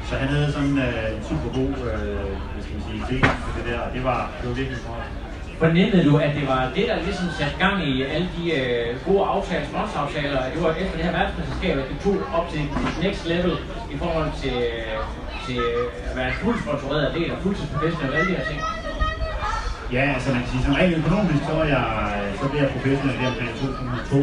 Så 0.10 0.16
han 0.16 0.30
havde 0.36 0.52
sådan 0.58 0.78
øh, 0.88 1.16
en 1.16 1.24
super 1.30 1.50
god, 1.60 1.74
øh, 1.92 2.34
hvad 2.52 2.62
skal 2.64 2.74
man 2.78 2.84
sige, 2.90 3.02
ting 3.10 3.22
for 3.46 3.52
det 3.58 3.64
der, 3.70 3.80
og 3.86 3.90
det 3.96 4.04
var, 4.10 4.22
det 4.40 4.46
var 4.50 4.56
virkelig 4.62 4.80
godt. 4.88 5.08
Fornemmede 5.64 6.04
du, 6.10 6.14
at 6.26 6.32
det 6.40 6.46
var 6.54 6.62
det, 6.78 6.86
der 6.90 6.96
ligesom 7.08 7.28
satte 7.40 7.58
gang 7.64 7.76
i 7.92 7.94
alle 8.14 8.28
de 8.38 8.44
øh, 8.60 8.88
gode 9.08 9.24
aftaler, 9.34 9.66
sponsoraftaler, 9.72 10.40
at 10.46 10.52
det 10.54 10.62
var 10.66 10.72
efter 10.82 10.96
det 10.98 11.06
her 11.08 11.16
verdensmesterskab, 11.18 11.74
at 11.82 11.88
det 11.92 11.98
tog 12.06 12.16
op 12.38 12.46
til 12.54 12.62
next 13.04 13.24
level 13.34 13.54
i 13.94 13.96
forhold 14.02 14.32
til, 14.44 14.58
til 15.46 15.60
at 16.10 16.14
være 16.18 16.30
en 16.34 16.38
fuldt 16.44 16.60
sponsoreret 16.64 17.16
del 17.18 17.28
og 17.34 17.38
fuldtidsprofessionel 17.44 18.10
og 18.14 18.18
alle 18.20 18.30
de 18.32 18.38
her 18.40 18.46
ting? 18.52 18.60
Ja, 19.96 20.04
altså 20.16 20.28
man 20.36 20.42
kan 20.44 20.50
sige, 20.54 20.64
som 20.68 20.74
rent 20.80 20.98
økonomisk, 21.02 21.42
så, 21.50 21.56
jeg, 21.76 21.86
så 22.40 22.46
bliver 22.50 22.64
jeg 22.64 22.72
professionel 22.76 23.16
der 23.22 23.28
omkring 23.34 23.52
2002. 23.60 24.18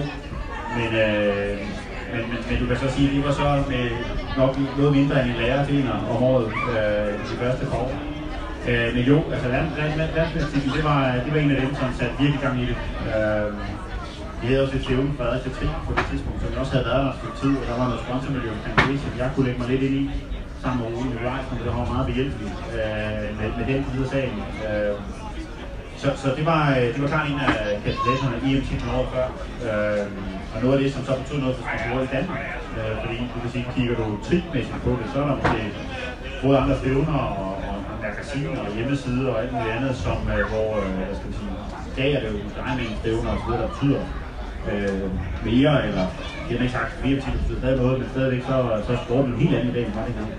Men, 0.76 0.90
øh, 1.04 1.58
men, 2.16 2.24
men, 2.30 2.38
men, 2.48 2.56
du 2.60 2.66
kan 2.66 2.76
så 2.84 2.88
sige, 2.96 3.08
at 3.08 3.14
det 3.14 3.24
var 3.28 3.34
så 3.42 3.48
med 3.72 3.84
nok 4.40 4.52
noget 4.78 4.92
mindre 4.98 5.14
end 5.22 5.30
en 5.30 5.36
lærertjener 5.42 5.96
om 6.12 6.22
året 6.30 6.48
øh, 6.74 7.10
de 7.28 7.34
første 7.42 7.64
par 7.70 7.78
år. 7.86 7.92
Øh, 8.68 8.88
men 8.94 9.02
jo, 9.10 9.18
altså 9.32 9.48
verdensmestikken, 9.48 10.70
det 10.76 10.84
var, 10.90 11.00
det 11.24 11.30
var 11.34 11.40
en 11.40 11.50
af 11.50 11.60
dem, 11.64 11.74
som 11.80 11.88
satte 11.98 12.14
virkelig 12.22 12.40
gang 12.46 12.56
i 12.62 12.66
det. 12.70 12.76
Øh, 13.10 13.50
vi 14.40 14.46
havde 14.46 14.62
også 14.64 14.76
et 14.76 14.84
stævne 14.84 15.10
fra 15.18 15.38
til 15.42 15.52
Tri 15.56 15.66
på 15.86 15.92
det 15.98 16.04
tidspunkt, 16.10 16.38
som 16.42 16.60
også 16.62 16.72
havde 16.72 16.86
været 16.90 17.04
der 17.06 17.12
et 17.28 17.34
tid, 17.42 17.52
og 17.60 17.64
der 17.68 17.76
var 17.80 17.86
noget 17.90 18.02
sponsormiljø 18.06 18.48
omkring 18.56 18.76
det, 18.88 19.00
som 19.04 19.12
jeg 19.22 19.28
kunne 19.32 19.46
lægge 19.46 19.60
mig 19.60 19.68
lidt 19.72 19.82
ind 19.88 19.94
i 20.02 20.04
sammen 20.62 20.78
med 20.82 20.88
Ole 20.96 21.08
Nikolajsen, 21.10 21.52
det 21.58 21.66
var 21.66 21.92
meget 21.94 22.06
behjælpelig 22.10 22.50
øh, 22.78 23.28
med, 23.38 23.48
med 23.58 23.64
den 23.70 23.80
side 23.88 24.04
af 24.06 24.10
sagen. 24.14 24.38
Øh, 24.66 24.94
så, 25.96 26.08
så 26.22 26.28
det, 26.38 26.46
var, 26.46 26.62
øh, 26.76 26.86
det 26.94 27.00
var 27.02 27.08
klart 27.08 27.26
en 27.30 27.40
af 27.40 27.80
kandidaterne 27.84 28.36
i 28.44 28.56
EM-titlen 28.56 28.90
året 28.96 29.08
før. 29.14 29.26
Øh, 29.68 30.06
og 30.54 30.58
noget 30.62 30.76
af 30.76 30.82
det, 30.82 30.92
som 30.94 31.04
så 31.04 31.12
betød 31.20 31.38
noget 31.40 31.56
for 31.56 31.64
sponsorer 31.68 32.02
i 32.08 32.10
Danmark. 32.16 32.42
Øh, 32.78 32.94
fordi 33.02 33.16
du 33.34 33.38
kan 33.42 33.50
sige, 33.50 33.66
kigger 33.76 33.96
du 34.02 34.06
tripmæssigt 34.26 34.82
på 34.84 34.90
det, 35.00 35.06
så 35.12 35.16
er 35.22 35.26
der 35.28 35.36
måske 35.42 35.60
både 36.42 36.58
andre 36.58 36.76
stævner 36.82 37.18
og, 37.42 37.54
og 37.68 37.76
magasiner 38.02 38.60
og 38.66 38.74
hjemmesider 38.76 39.30
og 39.32 39.42
alt 39.42 39.52
muligt 39.52 39.74
andet, 39.76 39.96
som, 40.04 40.18
øh, 40.34 40.44
hvor, 40.52 40.68
øh, 40.82 41.00
jeg 41.10 41.16
skal 41.20 41.32
sige, 41.40 41.54
i 41.90 41.92
dag 42.00 42.10
er 42.16 42.20
det 42.20 42.28
jo 42.32 42.38
drejmængde 42.58 42.96
stævner 43.02 43.30
og 43.30 43.38
så 43.40 43.44
videre, 43.46 43.62
der 43.62 43.68
betyder 43.68 44.02
øh, 44.70 45.10
mere, 45.48 45.86
eller 45.88 46.06
det 46.48 46.56
er 46.56 46.62
ikke 46.62 46.72
sagt, 46.72 46.92
mere 47.04 47.20
til, 47.20 47.32
det 47.48 47.58
stadig 47.58 47.76
noget, 47.82 47.98
men 48.00 48.08
stadigvæk 48.08 48.42
så, 48.42 48.56
så 48.86 48.92
er 48.92 48.96
sporten 49.06 49.32
en 49.32 49.38
helt 49.38 49.54
anden 49.56 49.70
i 49.70 49.74
dag, 49.76 49.84
end 49.86 49.94
var 49.94 50.04
det 50.06 50.14
engang. 50.14 50.32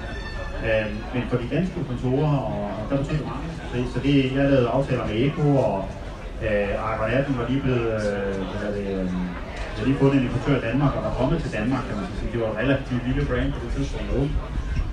Øh, 0.66 0.88
men 1.14 1.24
for 1.30 1.38
de 1.38 1.48
danske 1.56 1.84
sponsorer, 1.86 2.38
og, 2.38 2.64
og 2.80 2.90
der 2.90 2.98
betyder 2.98 3.18
det 3.18 3.26
meget. 3.26 3.47
Så, 3.78 3.94
så 3.94 4.00
det, 4.06 4.14
jeg 4.36 4.50
lavede 4.52 4.70
aftaler 4.78 5.06
med 5.08 5.16
Eko, 5.26 5.48
og 5.70 5.78
øh, 6.46 6.70
Iron 6.92 7.12
18 7.12 7.38
var 7.38 7.46
lige 7.50 7.62
blevet, 7.62 7.88
øh, 7.98 8.36
hvad 8.52 8.72
det, 8.78 8.88
øh, 8.98 9.08
jeg 9.78 9.86
lige 9.86 9.98
fået 9.98 10.14
en 10.14 10.24
importør 10.24 10.58
i 10.58 10.66
Danmark, 10.70 10.96
og 10.96 11.04
var 11.04 11.14
kommet 11.20 11.42
til 11.44 11.52
Danmark, 11.58 11.84
kan 11.88 11.96
man 11.98 12.06
sige. 12.20 12.32
Det 12.34 12.40
var 12.42 12.50
en 12.52 12.58
relativt 12.64 13.08
lille 13.08 13.26
brand 13.30 13.54
på 13.54 13.60
det 13.64 13.72
tidspunkt 13.76 14.08
nu. 14.14 14.22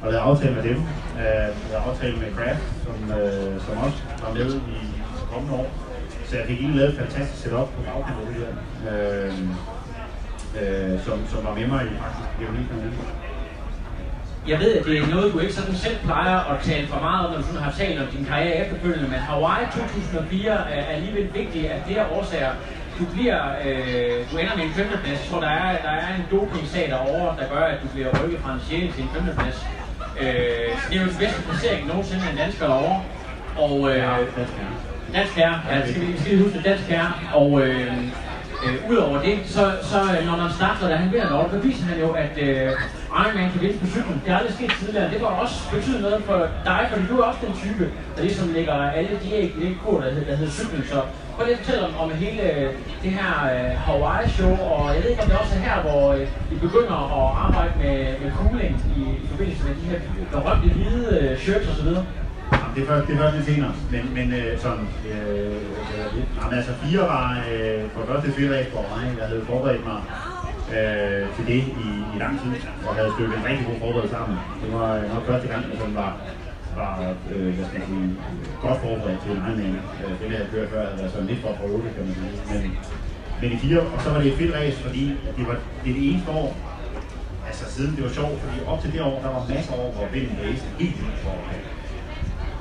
Og 0.02 0.06
lavede 0.12 0.26
aftale 0.30 0.54
med 0.54 0.62
dem. 0.70 0.78
Øh, 1.22 1.48
lavede 1.70 1.84
aftale 1.88 2.16
med 2.22 2.30
Kraft, 2.36 2.64
som, 2.84 2.96
øh, 3.18 3.60
som 3.64 3.74
også 3.84 4.00
var 4.22 4.32
med 4.34 4.48
i 4.76 4.80
kommende 5.32 5.54
år. 5.60 5.68
Så 6.28 6.36
jeg 6.38 6.46
fik 6.46 6.58
egentlig 6.58 6.78
lavet 6.80 6.92
et 6.92 6.98
fantastisk 7.04 7.42
setup 7.42 7.68
på 7.74 7.80
baggrund 7.88 8.20
af 8.22 8.26
det 8.30 8.36
her. 8.42 8.52
Øh, 8.90 9.32
øh, 10.60 10.94
som, 11.04 11.16
som 11.32 11.40
var 11.46 11.54
med 11.58 11.66
mig 11.72 11.82
i 11.84 11.94
faktisk 12.02 12.28
det 12.38 12.46
var 12.48 13.23
jeg 14.48 14.58
ved, 14.60 14.72
at 14.78 14.84
det 14.84 14.98
er 14.98 15.06
noget, 15.06 15.32
du 15.32 15.38
ikke 15.38 15.54
sådan 15.54 15.74
selv 15.74 15.96
plejer 16.04 16.38
at 16.52 16.62
tale 16.62 16.86
for 16.86 17.00
meget 17.00 17.26
om, 17.26 17.32
når 17.32 17.40
du 17.40 17.46
sådan 17.46 17.62
har 17.62 17.72
talt 17.72 18.00
om 18.02 18.06
din 18.06 18.24
karriere 18.24 18.56
efterfølgende, 18.64 19.08
men 19.08 19.18
Hawaii 19.18 19.66
2004 19.66 20.50
er 20.70 20.84
alligevel 20.84 21.34
vigtig 21.34 21.70
af 21.70 21.82
flere 21.86 22.06
årsager. 22.16 22.52
Du 22.98 23.04
bliver, 23.04 23.40
øh, 23.66 24.32
du 24.32 24.38
ender 24.38 24.56
med 24.56 24.64
en 24.64 24.70
femteplads. 24.70 25.20
Jeg 25.20 25.30
tror, 25.30 25.40
der 25.40 25.48
er, 25.48 25.82
der 25.82 25.94
er 26.04 26.14
en 26.18 26.24
doping-sag 26.30 26.90
derovre, 26.90 27.36
der 27.40 27.46
gør, 27.54 27.64
at 27.64 27.78
du 27.82 27.88
bliver 27.94 28.08
rykket 28.24 28.40
fra 28.40 28.52
en 28.54 28.60
6. 28.60 28.94
til 28.94 29.02
en 29.02 29.10
femteplads. 29.14 29.66
Øh, 30.20 30.26
det 30.88 30.96
er 30.96 31.00
jo 31.02 31.08
den 31.12 31.18
bedste 31.18 31.42
placering 31.42 31.86
nogensinde 31.86 32.22
af 32.26 32.30
en 32.32 32.38
dansker 32.38 32.66
derovre. 32.66 33.02
Og, 33.58 33.90
øh, 33.90 34.02
dansk 35.14 35.34
herre. 35.36 35.60
Ja, 35.70 35.76
det 35.80 35.88
skal 35.90 36.06
vi, 36.06 36.18
skal 36.20 36.36
vi 36.36 36.42
huske, 36.42 36.60
dansk 36.64 36.84
herre. 36.84 37.12
Og, 37.34 37.60
øh, 37.60 37.92
Øh, 38.64 38.90
Udover 38.90 39.22
det, 39.22 39.38
så, 39.46 39.62
så 39.82 39.98
øh, 40.14 40.26
når 40.26 40.36
man 40.36 40.50
starter, 40.58 40.88
da 40.88 40.94
han 40.96 41.12
vinder 41.12 41.30
noget, 41.30 41.50
så 41.50 41.58
viser 41.58 41.84
han 41.84 41.98
jo, 42.04 42.08
at 42.24 42.34
øh, 42.46 42.70
Ironman 43.20 43.50
kan 43.52 43.60
vinde 43.60 43.78
på 43.78 43.86
cyklen. 43.86 44.22
Det 44.24 44.28
har 44.32 44.38
aldrig 44.38 44.54
sket 44.54 44.72
tidligere. 44.80 45.10
Det 45.10 45.20
var 45.22 45.26
også 45.26 45.56
betyde 45.74 46.00
noget 46.02 46.22
for 46.28 46.38
dig, 46.64 46.82
for 46.90 46.96
du 47.10 47.20
er 47.20 47.24
også 47.24 47.40
den 47.46 47.54
type, 47.62 47.84
der 48.16 48.22
ligesom 48.22 48.52
lægger 48.52 48.74
alle 48.98 49.14
de 49.22 49.28
æg 49.34 49.48
i 49.58 49.60
det 49.66 49.76
kort, 49.84 50.02
der, 50.02 50.10
hedder, 50.10 50.26
der 50.30 50.36
hedder 50.36 50.52
cyklen. 50.52 50.84
Så 50.92 50.98
prøv 51.34 51.46
lige 51.46 51.56
at 51.56 51.62
fortælle 51.64 51.86
om, 51.86 51.94
om 52.02 52.10
hele 52.10 52.42
øh, 52.52 52.70
det 53.02 53.10
her 53.18 53.30
øh, 53.54 53.70
Hawaii-show, 53.86 54.54
og 54.72 54.94
jeg 54.94 55.02
ved 55.02 55.10
ikke, 55.10 55.22
om 55.22 55.28
det 55.28 55.38
også 55.38 55.54
er 55.54 55.62
her, 55.68 55.76
hvor 55.86 56.12
øh, 56.12 56.26
I 56.54 56.56
begynder 56.66 56.98
at 57.18 57.26
arbejde 57.46 57.72
med, 57.82 57.96
med 58.22 58.30
cooling 58.38 58.74
i, 58.96 59.00
i 59.24 59.26
forbindelse 59.30 59.62
med 59.68 59.74
de 59.80 59.86
her 59.90 59.98
berømte 60.32 60.68
hvide 60.74 61.18
øh, 61.20 61.38
shirts 61.38 61.68
osv 61.72 61.88
det 62.74 62.82
er 62.82 62.86
først, 62.86 63.06
det 63.06 63.14
er 63.14 63.20
først 63.22 63.34
lidt 63.36 63.46
senere, 63.52 63.72
men, 63.92 64.02
men 64.16 64.26
øh, 64.40 64.58
sådan, 64.64 64.86
øh, 65.12 65.62
jamen, 66.38 66.54
altså 66.58 66.72
fire 66.82 67.02
var 67.14 67.28
øh, 67.52 67.82
for 67.92 68.00
det 68.00 68.08
første 68.12 68.28
fire 68.36 68.64
på 68.74 68.80
mig. 68.92 69.04
Jeg 69.18 69.26
havde 69.30 69.44
forberedt 69.50 69.84
mig 69.90 70.00
øh, 70.76 71.24
til 71.36 71.44
det 71.52 71.62
i, 71.84 71.88
i 72.14 72.16
lang 72.24 72.34
tid, 72.42 72.50
og 72.88 72.92
havde 72.98 73.10
stykket 73.16 73.36
en 73.38 73.46
rigtig 73.48 73.64
god 73.70 73.78
forberedelse 73.84 74.14
sammen. 74.16 74.36
Det 74.62 74.70
var 74.78 74.90
øh, 74.98 75.04
nok 75.14 75.22
første 75.30 75.48
gang, 75.52 75.62
jeg 75.70 75.78
sådan 75.80 75.98
var, 76.02 76.12
var 76.80 76.94
øh, 77.32 77.50
hvad 77.56 77.66
skal 77.70 77.82
sige, 77.88 78.06
godt 78.64 78.78
forberedt 78.84 79.20
til 79.22 79.30
en 79.32 79.42
Ironman. 79.48 79.76
Øh, 80.02 80.12
det, 80.18 80.26
jeg 80.30 80.38
havde 80.38 80.50
kørt 80.54 80.68
før, 80.72 80.80
havde 80.86 80.98
været 81.00 81.12
sådan 81.14 81.28
lidt 81.30 81.40
for 81.44 81.50
at 81.52 81.58
prøve 81.60 81.78
det, 81.84 81.90
kan 81.94 82.02
man 82.06 82.14
sige. 82.18 82.32
Men, 82.52 82.62
men 83.40 83.48
i 83.56 83.58
fire, 83.64 83.80
og 83.94 83.98
så 84.02 84.08
var 84.12 84.18
det 84.20 84.28
et 84.32 84.38
fedt 84.40 84.54
race, 84.58 84.78
fordi 84.86 85.04
det 85.36 85.44
var 85.48 85.56
det, 85.84 85.92
det 85.96 86.04
eneste 86.10 86.30
år, 86.42 86.50
altså 87.48 87.64
siden 87.74 87.96
det 87.96 88.02
var 88.06 88.12
sjovt, 88.18 88.36
fordi 88.44 88.56
op 88.66 88.80
til 88.82 88.92
det 88.92 89.00
år, 89.08 89.16
der 89.24 89.30
var 89.36 89.42
masser 89.52 89.72
af 89.74 89.78
år, 89.84 89.90
hvor 89.96 90.06
vinden 90.12 90.36
blæste 90.40 90.66
helt 90.80 90.96
vildt 91.00 91.18
for 91.24 91.36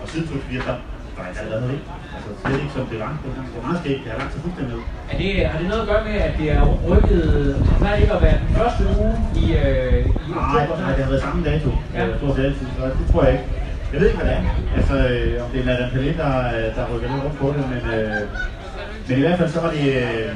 og 0.04 0.10
siden 0.12 0.26
2004, 0.28 0.62
der 0.68 0.76
var 1.18 1.24
jeg 1.28 1.36
allerede 1.44 1.72
ikke. 1.78 1.88
Altså 2.16 2.30
slet 2.42 2.60
ikke 2.64 2.74
som 2.78 2.86
det 2.92 3.00
var. 3.04 3.12
Det 3.24 3.56
var 3.58 3.64
meget 3.68 3.80
skægt. 3.82 4.02
Det 4.04 4.10
har 4.14 4.20
lagt 4.22 4.32
sig 4.34 4.42
fuldstændig 4.46 4.72
ned. 4.74 4.82
Er 5.12 5.18
det, 5.22 5.30
har 5.52 5.58
det 5.62 5.68
noget 5.72 5.84
at 5.86 5.90
gøre 5.92 6.04
med, 6.10 6.16
at 6.28 6.34
det 6.40 6.48
er 6.58 6.62
rykket, 6.90 7.24
det 7.68 7.76
plejer 7.82 7.98
ikke 8.04 8.14
at 8.18 8.22
være 8.28 8.38
den 8.44 8.52
første 8.60 8.82
uge 9.00 9.12
i, 9.44 9.46
øh, 9.62 10.00
i 10.28 10.32
nej, 10.56 10.64
nej, 10.84 10.92
det 10.96 11.02
har 11.06 11.12
været 11.14 11.26
samme 11.28 11.42
dato. 11.52 11.70
Ja. 11.96 12.02
Øh, 12.06 12.18
stort 12.20 12.36
set 12.36 12.46
altid, 12.50 12.66
det 13.00 13.06
tror 13.12 13.24
jeg 13.26 13.34
ikke. 13.36 13.46
Jeg 13.92 13.98
ved 14.00 14.08
ikke, 14.10 14.20
hvad 14.22 14.30
det 14.30 14.38
er. 14.40 14.44
Altså, 14.78 14.96
øh, 15.14 15.44
om 15.44 15.48
det 15.52 15.60
er 15.62 15.66
Madame 15.70 15.92
Pelé, 15.94 16.10
der, 16.22 16.32
der 16.78 16.84
rykker 16.92 17.08
lidt 17.12 17.24
rundt 17.26 17.38
på 17.42 17.48
det, 17.56 17.64
men, 17.74 17.84
øh, 17.98 18.22
men 19.08 19.18
i 19.20 19.24
hvert 19.26 19.38
fald 19.40 19.50
så 19.56 19.60
var 19.66 19.72
det, 19.78 19.86
øh, 20.04 20.30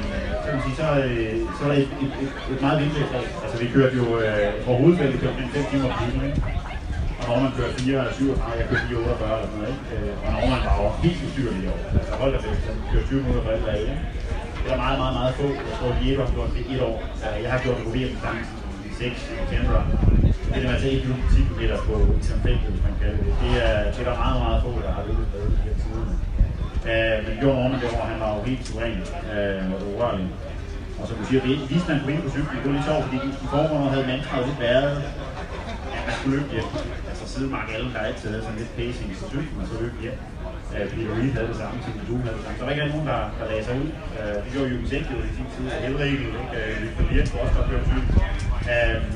så, 0.44 0.50
sige, 0.64 0.76
så, 0.80 0.86
øh, 1.04 1.34
så 1.56 1.60
var 1.64 1.70
det 1.74 1.82
et, 1.84 1.92
et, 2.04 2.12
et, 2.24 2.32
et 2.52 2.60
meget 2.64 2.78
vildt 2.80 2.96
Altså, 3.44 3.56
vi 3.62 3.66
kørte 3.74 3.96
jo 4.02 4.06
øh, 4.24 4.48
fra 4.64 4.72
hovedfeltet, 4.80 5.20
kørte 5.20 5.34
5 5.54 5.64
timer 5.70 5.88
på 5.92 5.96
timen, 6.04 6.26
ikke? 6.28 6.42
Og 7.18 7.24
Norman 7.28 7.52
kører 7.56 7.72
4, 7.72 8.14
37, 8.14 8.58
jeg 8.60 8.66
kører 8.70 8.84
4, 8.88 8.98
48 8.98 9.36
eller 9.36 9.48
sådan 9.48 9.58
noget, 9.58 9.74
ikke? 9.74 9.86
Øh, 9.94 10.24
og 10.24 10.28
Norman 10.34 10.60
var 10.68 10.74
jo 10.82 10.88
helt 11.04 11.20
ustyrlig 11.26 11.60
i 11.64 11.68
år. 11.74 11.80
Altså 11.98 12.12
hold 12.20 12.30
da 12.34 12.38
fest, 12.46 12.62
han 12.68 12.76
kører 12.90 13.04
20 13.06 13.20
minutter 13.22 13.42
for 13.44 13.50
alle 13.54 13.66
dage, 13.72 13.90
Det 14.62 14.70
er 14.74 14.80
meget, 14.84 14.98
meget, 15.02 15.14
meget 15.20 15.32
få. 15.38 15.46
Jeg 15.68 15.74
tror, 15.78 15.90
Diego 16.00 16.20
har 16.26 16.32
gjort 16.36 16.50
det 16.56 16.62
et 16.72 16.80
år. 16.88 16.96
Jeg 17.44 17.50
har 17.54 17.60
gjort 17.64 17.76
det 17.78 17.84
på 17.88 17.92
VM 17.96 18.10
distancen, 18.14 18.56
6 18.98 19.20
september. 19.30 19.80
Det 20.54 20.64
er 20.64 20.70
altså 20.72 20.88
ikke 20.88 21.06
10 21.34 21.42
km 21.48 21.62
på 21.86 21.94
som 22.28 22.38
hvis 22.40 22.82
man 22.88 22.94
kalder 23.00 23.18
det. 23.24 23.32
Det 23.42 23.52
er, 23.66 23.76
det 23.92 24.00
er 24.02 24.06
der 24.10 24.16
meget, 24.24 24.38
meget 24.44 24.58
få, 24.64 24.70
der 24.86 24.92
har 24.96 25.02
løbet 25.08 25.26
med 25.32 25.42
i 25.42 25.60
den 25.66 25.76
siden. 25.84 26.08
Uh, 26.84 26.90
øh, 26.92 27.16
men 27.24 27.32
gjorde 27.40 27.58
Orme, 27.62 27.76
det 27.82 27.88
var, 27.92 28.04
han 28.12 28.20
var 28.24 28.30
jo 28.36 28.40
helt 28.50 28.62
suveræn 28.66 29.00
uh, 29.32 29.72
og 29.74 29.80
urørlig. 29.90 30.28
Og 31.00 31.08
som 31.08 31.16
du 31.16 31.24
siger, 31.28 31.40
det 31.46 31.70
viste 31.70 31.88
man 31.92 32.00
på 32.04 32.08
ind 32.10 32.22
på 32.22 32.30
cyklen. 32.30 32.56
Det 32.62 32.66
var 32.68 32.76
lidt 32.76 32.84
sjovt, 32.90 33.04
fordi 33.06 33.18
i 33.44 33.46
forgrunden 33.54 33.88
havde 33.94 34.06
mantraet 34.12 34.46
lidt 34.46 34.60
været, 34.60 34.96
at 35.96 36.00
man 36.06 36.14
skulle 36.16 36.36
løbe 36.36 36.50
hjem. 36.52 36.68
Altså 37.38 37.50
siden 37.50 37.58
Mark 37.60 37.70
Allen, 37.76 37.92
der 37.96 38.02
altid 38.10 38.26
havde 38.32 38.44
sådan 38.46 38.60
lidt 38.62 38.72
pacing 38.78 39.10
så 39.20 39.26
cyklen, 39.32 39.58
og 39.62 39.66
så 39.70 39.74
løb 39.82 39.94
hjem. 40.04 40.18
Øh, 40.74 40.80
uh, 40.80 40.88
Peter 40.92 41.10
Reed 41.16 41.32
havde 41.36 41.48
det 41.52 41.58
samme, 41.62 41.76
til 41.84 41.92
du 42.10 42.14
havde 42.24 42.36
det 42.38 42.44
samme. 42.44 42.56
Så 42.56 42.60
der 42.60 42.66
var 42.68 42.74
ikke 42.74 42.94
nogen, 42.94 43.08
der, 43.12 43.20
der 43.38 43.44
lagde 43.50 43.64
sig 43.68 43.74
ud. 43.82 43.90
Uh, 44.18 44.36
det 44.44 44.50
gjorde 44.54 44.68
Jürgen 44.72 44.88
Sink 44.90 45.06
jo 45.12 45.18
i 45.28 45.30
sin 45.38 45.48
tid, 45.54 45.64
og 45.74 45.78
Helrigel, 45.84 46.32
ikke? 46.42 46.56
Uh, 46.58 46.74
Victor 46.82 47.04
Liert 47.08 47.28
også 47.42 47.54
godt 47.58 47.68
køre 47.70 47.82
cykel. 47.90 48.12
Uh, 48.18 48.74
øhm, 48.74 49.12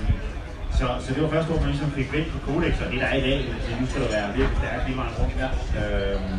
så, 0.78 0.86
så 1.04 1.08
det 1.14 1.20
var 1.24 1.30
første 1.36 1.50
år, 1.52 1.58
man 1.62 1.70
ligesom 1.74 1.90
fik 1.98 2.08
vendt 2.14 2.28
på 2.34 2.38
Codex, 2.46 2.74
og 2.82 2.86
det 2.92 2.98
der 3.04 3.08
er 3.12 3.18
i 3.22 3.24
dag, 3.28 3.38
så 3.64 3.70
nu 3.80 3.84
skal 3.90 4.00
der 4.04 4.10
være 4.16 4.26
virkelig 4.38 4.58
stærkt 4.62 4.82
lige 4.86 4.98
meget 5.00 5.14
rundt. 5.18 5.34
Ja. 5.42 5.48
Uh, 5.78 6.12
øhm, 6.12 6.36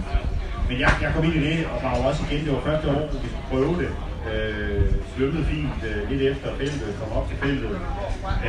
men 0.67 0.75
jeg, 0.83 0.91
jeg 1.03 1.09
kom 1.13 1.23
ind 1.27 1.35
i 1.39 1.43
det, 1.47 1.57
og 1.71 1.77
var 1.85 1.91
jo 1.97 2.01
også 2.09 2.21
igen, 2.25 2.41
det 2.45 2.51
var 2.55 2.61
første 2.69 2.85
år, 2.93 3.01
hvor 3.11 3.19
vi 3.23 3.29
skulle 3.31 3.49
prøve 3.51 3.73
det. 3.81 3.89
Øh, 4.31 4.85
svømmede 5.11 5.45
fint 5.51 5.79
øh, 5.89 5.99
lidt 6.11 6.21
efter 6.31 6.49
feltet, 6.59 6.89
kom 6.99 7.11
op 7.17 7.25
til 7.29 7.37
feltet. 7.43 7.73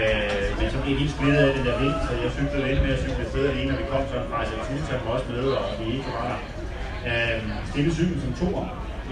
Øh, 0.01 0.47
men 0.59 0.67
så 0.73 0.79
blev 0.83 0.95
helt 1.03 1.15
splittet 1.17 1.41
af 1.47 1.53
den 1.57 1.65
der 1.69 1.77
vind, 1.83 1.97
så 2.07 2.13
jeg 2.23 2.31
cyklede 2.37 2.67
lidt 2.69 2.83
med 2.85 2.93
at 2.97 3.01
cykle 3.05 3.25
afsted 3.25 3.45
alene, 3.51 3.73
og 3.73 3.79
vi 3.81 3.85
kom 3.93 4.03
sådan 4.11 4.29
fra 4.31 4.45
Salzburg, 4.45 4.89
tage 4.89 5.01
også 5.15 5.27
med, 5.35 5.47
og 5.61 5.67
vi 5.81 5.87
ikke 5.97 6.11
var 6.17 6.27
der. 6.31 6.39
Øh, 7.11 7.41
stille 7.71 7.91
cyklen 7.99 8.21
som 8.25 8.33
to 8.43 8.49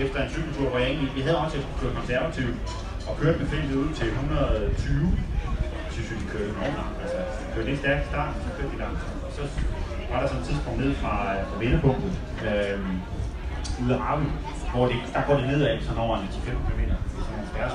efter 0.05 0.19
en 0.23 0.31
cykeltur, 0.35 0.67
hvor 0.69 0.79
jeg 0.79 0.89
egentlig, 0.89 1.11
vi 1.17 1.23
havde 1.27 1.39
også 1.45 1.59
kørt 1.81 1.95
konservativt, 2.01 2.57
og 3.09 3.13
kørte 3.21 3.39
med 3.39 3.47
feltet 3.47 3.77
ud 3.83 3.91
til 3.99 4.07
120. 4.09 5.19
så 5.95 6.01
synes, 6.07 6.21
vi 6.23 6.29
kørte 6.33 6.49
enormt 6.55 6.77
langt. 6.81 6.97
Altså, 7.03 7.19
kørte 7.55 7.69
lidt 7.71 7.81
stærkt 7.85 8.03
i 8.05 8.09
starten, 8.13 8.35
så 8.45 8.51
kørte 8.57 8.71
vi 8.75 8.79
langsomt. 8.85 9.21
Og 9.27 9.31
så 9.37 9.43
var 10.11 10.19
der 10.21 10.27
sådan 10.29 10.43
et 10.43 10.47
tidspunkt 10.49 10.79
ned 10.85 10.93
fra, 11.03 11.15
øh, 11.35 11.41
fra 11.49 11.57
vendepunktet, 11.63 12.13
øh, 12.49 12.79
ude 13.83 13.95
af 13.97 14.01
Arve, 14.09 14.27
hvor 14.73 14.85
det, 14.91 14.99
der 15.15 15.23
går 15.29 15.37
det 15.41 15.47
nedad 15.51 15.73
sådan 15.87 16.03
over 16.07 16.15
en 16.19 16.29
10-15 16.35 16.51
km. 16.69 16.83
Det 16.83 16.97
er 17.19 17.25
sådan 17.27 17.37
nogle 17.37 17.49
stærre 17.53 17.71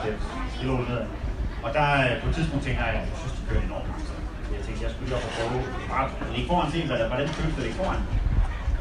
stille 0.56 0.72
over 0.74 0.84
nedad. 0.90 1.06
Og 1.66 1.70
der 1.78 1.88
øh, 2.06 2.14
på 2.22 2.26
et 2.30 2.36
tidspunkt 2.38 2.64
tænker 2.66 2.82
jeg, 2.86 2.94
at 2.94 3.00
jeg 3.12 3.18
synes, 3.22 3.34
det 3.38 3.44
kører 3.50 3.64
enormt 3.70 3.88
langsomt. 3.92 4.26
Jeg 4.56 4.62
tænkte, 4.66 4.82
jeg 4.86 4.92
skulle 4.94 5.08
lige 5.08 5.18
op 5.20 5.26
og 5.30 5.34
prøve 5.38 5.58
bare 5.94 6.06
at 6.24 6.30
ligge 6.36 6.48
foran 6.52 6.68
til, 6.72 6.82
hvordan 7.12 7.28
føles 7.38 7.54
det 7.56 7.62
at 7.62 7.68
ligge 7.68 7.80
foran. 7.82 8.02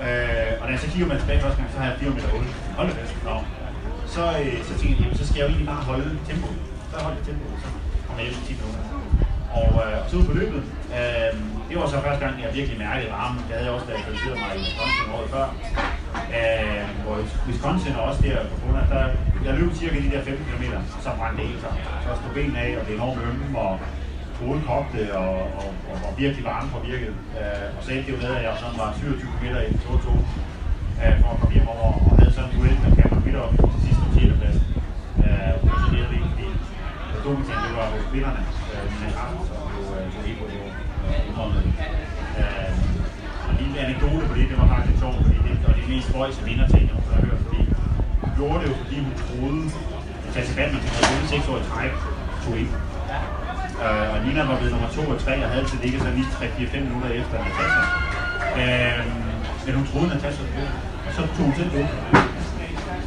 Øh, 0.05 0.53
og 0.61 0.65
da 0.67 0.71
jeg 0.75 0.81
så 0.85 0.89
kigger 0.93 1.09
man 1.13 1.19
tilbage 1.23 1.41
første 1.45 1.59
gang, 1.61 1.71
så 1.73 1.79
har 1.81 1.87
jeg 1.91 1.97
4 2.01 2.11
meter 2.17 2.31
8. 2.35 2.49
Hold 2.79 2.87
det 2.91 2.97
fast. 3.01 3.15
Nå. 3.29 3.37
Så, 4.15 4.25
øh, 4.41 4.59
så 4.69 4.73
tænkte 4.79 4.97
jeg, 4.97 5.05
jamen, 5.05 5.19
så 5.21 5.25
skal 5.29 5.37
jeg 5.39 5.47
jo 5.47 5.51
egentlig 5.53 5.71
bare 5.75 5.83
holde 5.91 6.09
tempoet. 6.29 6.61
Så 6.91 6.97
holdt 7.05 7.19
jeg 7.19 7.25
tempoet, 7.29 7.57
så 7.63 7.69
kommer 8.07 8.21
jeg 8.23 8.29
hjem 8.31 8.43
10 8.49 8.53
minutter. 8.59 8.96
Og, 9.61 9.71
øh, 9.85 9.95
og 10.03 10.07
så 10.11 10.15
ud 10.19 10.25
på 10.31 10.35
løbet. 10.41 10.63
Øh, 10.99 11.33
det 11.69 11.75
var 11.81 11.87
så 11.93 11.99
første 12.07 12.23
gang, 12.25 12.35
jeg 12.45 12.51
virkelig 12.59 12.79
mærkede 12.87 13.11
varmen. 13.17 13.41
Det 13.47 13.53
havde 13.57 13.67
jeg 13.69 13.75
også, 13.77 13.87
da 13.89 13.93
jeg 13.95 14.03
kvalificerede 14.05 14.39
mig 14.43 14.51
i 14.57 14.61
Wisconsin 14.65 15.07
året 15.15 15.29
før. 15.35 15.47
Øh, 16.39 16.85
hvor 17.05 17.17
Wisconsin 17.49 17.93
er 17.99 18.03
også 18.09 18.21
der 18.27 18.39
på 18.53 18.57
grund 18.61 18.77
af, 18.83 18.87
der, 18.95 19.05
jeg 19.47 19.53
løb 19.59 19.71
cirka 19.81 19.97
de 20.05 20.11
der 20.15 20.23
15 20.23 20.45
km, 20.51 20.65
så 21.05 21.09
brændte 21.19 21.37
det 21.39 21.49
helt 21.51 21.63
sammen. 21.65 21.81
Så 22.05 22.11
stod 22.19 22.33
benene 22.39 22.59
af, 22.67 22.71
og 22.79 22.83
det 22.85 22.93
er 22.93 22.99
enormt 23.01 23.21
ømme, 23.29 23.45
og 23.65 23.73
hovedet 24.41 24.65
kogte, 24.71 25.01
og, 25.23 25.35
og, 25.61 25.69
og, 25.91 25.97
og 26.07 26.11
virkelig 26.23 26.45
varme 26.51 26.69
på 26.75 26.79
virket. 26.91 27.15
Øh, 27.39 27.67
og 27.77 27.81
så 27.85 27.89
endte 27.93 28.07
det 28.07 28.13
jo 28.17 28.19
med, 28.25 28.33
at 28.39 28.43
jeg 28.47 28.55
sådan 28.63 28.79
var 28.83 28.89
27 28.99 29.31
km 29.37 29.47
i 29.71 29.75
2 29.87 30.13
nummer 55.27 55.43
2 55.43 55.43
og 55.43 55.43
3 55.43 55.45
og 55.45 55.51
havde 55.53 55.67
til 55.71 55.79
ligge 55.83 55.99
så 55.99 56.11
lige 56.17 56.29
3-4-5 56.77 56.81
minutter 56.87 57.11
efter 57.21 57.37
Natasha. 57.45 57.83
Øh, 58.61 59.03
men 59.65 59.75
hun 59.79 59.87
troede, 59.91 60.09
Natasha 60.09 60.43
skulle 60.49 60.71
og 61.07 61.13
så 61.17 61.23
tog 61.37 61.45
hun 61.49 61.55
til 61.61 61.69
det. 61.77 61.87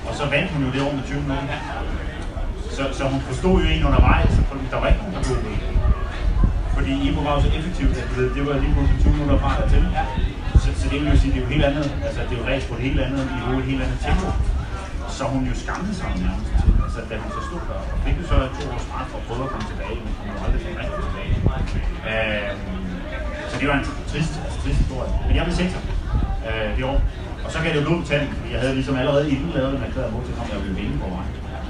Og 0.07 0.13
så 0.19 0.23
vandt 0.33 0.49
hun 0.53 0.61
jo 0.65 0.69
det 0.75 0.81
år 0.87 0.93
med 0.97 1.03
20 1.03 1.21
minutter. 1.21 1.57
Så, 2.75 2.83
så 2.97 3.03
hun 3.13 3.21
forstod 3.29 3.55
jo 3.63 3.67
en 3.75 3.83
undervejs, 3.89 4.33
for 4.47 4.55
der 4.73 4.79
var 4.81 4.87
ikke 4.91 5.01
nogen, 5.01 5.15
der 5.17 5.23
blev 5.27 5.37
Fordi 6.75 6.91
Ibo 7.07 7.21
var 7.27 7.33
jo 7.35 7.41
så 7.45 7.49
effektivt, 7.59 7.93
at 8.01 8.07
det, 8.15 8.25
det 8.35 8.41
var 8.47 8.53
lige 8.63 8.73
pludselig 8.75 8.99
20 9.01 9.13
minutter 9.13 9.37
fra 9.43 9.51
til. 9.73 9.83
Så, 10.63 10.69
så 10.79 10.85
det 10.91 10.97
vil 10.99 11.07
jo 11.13 11.17
sige, 11.21 11.31
det 11.33 11.39
er 11.39 11.45
jo 11.45 11.51
helt 11.55 11.65
andet, 11.69 11.85
altså 12.07 12.19
det 12.27 12.33
er 12.35 12.39
jo 12.41 12.45
ræs 12.49 12.63
på 12.69 12.73
et 12.77 12.83
helt 12.87 12.99
andet 13.05 13.23
niveau, 13.35 13.53
et 13.61 13.67
helt 13.71 13.81
andet 13.85 13.99
tempo. 14.05 14.27
Så 15.17 15.23
hun 15.33 15.41
jo 15.51 15.55
skammede 15.63 15.93
sig 15.99 16.07
nærmest 16.25 16.51
til, 16.61 16.71
altså 16.85 16.99
da 17.09 17.13
hun 17.23 17.31
så 17.37 17.41
stod 17.47 17.61
der, 17.69 17.79
og 17.93 17.97
fik 18.05 18.15
jo 18.21 18.25
så 18.31 18.35
to 18.57 18.61
års 18.73 18.83
straf 18.87 19.05
for 19.11 19.17
at 19.21 19.25
prøve 19.27 19.43
at 19.47 19.51
komme 19.53 19.65
tilbage, 19.71 19.97
men 20.05 20.11
hun 20.19 20.27
var 20.35 20.41
aldrig 20.45 20.61
rigtig. 20.81 21.08
Øh, 22.09 22.51
så 23.49 23.55
det 23.59 23.67
var 23.69 23.77
en 23.81 23.85
trist, 24.11 24.33
trist 24.61 24.79
historie. 24.83 25.11
Men 25.27 25.33
jeg 25.35 25.43
blev 25.45 25.55
sektor 25.63 25.81
øh, 26.47 26.67
det 26.77 26.83
år. 26.91 26.99
Og 27.45 27.49
så 27.53 27.57
gav 27.63 27.69
det 27.73 27.79
jo 27.81 27.85
blod 27.87 27.99
på 28.01 28.07
tanden, 28.11 28.29
fordi 28.37 28.49
jeg 28.53 28.59
havde 28.63 28.75
ligesom 28.79 28.95
allerede 29.01 29.25
inden 29.33 29.49
lavet 29.57 29.71
en 29.75 29.83
erklæret 29.87 30.11
mål 30.13 30.23
til, 30.25 30.33
kom 30.37 30.47
jeg 30.53 30.59
ville 30.63 30.77
vinde 30.81 30.95
på 31.03 31.07
mig. 31.15 31.25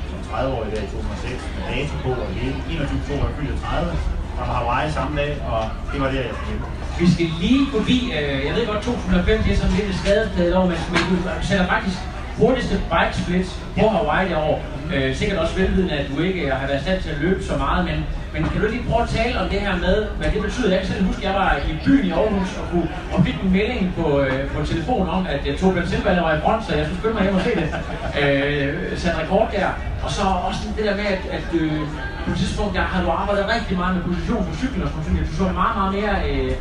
Som 0.10 0.20
30-årig 0.30 0.70
der 0.74 0.82
i 0.88 0.90
2006, 0.94 1.50
med 1.56 1.64
dato 1.74 1.94
på, 2.06 2.12
og 2.24 2.28
det 2.36 2.44
21 2.70 3.02
to, 3.08 3.14
jeg 3.26 3.34
fyldte 3.38 3.56
30 3.66 3.92
og 4.40 4.46
har 4.46 4.54
Hawaii 4.60 4.92
samme 4.92 5.14
dag, 5.22 5.32
og 5.52 5.62
det 5.92 6.00
var 6.02 6.10
det, 6.14 6.20
jeg 6.30 6.36
skulle. 6.40 6.62
Vi 7.00 7.06
skal 7.14 7.28
lige 7.44 7.64
forbi, 7.76 7.98
øh, 8.18 8.40
jeg 8.48 8.54
ved 8.56 8.64
godt 8.72 8.82
2005, 8.84 9.44
det 9.44 9.52
er 9.54 9.58
sådan 9.62 9.76
lidt 9.78 9.90
et 9.92 9.98
skadet 10.02 10.56
år, 10.60 10.66
men, 10.72 10.78
men 10.94 11.02
du 11.10 11.16
sætter 11.50 11.68
faktisk 11.76 11.98
hurtigste 12.40 12.76
bike 12.94 13.14
split 13.22 13.48
på 13.80 13.86
Hawaii 13.96 14.30
derovre. 14.30 14.60
Øh, 14.94 15.16
sikkert 15.16 15.40
også 15.44 15.56
velvidende, 15.56 15.94
at 16.02 16.06
du 16.12 16.22
ikke 16.22 16.52
har 16.52 16.68
været 16.68 16.82
stand 16.82 17.02
til 17.02 17.10
at 17.10 17.20
løbe 17.26 17.44
så 17.44 17.58
meget, 17.58 17.82
men, 17.90 17.98
men 18.34 18.42
kan 18.50 18.62
du 18.62 18.68
lige 18.68 18.86
prøve 18.90 19.04
at 19.04 19.10
tale 19.10 19.36
om 19.42 19.50
det 19.50 19.60
her 19.66 19.76
med, 19.86 19.96
hvad 20.20 20.30
det 20.34 20.42
betyder? 20.42 20.70
Jeg 20.70 20.80
kan 20.80 20.90
selv 20.92 21.06
huske, 21.10 21.22
at 21.22 21.28
jeg 21.30 21.36
var 21.42 21.52
i 21.70 21.72
byen 21.86 22.06
i 22.06 22.12
Aarhus 22.12 22.52
og, 22.62 22.66
kunne, 22.72 22.90
og 23.14 23.18
fik 23.26 23.38
en 23.44 23.52
melding 23.58 23.94
på, 24.00 24.06
øh, 24.22 24.52
på 24.54 24.66
telefon 24.66 25.10
om, 25.10 25.22
at 25.34 25.42
øh, 25.42 25.48
jeg 25.48 25.56
tog 25.60 25.74
Silvander 25.86 26.24
var 26.28 26.34
i 26.38 26.42
front, 26.46 26.62
så 26.66 26.72
jeg 26.76 26.86
skulle 26.86 27.00
skynde 27.00 27.16
mig 27.16 27.24
hjem 27.24 27.36
og 27.40 27.42
se 27.48 27.52
det. 27.60 27.68
Øh, 28.22 28.98
sat 29.02 29.16
rekord 29.22 29.48
der. 29.56 29.70
Og 30.06 30.12
så 30.18 30.24
også 30.48 30.60
det 30.78 30.86
der 30.88 30.96
med, 31.02 31.08
at, 31.16 31.24
at 31.38 31.48
øh, 31.62 31.80
på 32.26 32.32
et 32.32 32.38
tidspunkt 32.42 32.72
der 32.78 32.82
har 32.82 33.00
du 33.04 33.10
arbejdet 33.22 33.46
rigtig 33.56 33.78
meget 33.82 33.96
med 33.96 34.04
position 34.10 34.44
på 34.50 34.54
cyklen 34.62 34.84
og 34.84 34.90
sådan 34.90 35.26
Du 35.32 35.36
så 35.36 35.44
meget, 35.62 35.76
meget 35.80 35.92
mere 35.98 36.14
øh, 36.30 36.52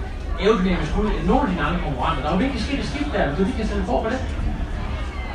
aerodynamisk 0.43 0.93
ud 1.01 1.09
end 1.17 1.25
nogle 1.31 1.43
af 1.45 1.49
dine 1.53 1.63
andre 1.67 1.81
konkurrenter. 1.87 2.23
Der 2.25 2.31
var 2.31 2.39
virkelig 2.45 2.63
sket 2.67 2.79
et 2.83 2.89
skift 2.93 3.11
der, 3.15 3.23
hvis 3.27 3.37
du 3.39 3.43
lige 3.45 3.59
kan 3.61 3.67
sætte 3.71 3.85
for 3.91 3.99
på 4.05 4.09
det. 4.13 4.21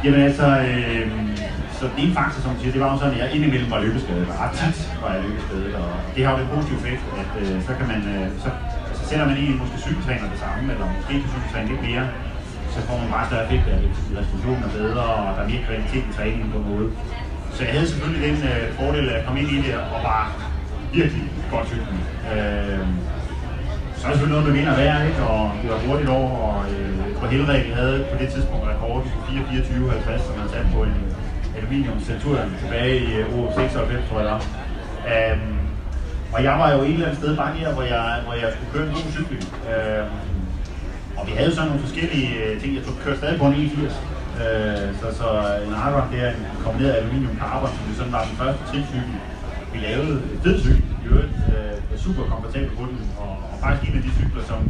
Jamen 0.04 0.22
altså, 0.30 0.48
øh, 0.68 1.04
så 1.84 1.90
det 1.96 2.04
ene 2.04 2.16
faktisk, 2.22 2.42
som 2.44 2.52
du 2.56 2.60
siger, 2.62 2.74
det 2.76 2.84
var 2.86 2.90
jo 2.94 2.98
sådan, 3.02 3.16
at 3.16 3.22
jeg 3.24 3.30
indimellem 3.36 3.70
var 3.76 3.80
løbeskadet, 3.86 4.28
og 4.32 4.36
ret 4.44 4.54
tit 4.60 4.78
var 5.04 5.10
jeg 5.16 5.22
løbeskadet, 5.28 5.72
og 5.82 5.90
det 6.16 6.22
har 6.26 6.32
jo 6.34 6.40
den 6.42 6.50
positive 6.56 6.78
effekt, 6.82 7.04
at 7.22 7.32
øh, 7.42 7.56
så 7.68 7.72
kan 7.78 7.86
man, 7.94 8.02
øh, 8.14 8.28
så, 8.44 8.50
altså 8.90 9.04
selvom 9.10 9.26
man 9.30 9.38
egentlig 9.42 9.60
måske 9.64 9.78
cykeltræner 9.86 10.28
det 10.34 10.40
samme, 10.46 10.66
eller 10.74 10.86
måske 10.98 11.14
kan 11.22 11.30
cykeltræne 11.36 11.68
lidt 11.72 11.84
mere, 11.90 12.06
så 12.74 12.80
får 12.88 12.98
man 13.02 13.10
bare 13.16 13.26
større 13.30 13.46
effekt 13.48 13.66
af 13.74 13.78
det, 13.84 13.92
restitutionen 14.20 14.62
er 14.68 14.72
bedre, 14.80 15.04
og 15.18 15.30
der 15.36 15.42
er 15.44 15.50
mere 15.52 15.64
kvalitet 15.68 16.04
i 16.10 16.14
træningen 16.18 16.48
på 16.54 16.58
en 16.62 16.68
måde. 16.72 16.88
Så 17.56 17.60
jeg 17.66 17.74
havde 17.76 17.88
selvfølgelig 17.92 18.24
den 18.28 18.38
øh, 18.52 18.66
fordel 18.80 19.06
at 19.16 19.22
komme 19.26 19.38
ind 19.42 19.50
i 19.58 19.60
det, 19.66 19.74
og 19.94 20.00
var 20.10 20.24
virkelig 20.98 21.26
godt 21.54 21.66
cyklen. 21.72 22.00
Øh, 22.34 22.84
så 23.98 24.02
er 24.06 24.10
det 24.12 24.18
selvfølgelig 24.18 24.38
noget 24.38 24.48
med 24.48 24.56
vinder 24.58 24.76
værd, 24.82 25.00
ikke? 25.10 25.22
og 25.34 25.44
det 25.62 25.68
var 25.74 25.80
hurtigt 25.88 26.10
over, 26.20 26.32
og 26.48 26.58
øh, 26.74 26.94
på 27.20 27.26
Helregel 27.34 27.74
havde 27.80 27.98
på 28.12 28.16
det 28.22 28.28
tidspunkt 28.34 28.64
rekord 28.72 29.00
4.24.50, 29.04 30.28
som 30.28 30.36
han 30.42 30.50
satte 30.54 30.70
på 30.78 30.84
en 30.90 31.13
aluminium 31.64 32.00
Saturn 32.00 32.50
tilbage 32.62 32.98
i 33.08 33.12
øh, 33.16 33.40
år 33.40 33.52
96, 33.56 34.10
tror 34.10 34.20
jeg 34.20 34.28
der. 34.30 34.36
Um, 34.36 34.42
øhm, 35.12 35.58
og 36.34 36.44
jeg 36.44 36.56
var 36.62 36.70
jo 36.74 36.80
et 36.82 36.94
eller 36.94 37.06
andet 37.08 37.20
sted 37.22 37.38
bange 37.38 37.60
her, 37.60 37.74
hvor 37.74 37.84
jeg, 37.84 38.20
hvor 38.26 38.34
jeg 38.34 38.50
skulle 38.54 38.72
køre 38.74 38.86
en 38.88 38.94
god 39.00 39.12
cykel. 39.18 39.40
Um, 39.72 40.10
og 41.18 41.24
vi 41.28 41.32
havde 41.40 41.52
sådan 41.56 41.68
nogle 41.70 41.84
forskellige 41.86 42.30
øh, 42.44 42.62
ting. 42.62 42.76
Jeg 42.76 42.84
kørte 43.04 43.18
stadig 43.18 43.40
på 43.40 43.46
en 43.46 43.54
e 43.54 43.58
81. 43.58 43.94
Uh, 44.34 44.42
øh, 44.42 44.88
så, 45.02 45.08
så 45.20 45.28
en 45.66 45.74
Aron, 45.74 46.08
det 46.12 46.20
er 46.26 46.30
en 46.30 46.46
kombineret 46.66 46.96
aluminium 47.00 47.36
carbon, 47.42 47.70
som 47.76 47.84
det 47.88 47.96
sådan 47.98 48.14
var 48.18 48.24
den 48.30 48.38
første 48.42 48.62
tricykel, 48.70 49.16
vi 49.74 49.78
lavede. 49.88 50.14
En 50.34 50.40
fed 50.44 50.56
cykel, 50.64 50.84
i 51.04 51.06
øvrigt. 51.12 51.34
Uh, 51.48 52.00
super 52.06 52.24
komfortabel 52.32 52.70
på 52.80 52.84
den, 52.90 53.00
og, 53.24 53.34
og 53.52 53.58
faktisk 53.64 53.92
en 53.92 53.98
af 53.98 54.04
de 54.04 54.12
cykler, 54.20 54.44
som, 54.52 54.62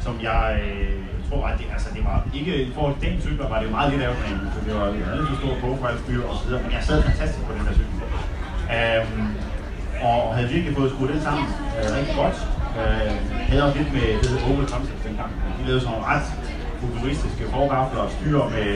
som 0.00 0.14
jeg 0.22 0.60
øh, 0.66 1.15
tror, 1.28 1.42
at 1.50 1.54
det, 1.58 1.66
altså, 1.74 1.88
det 1.96 2.02
var 2.08 2.16
ikke, 2.38 2.52
i 2.68 2.72
forhold 2.76 2.94
til 3.00 3.04
den 3.08 3.20
cykel, 3.24 3.44
var 3.52 3.58
det 3.60 3.66
jo 3.68 3.74
meget 3.78 3.88
lidt 3.92 4.02
aerodynamisk, 4.02 4.52
så 4.54 4.60
det 4.66 4.72
var 4.78 4.86
en 4.88 5.06
relativt 5.12 5.38
stor 5.42 5.52
bogfejlsbyr 5.62 6.22
og 6.30 6.34
så 6.38 6.44
videre, 6.46 6.62
men 6.64 6.72
jeg 6.76 6.82
sad 6.88 6.96
fantastisk 7.10 7.44
på 7.48 7.52
den 7.56 7.64
der 7.66 7.74
cykel. 7.78 7.96
Øhm, 8.76 9.28
og 10.08 10.34
havde 10.34 10.48
virkelig 10.54 10.76
fået 10.76 10.90
skruet 10.92 11.10
det 11.14 11.22
sammen 11.28 11.46
øh, 11.78 11.88
rigtig 11.98 12.14
godt. 12.22 12.36
Øh, 12.80 13.12
havde 13.48 13.62
også 13.66 13.78
lidt 13.78 13.92
med 13.92 14.06
det 14.20 14.28
hedder 14.30 14.48
Opel 14.48 14.66
Concept 14.72 15.00
dengang. 15.08 15.30
De 15.58 15.62
lavede 15.66 15.80
sådan 15.80 15.92
nogle 15.92 16.06
ret 16.12 16.26
futuristiske 16.80 17.44
forgafler 17.54 18.00
og 18.06 18.10
styr 18.16 18.40
med 18.56 18.68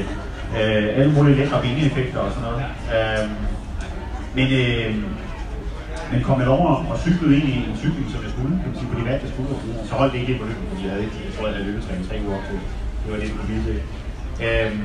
øh, 0.59 0.99
alle 0.99 1.13
mulige 1.13 1.37
lækre 1.37 1.63
vingeeffekter 1.63 2.21
og 2.27 2.31
sådan 2.33 2.47
noget. 2.49 2.63
Øh, 2.97 3.31
men 4.37 4.47
øh, 4.63 4.95
men 6.13 6.21
kom 6.29 6.39
jeg 6.45 6.51
over 6.59 6.71
og 6.93 6.97
cyklede 7.05 7.35
ind 7.39 7.49
i 7.55 7.57
en 7.69 7.77
cykling, 7.83 8.09
som 8.15 8.21
jeg 8.25 8.31
skulle, 8.35 8.55
kan 8.61 8.69
man 8.71 8.77
sige, 8.79 8.89
på 8.91 8.97
de 9.01 9.29
skulle, 9.33 9.51
og 9.81 9.87
så 9.89 9.95
holdt 10.01 10.13
det 10.13 10.21
ikke 10.23 10.35
på 10.43 10.47
løbet, 10.51 10.67
fordi 10.71 10.83
jeg 10.87 10.93
havde 10.93 11.05
ikke, 11.07 11.17
jeg 11.27 11.33
tror, 11.35 11.45
jeg 11.47 11.55
havde 11.57 11.67
løbetræning 11.71 12.03
tre 12.09 12.17
uger 12.25 12.37
op 12.39 12.45
til. 12.49 12.59
Det 13.03 13.09
var 13.11 13.19
det, 13.19 13.27
jeg 13.29 13.37
kunne 13.39 13.53
vide. 13.55 13.75
Øhm, 14.47 14.83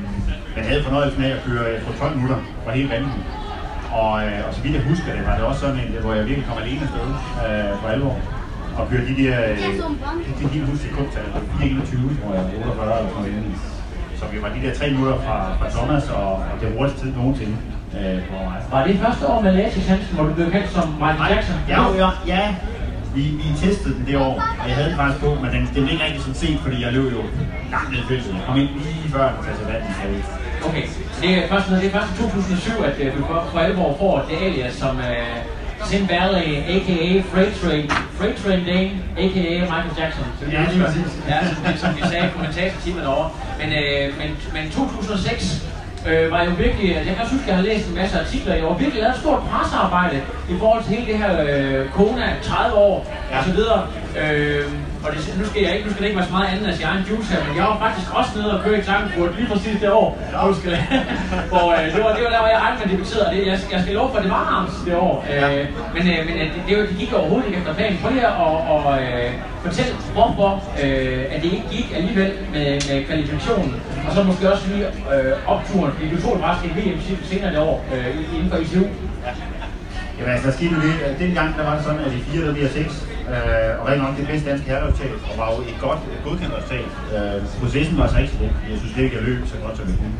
men 0.52 0.60
jeg 0.62 0.70
havde 0.70 0.82
fornøjelsen 0.86 1.22
af 1.28 1.30
at 1.36 1.42
køre, 1.46 1.64
jeg 1.74 1.80
tror, 1.82 1.92
12 2.04 2.16
minutter 2.18 2.38
fra 2.64 2.70
hele 2.78 2.88
vandet. 2.94 3.12
Og, 4.00 4.12
øh, 4.26 4.38
og 4.46 4.50
så 4.54 4.60
vidt 4.62 4.74
jeg 4.78 4.84
husker 4.90 5.10
det, 5.16 5.22
var 5.28 5.34
det 5.38 5.44
også 5.50 5.60
sådan 5.64 5.78
en, 5.82 5.88
hvor 6.04 6.14
jeg 6.18 6.24
virkelig 6.30 6.48
kom 6.50 6.58
alene 6.64 6.82
afsted 6.86 7.08
øh, 7.46 7.72
for 7.80 7.88
alvor. 7.94 8.14
Og 8.78 8.82
kørte 8.90 9.06
de 9.10 9.16
der, 9.22 9.36
øh, 9.50 9.58
det 10.36 10.42
er 10.46 10.54
helt 10.56 10.68
huske 10.70 10.84
sekundtal, 10.88 11.26
421, 11.60 12.16
tror 12.18 12.30
jeg, 12.38 12.44
48 12.58 12.98
eller 12.98 13.10
sådan 13.14 13.32
noget. 13.32 13.58
Så 14.18 14.24
vi 14.32 14.36
var 14.42 14.50
de 14.56 14.60
der 14.64 14.72
tre 14.78 14.86
minutter 14.94 15.16
fra, 15.26 15.38
fra 15.58 15.68
Thomas, 15.76 16.04
og, 16.20 16.32
og 16.50 16.54
det 16.60 16.66
hurtigste 16.76 17.00
tid 17.02 17.10
nogensinde 17.20 17.56
øh, 17.98 18.18
på 18.28 18.34
mig. 18.48 18.58
Var 18.70 18.86
det 18.86 18.98
første 19.04 19.26
år 19.26 19.40
med 19.40 19.52
Lasis 19.52 19.86
Hansen, 19.86 20.14
hvor 20.16 20.24
du 20.24 20.34
blev 20.34 20.50
kendt 20.50 20.68
som 20.76 20.86
Michael 21.02 21.32
Jackson? 21.32 21.56
Ja, 21.68 21.80
ja, 22.02 22.10
ja. 22.26 22.54
Vi, 23.14 23.22
vi 23.22 23.48
testede 23.62 23.94
den 23.94 24.06
det 24.06 24.16
år, 24.16 24.34
og 24.60 24.64
jeg 24.68 24.74
havde 24.76 24.88
den 24.88 24.96
faktisk 24.96 25.20
på, 25.24 25.30
men 25.42 25.48
den, 25.54 25.62
den 25.74 25.82
blev 25.84 25.92
ikke 25.92 26.04
rigtig 26.04 26.20
sådan 26.20 26.40
set, 26.44 26.58
fordi 26.64 26.76
jeg 26.84 26.92
løb 26.92 27.12
jo 27.16 27.22
langt 27.70 27.90
ned 27.92 27.98
i 27.98 28.06
feltet. 28.08 28.30
Jeg 28.34 28.42
kom 28.46 28.56
ind 28.62 28.68
lige 28.68 29.08
før 29.14 29.24
den 29.32 29.40
tager 29.44 29.72
vand 29.72 29.82
i 30.18 30.22
Okay, 30.68 30.84
det 31.22 31.30
er 31.38 31.48
først, 31.48 31.66
det 31.70 31.86
er 31.86 31.94
først 31.98 32.10
i 32.12 32.22
2007, 32.22 32.84
at 32.88 32.96
øh, 33.00 33.18
du 33.18 33.24
for, 33.52 33.58
alvor 33.58 33.96
får 33.98 34.26
det 34.28 34.36
alias 34.46 34.72
som 34.72 34.96
uh, 34.96 35.86
Sin 35.90 36.08
Valley, 36.08 36.48
a.k.a. 36.74 37.22
Freight 37.32 37.54
Train, 37.60 37.90
Freight 38.18 38.36
Train 38.42 38.64
Dane, 38.64 38.90
a.k.a. 39.22 39.54
Michael 39.72 39.94
Jackson. 39.98 40.24
Så 40.38 40.44
Ja, 40.50 40.64
lige 40.72 40.84
præcis. 40.84 41.10
Ja, 41.28 41.38
som, 41.48 41.76
som 41.76 41.96
vi 41.96 42.02
sagde 42.10 42.26
i 42.26 42.30
kommentatortimen 42.34 43.04
over. 43.04 43.26
Men, 43.60 43.68
øh, 43.72 44.18
men, 44.18 44.28
men 44.56 44.70
2006 44.70 45.68
øh, 46.08 46.30
var 46.30 46.44
jo 46.44 46.50
virkelig, 46.50 46.88
jeg 47.08 47.14
kan 47.16 47.26
synes, 47.26 47.46
jeg 47.46 47.56
har 47.56 47.62
læst 47.62 47.88
en 47.88 47.94
masse 47.94 48.20
artikler, 48.20 48.54
jeg 48.54 48.64
var 48.64 48.74
virkelig 48.74 49.02
lavet 49.02 49.14
et 49.14 49.20
stort 49.20 49.40
pressearbejde 49.50 50.16
i 50.50 50.54
forhold 50.58 50.84
til 50.84 50.94
hele 50.94 51.06
det 51.12 51.18
her 51.18 51.32
øh, 51.48 51.88
Kona, 51.90 52.26
30 52.42 52.76
år 52.76 53.06
ja. 53.30 53.38
og 53.38 53.44
så 53.44 53.52
videre. 53.52 53.86
Øh, 54.22 54.64
og 55.06 55.10
det, 55.14 55.20
nu, 55.40 55.44
skal 55.50 55.60
jeg 55.66 55.72
ikke, 55.76 55.84
nu 55.86 55.90
skal 55.92 56.02
det 56.02 56.08
ikke 56.10 56.20
være 56.20 56.30
så 56.30 56.36
meget 56.38 56.48
andet 56.52 56.64
end 56.68 56.78
jeg 56.82 56.88
egen 56.92 57.04
juice 57.08 57.28
her, 57.32 57.40
men 57.46 57.52
jeg 57.58 57.64
var 57.70 57.78
faktisk 57.86 58.08
også 58.18 58.30
nede 58.36 58.50
og 58.56 58.60
køre 58.64 58.76
i 58.80 58.82
Klagenfurt 58.86 59.30
lige 59.38 59.48
præcis 59.52 59.76
det 59.82 59.90
år. 60.02 60.08
Ja. 60.32 60.38
Husk, 60.46 60.62
hvor, 61.52 61.66
øh, 61.76 61.84
det, 61.94 62.00
var, 62.04 62.10
det 62.16 62.22
var 62.26 62.32
der, 62.34 62.40
hvor 62.44 62.52
jeg 62.56 62.62
aldrig 62.68 62.86
debuterede. 62.92 63.28
Det, 63.34 63.40
jeg, 63.50 63.58
jeg 63.72 63.80
skal 63.82 63.94
love 63.98 64.08
for, 64.10 64.18
at 64.18 64.24
det 64.26 64.32
var 64.36 64.44
varmt 64.52 64.72
det 64.86 64.94
år. 65.06 65.14
Øh, 65.32 65.62
men 65.94 66.02
øh, 66.12 66.20
men 66.28 66.34
øh, 66.40 66.46
det, 66.54 66.60
det, 66.68 66.72
det, 66.88 66.96
gik 67.00 67.10
overhovedet 67.18 67.46
ikke 67.48 67.58
efter 67.60 67.74
planen. 67.78 67.98
Prøv 68.02 68.10
lige 68.12 68.26
at 68.26 68.34
og, 68.74 68.92
øh, 69.02 69.30
fortælle, 69.66 69.92
hvorfor 70.16 70.50
øh, 70.82 71.24
at 71.32 71.38
det 71.42 71.50
ikke 71.56 71.68
gik 71.76 71.88
alligevel 71.98 72.32
med, 72.54 72.68
med 72.88 72.96
kvalifikationen. 73.08 73.74
Og 74.06 74.10
så 74.14 74.22
måske 74.22 74.52
også 74.52 74.64
lige 74.68 74.86
øh, 75.14 75.32
opturen, 75.54 75.92
fordi 75.92 76.06
du 76.14 76.18
tog 76.22 76.34
faktisk 76.44 76.64
en 76.66 76.74
VM 76.78 76.98
senere 77.32 77.50
det 77.54 77.58
år 77.58 77.84
øh, 77.94 78.34
inden 78.34 78.50
for 78.50 78.56
ICU. 78.56 78.82
Ja. 79.26 79.32
Jamen 80.18 80.32
altså, 80.32 80.46
der 80.48 80.54
skete 80.54 80.74
jo 80.74 80.80
det. 80.80 80.94
Dengang 81.18 81.48
der 81.56 81.64
var 81.68 81.74
det 81.76 81.84
sådan, 81.84 82.00
at 82.06 82.12
i 82.12 82.20
4 82.20 82.46
der 82.46 82.52
bliver 82.52 82.68
6, 82.68 83.06
øh, 83.32 83.72
og 83.80 83.84
rent 83.88 84.02
nok 84.04 84.14
det 84.20 84.26
bedste 84.30 84.46
danske 84.50 84.66
herreresultat, 84.70 85.14
og 85.30 85.34
var 85.40 85.48
jo 85.54 85.58
et 85.70 85.78
godt 85.86 86.00
et 86.14 86.20
godkendt 86.26 86.54
resultat. 86.58 86.90
Øh, 87.14 87.38
processen 87.60 87.94
var 88.00 88.06
så 88.12 88.16
ikke 88.22 88.32
så 88.34 88.38
god. 88.42 88.52
Jeg 88.72 88.78
synes 88.82 88.96
ikke, 89.02 89.16
jeg 89.18 89.24
løb 89.28 89.40
så 89.52 89.56
godt, 89.64 89.76
som 89.78 89.86
jeg 89.90 89.98
kunne. 90.02 90.18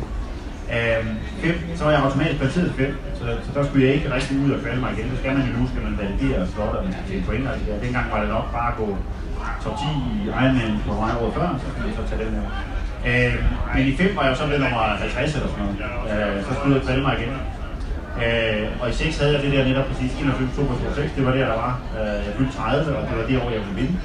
Øh, 0.75 1.03
fem, 1.43 1.55
så 1.77 1.81
var 1.85 1.91
jeg 1.93 2.01
automatisk 2.05 2.39
placeret 2.41 2.71
fem, 2.81 2.91
så, 3.19 3.23
så 3.45 3.49
der 3.55 3.61
skulle 3.65 3.83
jeg 3.85 3.93
ikke 3.97 4.13
rigtig 4.15 4.33
ud 4.45 4.51
og 4.55 4.59
falde 4.65 4.79
mig 4.83 4.89
igen. 4.93 5.07
Så 5.11 5.17
skal 5.21 5.31
man 5.37 5.43
jo 5.47 5.51
nu, 5.57 5.63
skal 5.71 5.81
man 5.87 5.93
validere 6.01 6.37
og 6.43 6.47
slotte, 6.53 6.75
man 6.85 6.93
skal 6.95 7.05
tjene 7.09 7.23
point. 7.27 7.45
Altså, 7.51 7.63
ja, 7.71 7.75
dengang 7.85 8.05
var 8.13 8.19
det 8.23 8.29
nok 8.35 8.45
bare 8.57 8.69
at 8.71 8.77
gå 8.81 8.87
top 9.63 9.75
10 9.79 9.83
i 10.13 10.13
Ironman 10.41 10.73
på 10.87 10.91
mig 11.01 11.11
året 11.21 11.33
før, 11.37 11.47
så 11.63 11.67
kan 11.73 11.81
jeg 11.87 11.95
så 11.99 12.03
tage 12.09 12.21
den 12.23 12.31
her. 12.37 12.45
Øh, 13.09 13.35
men 13.75 13.83
i 13.91 13.93
fem 14.01 14.11
var 14.17 14.23
jeg 14.27 14.35
så 14.37 14.45
ved 14.51 14.59
nummer 14.59 14.81
50 14.81 15.35
eller 15.35 15.49
sådan 15.53 15.63
noget. 15.63 15.77
Øh, 16.11 16.35
så 16.45 16.51
skulle 16.55 16.75
jeg 16.77 16.85
falde 16.89 17.03
mig 17.07 17.13
igen. 17.19 17.31
Øh, 18.25 18.81
og 18.81 18.89
i 18.89 18.93
6 18.93 19.19
havde 19.19 19.33
jeg 19.33 19.41
det 19.43 19.51
der 19.53 19.63
netop 19.69 19.85
præcis 19.89 20.11
21, 20.21 20.49
2 20.55 20.61
6, 20.95 21.11
det 21.15 21.25
var 21.25 21.33
der, 21.37 21.45
der 21.53 21.57
var. 21.65 21.73
Øh, 21.99 22.17
jeg 22.25 22.33
fyldte 22.37 22.53
30, 22.57 22.95
og 22.97 23.01
det 23.07 23.15
var 23.19 23.25
det 23.29 23.35
år, 23.41 23.49
jeg 23.55 23.61
ville 23.65 23.77
vinde. 23.81 23.95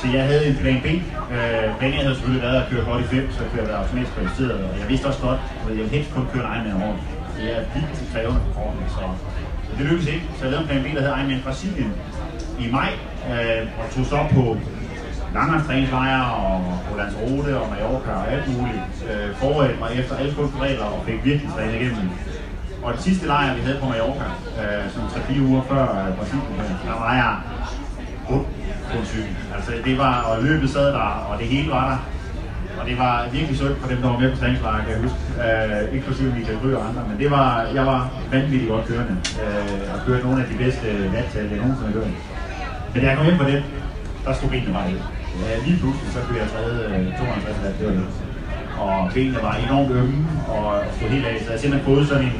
Så 0.00 0.06
jeg 0.16 0.22
havde 0.30 0.46
en 0.50 0.56
plan 0.62 0.78
B. 0.84 0.86
Øh, 0.86 1.68
planen 1.78 1.98
havde 2.06 2.14
selvfølgelig 2.14 2.44
været 2.48 2.58
at 2.62 2.68
køre 2.70 2.84
godt 2.90 3.00
i 3.04 3.06
5, 3.06 3.32
så 3.34 3.38
jeg 3.44 3.50
kørte 3.54 3.72
automatisk 3.80 4.12
kvalificeret. 4.14 4.58
Og 4.70 4.74
jeg 4.80 4.88
vidste 4.92 5.06
også 5.10 5.22
godt, 5.28 5.40
at 5.62 5.68
jeg 5.68 5.76
ville 5.76 5.94
helst 5.96 6.10
kun 6.16 6.26
køre 6.34 6.44
en 6.44 6.66
Ironman 6.66 6.82
over. 6.82 6.96
Så 7.32 7.38
jeg 7.46 7.54
er 7.60 7.64
vildt 7.74 8.12
krævende 8.12 8.40
på 8.46 8.50
kroppen, 8.54 8.82
så, 8.96 9.04
så 9.66 9.70
det 9.78 9.84
lykkedes 9.88 10.08
ikke. 10.14 10.24
Så 10.36 10.40
jeg 10.44 10.50
lavede 10.52 10.64
en 10.64 10.68
plan 10.70 10.82
B, 10.84 10.86
der 10.96 11.02
hed 11.04 11.12
Ironman 11.18 11.42
Brasilien 11.46 11.92
i 12.62 12.64
maj, 12.76 12.90
øh, 13.30 13.62
og 13.80 13.84
tog 13.94 14.04
så 14.12 14.18
på 14.36 14.44
langrenstræningslejre 15.36 16.24
og 16.42 16.54
på 16.86 16.92
Lanzarote 17.00 17.52
og 17.60 17.66
Mallorca 17.72 18.12
og 18.20 18.24
alt 18.32 18.46
muligt. 18.54 18.82
Øh, 19.10 19.28
forberedte 19.40 19.78
mig 19.82 19.90
efter 20.00 20.14
alle 20.20 20.32
regler 20.64 20.84
og 20.84 20.98
fik 21.06 21.18
virkelig 21.24 21.48
trænet 21.54 21.74
igennem 21.74 22.08
og 22.82 22.92
den 22.92 23.02
sidste 23.02 23.26
lejr, 23.26 23.54
vi 23.54 23.60
havde 23.60 23.78
på 23.82 23.88
Mallorca, 23.88 24.28
øh, 24.60 24.84
som 24.94 25.02
3-4 25.02 25.40
uger 25.40 25.62
før 25.70 25.82
øh, 25.82 26.16
Brasilien, 26.18 26.54
øh, 26.58 26.70
der 26.88 26.96
var 27.04 27.14
jeg 27.14 27.34
rundt 28.30 28.48
på 28.90 28.98
en 28.98 29.06
cykel. 29.06 29.36
Altså 29.56 29.72
det 29.84 29.98
var, 29.98 30.14
og 30.22 30.42
løbet 30.42 30.70
sad 30.70 30.86
der, 30.86 31.08
og 31.28 31.38
det 31.38 31.46
hele 31.46 31.70
var 31.70 31.84
der. 31.90 31.98
Og 32.80 32.86
det 32.88 32.98
var 32.98 33.14
virkelig 33.32 33.56
synd 33.56 33.76
for 33.80 33.88
dem, 33.88 33.98
der 34.02 34.08
var 34.08 34.18
med 34.18 34.32
på 34.32 34.38
træningslejr, 34.38 34.84
kan 34.84 34.92
jeg 34.94 35.00
huske. 35.06 35.18
Øh, 35.46 35.96
inklusive 35.96 36.34
Michael 36.36 36.58
Gry 36.62 36.70
og 36.78 36.88
andre. 36.88 37.02
Men 37.10 37.18
det 37.22 37.30
var, 37.30 37.48
jeg 37.74 37.86
var 37.86 38.00
vanvittigt 38.32 38.70
godt 38.70 38.86
kørende. 38.86 39.16
Øh, 39.42 39.94
og 39.94 39.98
kørte 40.06 40.24
nogle 40.26 40.42
af 40.42 40.48
de 40.50 40.56
bedste 40.64 40.86
nattal, 41.14 41.46
jeg 41.50 41.58
nogensinde 41.62 41.86
har 41.86 41.96
kørt. 41.98 42.12
Men 42.92 43.02
da 43.02 43.08
jeg 43.08 43.16
kom 43.16 43.26
hjem 43.26 43.38
på 43.38 43.48
det, 43.52 43.64
der 44.24 44.32
stod 44.32 44.48
benene 44.50 44.72
bare 44.72 44.88
helt. 44.90 45.04
Øh, 45.42 45.56
lige 45.66 45.78
pludselig, 45.80 46.08
så 46.14 46.18
kunne 46.26 46.38
jeg 46.42 46.48
træde 46.54 46.76
øh, 46.88 47.18
52 47.18 47.56
lat, 47.64 47.74
det 47.78 47.86
var 47.88 47.92
det. 47.92 48.06
Og 48.84 49.10
benene 49.14 49.38
var 49.46 49.54
enormt 49.66 49.90
ømme 50.00 50.18
og 50.48 50.66
stod 50.96 51.08
helt 51.08 51.26
af. 51.26 51.36
Så 51.44 51.50
jeg 51.52 51.60
simpelthen 51.60 51.88
fået 51.90 52.08
sådan 52.08 52.24
en, 52.24 52.36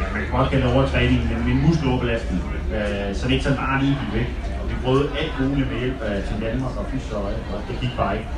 ja, 0.00 0.04
man 0.12 0.20
kan 0.22 0.30
godt 0.36 0.50
kalde 0.50 0.64
det 0.66 0.74
overtræning, 0.74 1.20
men 1.30 1.38
min 1.48 1.66
muskeloverbelastning, 1.66 2.42
øh, 2.76 3.14
så 3.16 3.22
det 3.26 3.32
ikke 3.32 3.44
sådan 3.44 3.58
bare 3.58 3.82
lige 3.82 3.96
gik 4.00 4.12
væk. 4.18 4.28
Og 4.60 4.64
vi 4.70 4.74
prøvede 4.84 5.08
alt 5.20 5.34
muligt 5.40 5.72
med 5.72 5.78
hjælp 5.78 6.00
af 6.02 6.22
til 6.28 6.36
Danmark 6.46 6.76
og 6.80 6.84
fys 6.90 7.10
og, 7.12 7.24
og 7.52 7.58
det 7.68 7.80
gik 7.80 7.94
bare 7.96 8.16
ikke. 8.16 8.28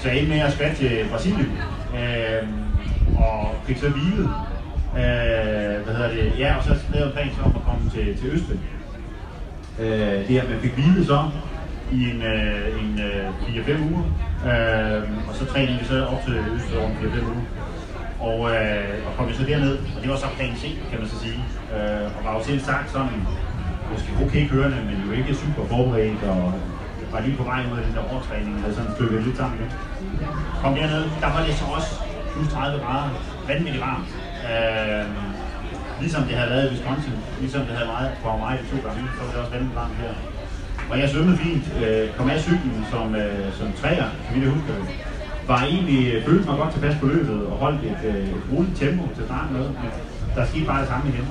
Så 0.00 0.08
jeg 0.08 0.18
endte 0.18 0.32
med 0.32 0.40
at 0.40 0.52
skatte 0.52 0.76
til 0.76 1.08
Brasilien, 1.10 1.52
øh, 1.98 2.42
og 3.16 3.54
fik 3.66 3.78
så 3.78 3.88
hvilet. 3.88 4.30
Øh, 5.00 5.74
hvad 5.84 5.94
hedder 5.96 6.10
det? 6.10 6.32
Ja, 6.38 6.56
og 6.56 6.64
så 6.64 6.74
lavede 6.92 7.06
jeg 7.06 7.12
plan 7.12 7.44
om 7.44 7.52
at 7.56 7.62
komme 7.68 7.90
til, 7.90 8.18
til 8.18 8.28
Østrig. 8.30 8.58
Øh, 9.80 10.18
det 10.26 10.32
her, 10.36 10.48
man 10.48 10.60
fik 10.60 10.72
hvilet 10.72 11.06
så 11.06 11.30
i 11.92 12.10
en, 12.10 12.22
øh, 12.22 12.82
en 12.82 13.00
øh, 13.00 13.66
4-5 13.66 13.92
uger, 13.92 14.04
øh, 14.50 15.28
og 15.28 15.34
så 15.34 15.44
trænede 15.44 15.78
vi 15.78 15.84
så 15.84 16.04
op 16.04 16.24
til 16.24 16.34
Østrig 16.54 16.78
over 16.78 16.90
4-5 16.90 17.24
uger. 17.24 17.67
Og, 18.20 18.38
øh, 18.54 19.06
og 19.06 19.10
kom 19.16 19.28
vi 19.28 19.34
så 19.34 19.44
derned, 19.44 19.78
og 19.94 19.98
det 20.02 20.10
var 20.10 20.16
så 20.16 20.26
plan 20.36 20.54
C, 20.56 20.64
kan 20.90 20.98
man 21.00 21.08
så 21.08 21.18
sige. 21.24 21.40
Øh, 21.74 22.06
og 22.16 22.20
var 22.24 22.32
jo 22.38 22.44
selv 22.44 22.60
sagt 22.60 22.90
sådan, 22.90 23.20
måske 23.92 24.10
okay 24.24 24.48
kørende, 24.48 24.78
men 24.88 24.96
jo 25.06 25.12
ikke 25.18 25.34
super 25.34 25.64
forberedt, 25.72 26.22
og 26.22 26.54
var 27.12 27.20
lige 27.20 27.36
på 27.36 27.44
vej 27.50 27.60
ud 27.72 27.78
af 27.78 27.84
den 27.86 27.94
der 27.96 28.02
overtræning, 28.12 28.54
og 28.66 28.74
sådan 28.74 28.92
stykket 28.96 29.22
lidt 29.22 29.36
sammen 29.36 29.58
igen. 29.58 29.70
Kom 30.62 30.74
derned, 30.74 31.04
der 31.22 31.28
var 31.34 31.42
det 31.46 31.54
så 31.54 31.64
også 31.76 31.90
plus 32.32 32.48
30 32.52 32.84
grader, 32.84 33.10
vanvittigt 33.48 33.84
varmt. 33.88 34.10
Øh, 34.50 35.04
ligesom 36.02 36.22
det 36.28 36.34
havde 36.38 36.50
været 36.50 36.64
i 36.66 36.70
Wisconsin, 36.72 37.16
ligesom 37.40 37.60
det 37.68 37.74
havde 37.76 37.90
været 37.94 38.10
på 38.22 38.26
Hawaii 38.30 38.58
to 38.70 38.76
gange, 38.86 39.02
så 39.16 39.20
var 39.24 39.30
det 39.32 39.40
også 39.42 39.52
vanvittigt 39.54 39.80
varmt 39.82 39.96
her. 40.02 40.12
Og 40.90 40.98
jeg 41.00 41.08
svømmede 41.08 41.38
fint, 41.46 41.64
øh, 41.84 42.04
kom 42.16 42.30
af 42.30 42.40
cyklen 42.40 42.86
som, 42.92 43.14
øh, 43.14 43.52
som 43.58 43.68
træer, 43.80 44.08
kan 44.24 44.30
vi 44.34 44.40
det 44.44 44.50
huske 44.54 44.72
var 45.48 45.60
egentlig, 45.72 46.14
øh, 46.14 46.24
følte 46.26 46.46
mig 46.48 46.58
godt 46.58 46.72
tilpas 46.72 46.96
på 47.00 47.06
løbet 47.06 47.46
og 47.46 47.54
holdt 47.62 47.82
et, 47.90 48.02
øh, 48.10 48.28
roligt 48.52 48.76
tempo 48.80 49.02
til 49.16 49.24
starten 49.24 49.52
med. 49.56 49.66
Men 49.82 49.90
der 50.34 50.46
skete 50.46 50.66
bare 50.66 50.80
det 50.80 50.88
samme 50.88 51.08
igen. 51.08 51.26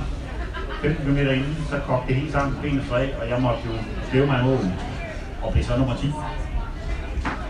15 0.81 1.05
km 1.05 1.17
inden, 1.17 1.57
så 1.69 1.75
kogte 1.87 2.07
det 2.07 2.15
helt 2.21 2.31
sammen, 2.31 2.57
benet 2.61 2.83
fra 2.89 2.97
og 3.21 3.25
jeg 3.31 3.41
måtte 3.41 3.61
jo 3.67 3.73
slæve 4.09 4.27
mig 4.27 4.37
i 4.41 4.43
målen 4.43 4.73
og 5.43 5.51
blev 5.53 5.63
så 5.63 5.77
nummer 5.77 5.95
10. 5.95 6.11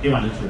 Det 0.04 0.12
var 0.12 0.20
nedtur. 0.22 0.50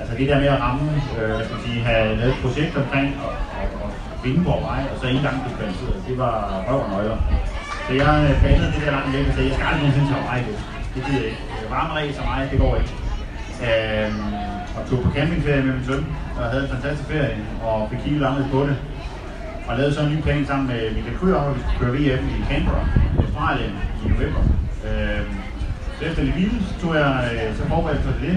Altså 0.00 0.12
det 0.18 0.28
der 0.28 0.38
med 0.40 0.48
at 0.56 0.60
ramme, 0.60 0.84
øh, 1.18 1.44
skal 1.44 1.54
man 1.56 1.64
sige, 1.66 1.80
have 1.88 2.16
lavet 2.16 2.34
et 2.34 2.40
projekt 2.42 2.76
omkring 2.76 3.08
og, 3.24 3.32
og, 3.58 3.66
og 3.82 3.90
vinde 4.24 4.44
på 4.44 4.50
vej, 4.68 4.82
og 4.92 4.96
så 5.00 5.06
en 5.06 5.22
gang 5.26 5.36
blev 5.42 5.52
kvalificeret, 5.58 6.04
det 6.08 6.18
var 6.18 6.34
røv 6.68 6.80
og 6.84 6.90
nøgler. 6.90 7.18
Så 7.86 7.92
jeg 8.02 8.12
øh, 8.28 8.42
bandede 8.42 8.72
det 8.74 8.80
der 8.84 8.90
langt 8.96 9.12
væk 9.16 9.26
og 9.30 9.34
sagde, 9.34 9.48
jeg 9.48 9.56
skal 9.56 9.66
aldrig 9.66 9.82
nogensinde 9.82 10.08
tage 10.12 10.24
vej 10.30 10.38
det. 10.48 10.56
Det 10.94 11.00
gider 11.06 11.20
jeg 11.22 11.30
ikke. 11.32 11.42
Øh, 11.64 11.70
varme 11.74 11.92
regel 11.98 12.14
mig, 12.30 12.48
det 12.52 12.58
går 12.62 12.74
ikke. 12.80 12.92
Øh, 13.66 14.10
og 14.78 14.90
tog 14.90 14.98
på 15.04 15.10
campingferie 15.16 15.62
med 15.62 15.72
min 15.72 15.84
søn, 15.84 16.06
og 16.36 16.42
havde 16.50 16.62
en 16.62 16.70
fantastisk 16.74 17.08
ferie, 17.12 17.36
og 17.62 17.88
fik 17.90 17.98
kigget 18.04 18.20
langt 18.20 18.50
på 18.52 18.60
det. 18.68 18.76
Og 19.68 19.72
lavede 19.78 19.94
så 19.94 20.00
en 20.02 20.12
ny 20.14 20.20
plan 20.26 20.46
sammen 20.46 20.66
med 20.72 20.80
Michael 20.94 21.18
Kryer, 21.18 21.40
at 21.40 21.54
vi 21.56 21.60
skulle 21.60 21.78
køre 21.80 21.94
VM 21.96 22.24
i 22.36 22.38
Canberra, 22.50 22.84
Australien, 23.22 23.74
i 24.04 24.08
november. 24.12 24.42
Øh, 24.86 25.22
efter 26.06 26.22
det 26.24 26.32
hvile, 26.32 26.58
så 26.68 26.74
tog 26.80 26.94
jeg 26.94 27.12
øh, 27.32 27.56
så 27.58 27.62
forberedt 27.72 28.02
for 28.08 28.14
det, 28.24 28.34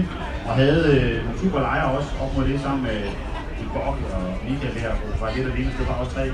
og 0.48 0.52
havde 0.62 0.82
øh, 0.94 1.24
nogle 1.24 1.38
super 1.42 1.60
lejre 1.60 1.90
også 1.98 2.10
op 2.22 2.36
mod 2.36 2.44
det 2.48 2.60
sammen 2.60 2.82
med 2.88 2.96
øh, 3.06 3.62
i 3.62 3.64
Borg 3.74 3.96
og 4.16 4.24
Michael 4.48 4.74
her, 4.84 4.92
var 5.20 5.30
det 5.34 5.44
der 5.46 5.54
lignede, 5.56 5.78
det 5.78 5.88
var 5.88 5.94
også 5.94 6.14
tre. 6.16 6.24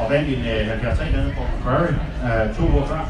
Og 0.00 0.04
vandt 0.12 0.28
en 0.28 0.42
øh, 0.54 0.80
73 0.82 0.98
dage 1.14 1.34
på 1.36 1.42
Curry 1.64 1.92
øh, 2.26 2.44
to 2.56 2.64
år 2.78 2.86
før. 2.92 3.02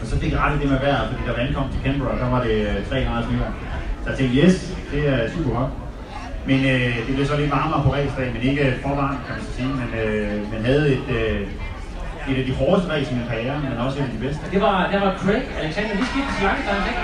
Og 0.00 0.06
så 0.10 0.14
fik 0.20 0.32
jeg 0.32 0.40
ret 0.40 0.56
i 0.56 0.60
det 0.62 0.70
med 0.70 0.80
vejret, 0.86 1.08
fordi 1.10 1.22
der 1.26 1.32
var 1.36 1.42
ankom 1.46 1.66
til 1.72 1.80
Canberra, 1.84 2.18
der 2.22 2.28
var 2.34 2.40
det 2.46 2.56
øh, 2.68 2.86
3 2.88 3.04
grader 3.04 3.26
snyere. 3.28 3.52
Så 4.02 4.06
jeg 4.10 4.16
tænkte, 4.18 4.36
yes, 4.42 4.54
det 4.92 5.00
er 5.08 5.30
super 5.34 5.50
godt. 5.58 5.70
Men 6.46 6.58
øh, 6.72 6.96
det 7.06 7.12
blev 7.16 7.26
så 7.26 7.36
lidt 7.36 7.50
varmere 7.58 7.80
på 7.84 7.90
racedag, 7.96 8.28
men 8.34 8.42
ikke 8.50 8.74
for 8.82 8.94
varmt, 9.02 9.20
kan 9.26 9.32
man 9.36 9.44
så 9.46 9.52
sige. 9.56 9.72
Men, 9.80 9.88
øh, 10.02 10.52
men 10.52 10.58
havde 10.70 10.84
et, 10.96 11.06
øh, 11.18 11.40
et 12.30 12.36
af 12.40 12.44
de 12.48 12.54
hårdeste 12.60 12.88
race 12.94 13.08
i 13.12 13.14
min 13.18 13.26
karriere, 13.32 13.56
men 13.64 13.72
også 13.86 13.96
et 13.98 14.04
af 14.08 14.12
de 14.16 14.20
bedste. 14.26 14.42
Det 14.54 14.60
var, 14.66 14.76
der 14.92 15.00
var 15.04 15.12
Craig 15.22 15.42
Alexander, 15.62 15.94
vi 16.00 16.04
skiftede 16.10 16.34
til 16.38 16.44
langdistance, 16.48 16.88
ikke? 16.92 17.02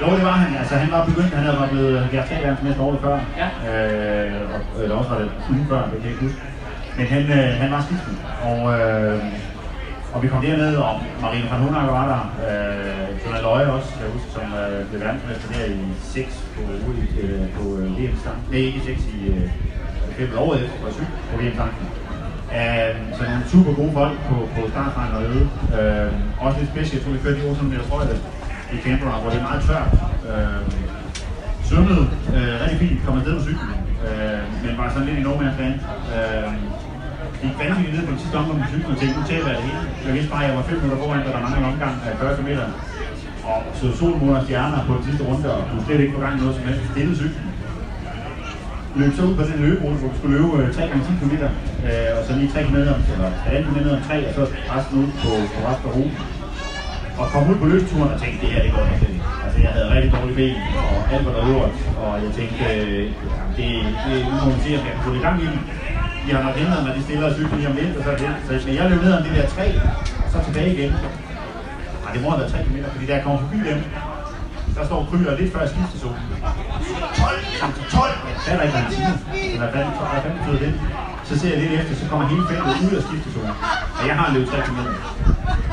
Jo, 0.00 0.06
det 0.16 0.24
var 0.30 0.36
han. 0.42 0.50
Altså, 0.60 0.74
han 0.82 0.90
var 0.96 1.02
begyndt, 1.10 1.30
han 1.38 1.44
havde 1.46 1.58
været 1.60 1.70
blevet 1.70 2.08
73 2.12 2.62
næste 2.66 2.80
år 2.86 2.92
før. 3.04 3.16
Ja. 3.42 3.48
Øh, 3.68 4.40
og, 4.54 4.82
eller 4.82 4.96
også 5.00 5.10
var 5.10 5.18
det 5.18 5.30
ugen 5.50 5.66
før, 5.70 5.82
det 5.90 5.96
kan 6.00 6.06
jeg 6.06 6.10
ikke 6.14 6.24
huske. 6.26 6.40
Men 6.96 7.06
han, 7.14 7.22
øh, 7.38 7.48
han 7.62 7.70
var 7.74 7.80
skiftet. 7.86 8.16
Og, 8.48 8.60
øh, 8.80 9.22
og 10.16 10.22
vi 10.22 10.28
kom 10.28 10.42
derned, 10.42 10.76
og 10.76 10.94
Marine 11.22 11.48
van 11.50 11.60
Hunakker 11.64 11.92
var 11.98 12.06
der. 12.12 12.22
Øh, 12.48 13.08
Jonah 13.22 13.42
Løje 13.46 13.66
også, 13.76 13.88
kan 13.92 14.02
jeg 14.04 14.12
huske, 14.16 14.30
som 14.36 14.46
øh, 14.62 14.80
blev 14.88 15.00
verdensmester 15.04 15.48
der 15.52 15.64
i 15.78 15.78
6 16.00 16.44
på, 16.54 16.62
øh, 17.22 17.46
på 17.56 17.64
øh, 17.78 17.86
VM 17.98 18.16
Stangen. 18.22 18.42
Nej, 18.50 18.60
ikke 18.68 18.80
6 18.80 19.00
i 19.16 19.18
øh, 20.20 20.44
året 20.44 20.58
efter, 20.64 20.78
på 20.82 20.88
7 20.92 21.02
på 21.30 21.34
VM 21.40 21.54
Stangen. 21.58 21.86
Øh, 22.58 22.92
så 23.16 23.22
nogle 23.30 23.46
super 23.52 23.72
gode 23.80 23.92
folk 24.00 24.16
på, 24.28 24.36
på 24.54 24.60
startstregen 24.72 25.14
og 25.18 25.22
øde. 25.30 25.44
Uh, 25.78 26.44
også 26.44 26.58
lidt 26.58 26.70
specielt, 26.74 26.94
jeg 26.94 27.02
tror 27.02 27.12
vi 27.16 27.24
kørte 27.24 27.38
i 27.40 27.48
800 27.50 27.68
meter 27.72 27.86
højde 27.94 28.16
i 28.74 28.76
Canberra, 28.84 29.20
hvor 29.20 29.30
det 29.30 29.38
er 29.40 29.46
meget 29.50 29.62
tørt. 29.68 29.90
Øh, 30.30 30.62
svømmede 31.68 32.04
øh, 32.36 32.54
rigtig 32.62 32.78
fint, 32.84 32.98
kom 33.04 33.18
afsted 33.18 33.34
på 33.38 33.44
cyklen, 33.48 33.70
øh, 34.06 34.42
men 34.62 34.72
var 34.78 34.88
sådan 34.92 35.06
lidt 35.08 35.18
i 35.20 35.22
no 35.28 35.32
man's 35.40 35.58
land. 35.60 35.76
Uh, 36.16 36.52
gik 37.46 37.56
vanvittigt 37.62 37.94
ned 37.96 38.04
på 38.08 38.12
den 38.14 38.20
sidste 38.22 38.36
omgang 38.40 38.58
med 38.60 38.68
cyklen 38.72 38.92
og 38.94 38.98
tænkte, 39.00 39.16
nu 39.18 39.24
taber 39.30 39.48
jeg 39.50 39.56
det 39.58 39.66
hele. 39.68 39.80
Jeg 40.06 40.12
vidste 40.16 40.30
bare, 40.32 40.42
at 40.44 40.48
jeg 40.48 40.56
var 40.58 40.64
5 40.70 40.76
minutter 40.82 40.98
foran, 41.02 41.20
da 41.24 41.30
der 41.34 41.40
mange 41.46 41.66
omgang 41.72 41.94
af 42.06 42.12
40 42.18 42.36
km. 42.36 42.50
Og 43.50 43.58
så 43.78 43.86
solmåner 43.98 44.38
og 44.40 44.44
stjerner 44.46 44.80
på 44.88 44.92
den 44.96 45.04
sidste 45.08 45.22
runde, 45.28 45.46
og 45.56 45.62
kunne 45.68 45.84
slet 45.86 46.00
ikke 46.02 46.14
få 46.16 46.20
gang 46.24 46.34
i 46.36 46.40
noget 46.42 46.54
som 46.56 46.64
helst. 46.68 46.82
Stille 46.92 47.14
cyklen 47.22 47.46
løb 49.00 49.12
så 49.16 49.22
ud 49.28 49.34
på 49.38 49.42
den 49.48 49.58
løberute, 49.66 49.98
hvor 50.00 50.08
vi 50.12 50.16
skulle 50.18 50.34
løbe 50.36 50.48
øh, 50.62 50.74
3 50.74 50.82
gange 50.90 51.04
10 51.08 51.12
km, 51.20 51.34
øh, 51.88 52.10
og 52.16 52.22
så 52.26 52.30
lige 52.38 52.50
3 52.52 52.62
km, 52.66 52.76
eller 52.76 53.30
1,5 53.46 53.62
km 53.66 53.78
om 53.96 54.02
3, 54.08 54.28
og 54.28 54.32
så 54.38 54.42
resten 54.72 54.94
ud 55.02 55.08
på, 55.22 55.30
på 55.54 55.58
resten 55.68 55.86
af 55.88 55.94
ruten. 55.96 56.18
Og 57.20 57.26
kom 57.32 57.50
ud 57.50 57.56
på 57.62 57.66
løbeturen 57.72 58.10
og 58.14 58.20
tænkte, 58.22 58.38
det 58.42 58.50
her 58.54 58.62
det 58.62 58.72
går 58.76 58.84
nok 58.90 59.02
ikke. 59.08 59.22
Altså 59.44 59.58
jeg 59.64 59.70
havde 59.76 59.88
rigtig 59.94 60.10
dårlige 60.16 60.36
ben, 60.40 60.56
og 60.90 60.96
alt 61.12 61.24
var 61.26 61.32
der 61.36 61.42
øvrigt, 61.52 61.78
og 62.02 62.12
jeg 62.24 62.30
tænkte, 62.38 62.64
øh, 62.74 63.04
det, 63.56 63.68
det 64.04 64.14
er 64.20 64.58
se, 64.64 64.70
om 64.78 64.84
jeg 64.88 64.94
kan 64.96 65.04
få 65.06 65.10
det 65.12 65.20
i 65.20 65.26
gang 65.26 65.36
i 65.44 65.46
den. 65.52 65.60
De 66.26 66.32
har 66.36 66.42
nok 66.46 66.56
hindret 66.62 66.82
mig, 66.84 66.92
de 66.98 67.02
stiller 67.02 67.34
cyklen 67.34 67.58
lige 67.58 67.68
om 67.70 67.76
lidt, 67.80 67.96
og 67.98 68.02
så 68.04 68.10
er 68.14 68.18
det. 68.22 68.30
Så 68.46 68.52
men 68.66 68.74
jeg 68.78 68.90
løb 68.90 69.02
ned 69.02 69.12
om 69.18 69.22
det 69.26 69.32
der 69.36 69.46
3, 69.46 69.80
og 70.24 70.28
så 70.32 70.38
tilbage 70.46 70.70
igen. 70.74 70.92
Nej, 72.02 72.10
det 72.14 72.20
må 72.22 72.28
have 72.30 72.40
været 72.40 72.52
3 72.52 72.58
km, 72.66 72.78
fordi 72.94 73.06
da 73.06 73.12
jeg 73.16 73.22
kom 73.26 73.38
forbi 73.44 73.58
dem, 73.70 73.78
der 74.76 74.84
står 74.88 74.98
Kryer 75.10 75.34
lidt 75.40 75.50
før 75.54 75.62
skiftezonen. 75.72 76.22
12, 77.16 77.38
12, 77.90 78.12
der 78.44 78.50
er 78.52 78.56
der 78.58 78.64
ikke 78.68 78.78
en 78.84 78.90
time. 78.96 79.14
Så 79.52 79.58
hvad 79.60 79.70
fanden, 79.74 79.92
hvad 80.12 80.20
fanden 80.24 80.38
betyder 80.38 80.60
det? 80.64 80.72
Så 81.28 81.32
ser 81.40 81.50
jeg 81.52 81.58
lidt 81.62 81.72
efter, 81.80 81.94
så 82.00 82.04
kommer 82.10 82.24
hele 82.32 82.44
feltet 82.50 82.74
ud 82.86 82.92
af 82.98 83.02
skiftezonen. 83.08 83.54
Og 83.98 84.04
jeg 84.10 84.16
har 84.20 84.26
løbet 84.34 84.48
3 84.48 84.56
km. 84.66 84.80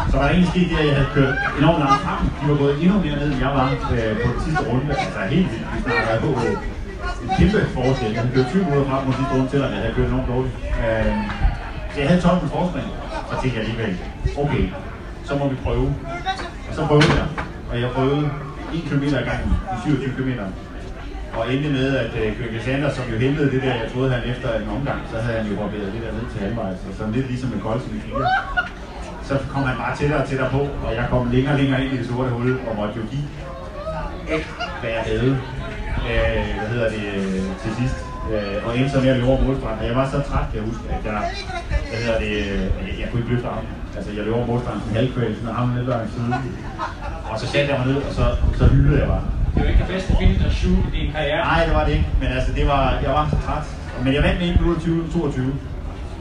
Så 0.09 0.13
var 0.17 0.23
der 0.25 0.31
egentlig 0.33 0.51
sket 0.53 0.67
det, 0.71 0.77
at 0.83 0.87
jeg 0.89 0.95
havde 0.99 1.11
kørt 1.17 1.35
enormt 1.59 1.79
langt 1.83 2.01
frem. 2.05 2.19
De 2.39 2.43
var 2.51 2.57
gået 2.63 2.73
endnu 2.83 2.95
mere 3.05 3.15
ned, 3.21 3.29
end 3.33 3.41
jeg 3.45 3.51
var 3.59 3.67
øh, 3.95 4.13
på 4.21 4.27
den 4.33 4.41
sidste 4.45 4.61
runde. 4.69 4.85
Altså 5.03 5.19
helt 5.35 5.49
vildt. 5.51 5.67
hvis 5.71 5.83
man 5.85 5.93
Vi 5.99 6.05
været 6.09 6.21
på 6.25 6.31
en 7.23 7.29
kæmpe 7.37 7.59
forskel. 7.77 8.11
Han 8.21 8.27
blev 8.31 8.43
20 8.45 8.63
minutter 8.65 8.85
frem 8.89 9.01
mod 9.05 9.13
sidste 9.19 9.33
runde, 9.35 9.49
til, 9.53 9.59
at 9.65 9.69
han 9.85 9.93
blev 9.95 10.05
enormt 10.05 10.27
dårligt. 10.33 10.55
Øh, 10.85 11.13
så 11.93 11.97
jeg 12.01 12.07
havde 12.09 12.21
12 12.21 12.35
minutter 12.35 12.57
forspring. 12.57 12.87
Så 13.29 13.33
tænkte 13.41 13.55
jeg 13.57 13.63
alligevel, 13.65 13.91
okay, 14.43 14.65
så 15.27 15.33
må 15.39 15.43
vi 15.53 15.57
prøve. 15.65 15.87
Og 16.67 16.73
så 16.77 16.81
prøvede 16.89 17.13
jeg. 17.19 17.27
Og 17.71 17.75
jeg 17.81 17.89
prøvede 17.95 18.23
1 18.73 18.83
km 18.89 19.03
ad 19.19 19.25
gangen 19.29 19.49
de 19.71 19.75
27 19.83 20.15
km. 20.17 20.31
Og 21.37 21.53
endte 21.53 21.69
med, 21.69 21.87
at 22.03 22.11
øh, 22.21 22.37
Køge 22.37 22.61
Sanders, 22.65 22.93
som 22.97 23.05
jo 23.13 23.17
hentede 23.25 23.51
det 23.51 23.61
der, 23.65 23.73
jeg 23.81 23.87
troede 23.93 24.09
han 24.15 24.23
efter 24.31 24.47
en 24.59 24.67
omgang, 24.77 24.99
så 25.11 25.17
havde 25.23 25.37
han 25.39 25.47
jo 25.51 25.55
barberet 25.61 25.93
det 25.93 26.01
der 26.05 26.11
ned 26.17 26.25
til 26.31 26.39
halvvejs. 26.45 26.79
Og 26.89 26.93
sådan 26.97 27.13
lidt 27.13 27.27
ligesom 27.27 27.49
en 27.53 27.61
Kolsen 27.65 27.91
i 27.97 27.99
fire. 28.05 28.25
Så 29.27 29.33
kom 29.53 29.63
han 29.63 29.77
bare 29.77 29.95
tættere 29.97 30.21
og 30.21 30.27
tættere 30.29 30.49
på, 30.49 30.61
og 30.85 30.91
jeg 30.95 31.05
kom 31.09 31.31
længere 31.31 31.53
og 31.53 31.59
længere 31.59 31.85
ind 31.85 31.93
i 31.93 31.97
det 31.97 32.07
sorte 32.07 32.29
hul, 32.29 32.59
og 32.67 32.75
måtte 32.75 32.93
jo 32.99 33.03
give 33.11 33.27
alt, 34.33 34.47
hvad 34.81 34.91
jeg 34.97 35.03
havde. 35.11 35.37
Øh, 36.11 36.45
hvad 36.59 36.69
hedder 36.73 36.89
det, 36.95 37.03
øh, 37.17 37.43
til 37.63 37.71
sidst. 37.79 37.97
Øh, 38.31 38.57
og 38.65 38.69
endte 38.77 38.91
så 38.93 38.99
med 39.03 39.09
at 39.09 39.17
løbe 39.17 39.27
over 39.31 39.41
målstregen. 39.47 39.79
Og 39.81 39.85
jeg 39.89 39.95
var 39.99 40.05
så 40.13 40.17
træt, 40.29 40.45
kan 40.49 40.55
jeg 40.59 40.65
huske, 40.71 40.83
at 40.95 41.01
jeg, 41.05 41.19
hvad 41.89 41.99
hedder 42.03 42.17
det, 42.23 42.31
øh, 42.51 42.61
jeg, 42.87 42.93
jeg 42.99 43.07
kunne 43.09 43.21
ikke 43.21 43.33
løfte 43.33 43.47
armen. 43.53 43.69
Altså, 43.97 44.09
jeg 44.17 44.23
løb 44.25 44.33
over 44.39 44.47
målstregen 44.51 44.81
som 44.83 44.91
halvkvæl, 44.97 45.35
sådan 45.35 45.55
armen 45.59 45.73
lidt 45.77 45.89
langt 45.93 46.09
siden. 46.13 46.33
Og 47.31 47.35
så 47.41 47.45
satte 47.51 47.67
jeg 47.71 47.77
mig 47.79 47.87
ned, 47.91 47.99
og 48.07 48.13
så, 48.19 48.25
så 48.59 48.63
hyldede 48.73 48.99
jeg 49.01 49.07
bare. 49.13 49.25
Det 49.53 49.59
var 49.63 49.69
ikke 49.71 49.83
det 49.85 49.91
bedste 49.95 50.11
finish 50.19 50.45
at 50.47 50.53
shoot 50.59 50.83
i 50.89 50.91
din 50.97 51.11
karriere. 51.15 51.41
Nej, 51.51 51.61
det 51.67 51.73
var 51.77 51.83
det 51.85 51.91
ikke. 51.97 52.07
Men 52.21 52.27
altså, 52.37 52.51
det 52.57 52.65
var, 52.73 52.83
jeg 53.05 53.11
var 53.17 53.23
så 53.33 53.37
træt. 53.45 53.65
Men 54.03 54.13
jeg 54.15 54.23
vandt 54.23 54.39
med 54.41 54.47
1 54.49 54.61
minut 54.61 54.79
20, 54.81 55.09
22. 55.13 55.53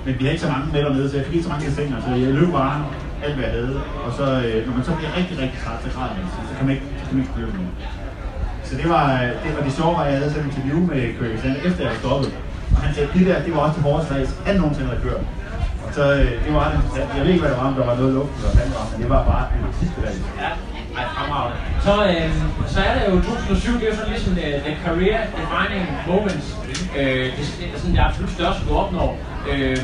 Men 0.05 0.12
vi 0.18 0.22
havde 0.24 0.35
ikke 0.35 0.45
så 0.47 0.51
mange 0.55 0.66
med 0.72 0.80
dernede, 0.85 1.11
så 1.11 1.16
jeg 1.16 1.26
fik 1.26 1.35
ikke 1.35 1.47
så 1.49 1.53
mange 1.55 1.70
sænger. 1.78 1.97
Så 2.07 2.11
jeg 2.24 2.33
løb 2.39 2.51
bare 2.61 2.76
alt, 3.24 3.35
hvad 3.35 3.45
jeg 3.45 3.55
havde. 3.59 3.74
Og 4.07 4.11
så, 4.18 4.26
øh, 4.47 4.59
når 4.66 4.72
man 4.76 4.85
så 4.89 4.93
bliver 4.99 5.12
rigtig, 5.18 5.35
rigtig 5.43 5.59
træt, 5.64 5.78
så 5.85 5.91
græder 5.97 6.14
man. 6.18 6.24
Så 6.51 6.55
kan 6.59 6.64
man 6.66 6.74
ikke, 6.74 6.87
så 6.99 7.05
kan 7.07 7.14
man 7.16 7.22
ikke 7.24 7.37
løbe 7.41 7.53
mere. 7.59 8.01
Så 8.73 8.79
det 8.83 8.89
var, 8.97 9.07
det 9.45 9.51
var 9.57 9.62
det 9.66 9.73
sjove, 9.81 9.97
at 10.01 10.07
jeg 10.11 10.18
havde 10.18 10.33
sådan 10.33 10.47
et 10.49 10.51
interview 10.51 10.81
med 10.91 11.01
Køge 11.16 11.31
Alexander, 11.33 11.61
efter 11.68 11.81
jeg 11.89 11.97
stoppede. 12.03 12.31
Og 12.75 12.81
han 12.85 12.95
sagde, 12.95 13.09
det 13.14 13.27
der, 13.29 13.37
det 13.47 13.53
var 13.55 13.61
også 13.66 13.77
det 13.79 13.85
hårdeste 13.89 14.11
race, 14.14 14.33
han 14.47 14.55
nogensinde 14.61 14.89
havde 14.91 15.03
kørt. 15.09 15.23
Og 15.87 15.91
så, 15.97 16.05
øh, 16.18 16.31
det 16.45 16.53
var 16.59 16.66
det. 16.73 16.79
Jeg 17.16 17.23
ved 17.25 17.31
ikke, 17.33 17.43
hvad 17.45 17.51
det 17.53 17.59
var, 17.62 17.68
om 17.73 17.75
der 17.81 17.87
var 17.91 17.97
noget 18.01 18.12
luft, 18.18 18.35
eller 18.39 18.53
hvad 18.57 18.64
det 18.68 18.75
var, 18.79 18.87
men 18.93 18.97
det 19.03 19.09
var 19.14 19.23
bare 19.33 19.45
en 19.55 19.62
sidste 19.81 19.99
race. 20.05 20.20
Ja, 20.45 20.51
ej, 20.99 21.05
fremragende. 21.14 21.57
Så, 21.87 21.93
øh, 22.11 22.29
så 22.75 22.79
er 22.89 22.93
det 22.97 23.03
jo 23.11 23.14
2007, 23.20 23.73
det 23.79 23.85
er 23.87 23.91
jo 23.93 23.97
sådan 24.01 24.12
ligesom 24.14 24.33
uh, 24.45 24.57
the 24.66 24.75
career 24.85 25.20
defining 25.41 25.85
moments. 26.11 26.47
Øh, 26.99 27.25
det, 27.37 27.45
det 27.59 27.64
er 27.75 27.79
sådan 27.83 27.95
det 27.97 28.03
absolut 28.09 28.33
største, 28.39 28.61
du 28.68 28.73
opnår. 28.83 29.11
Øh, 29.51 29.79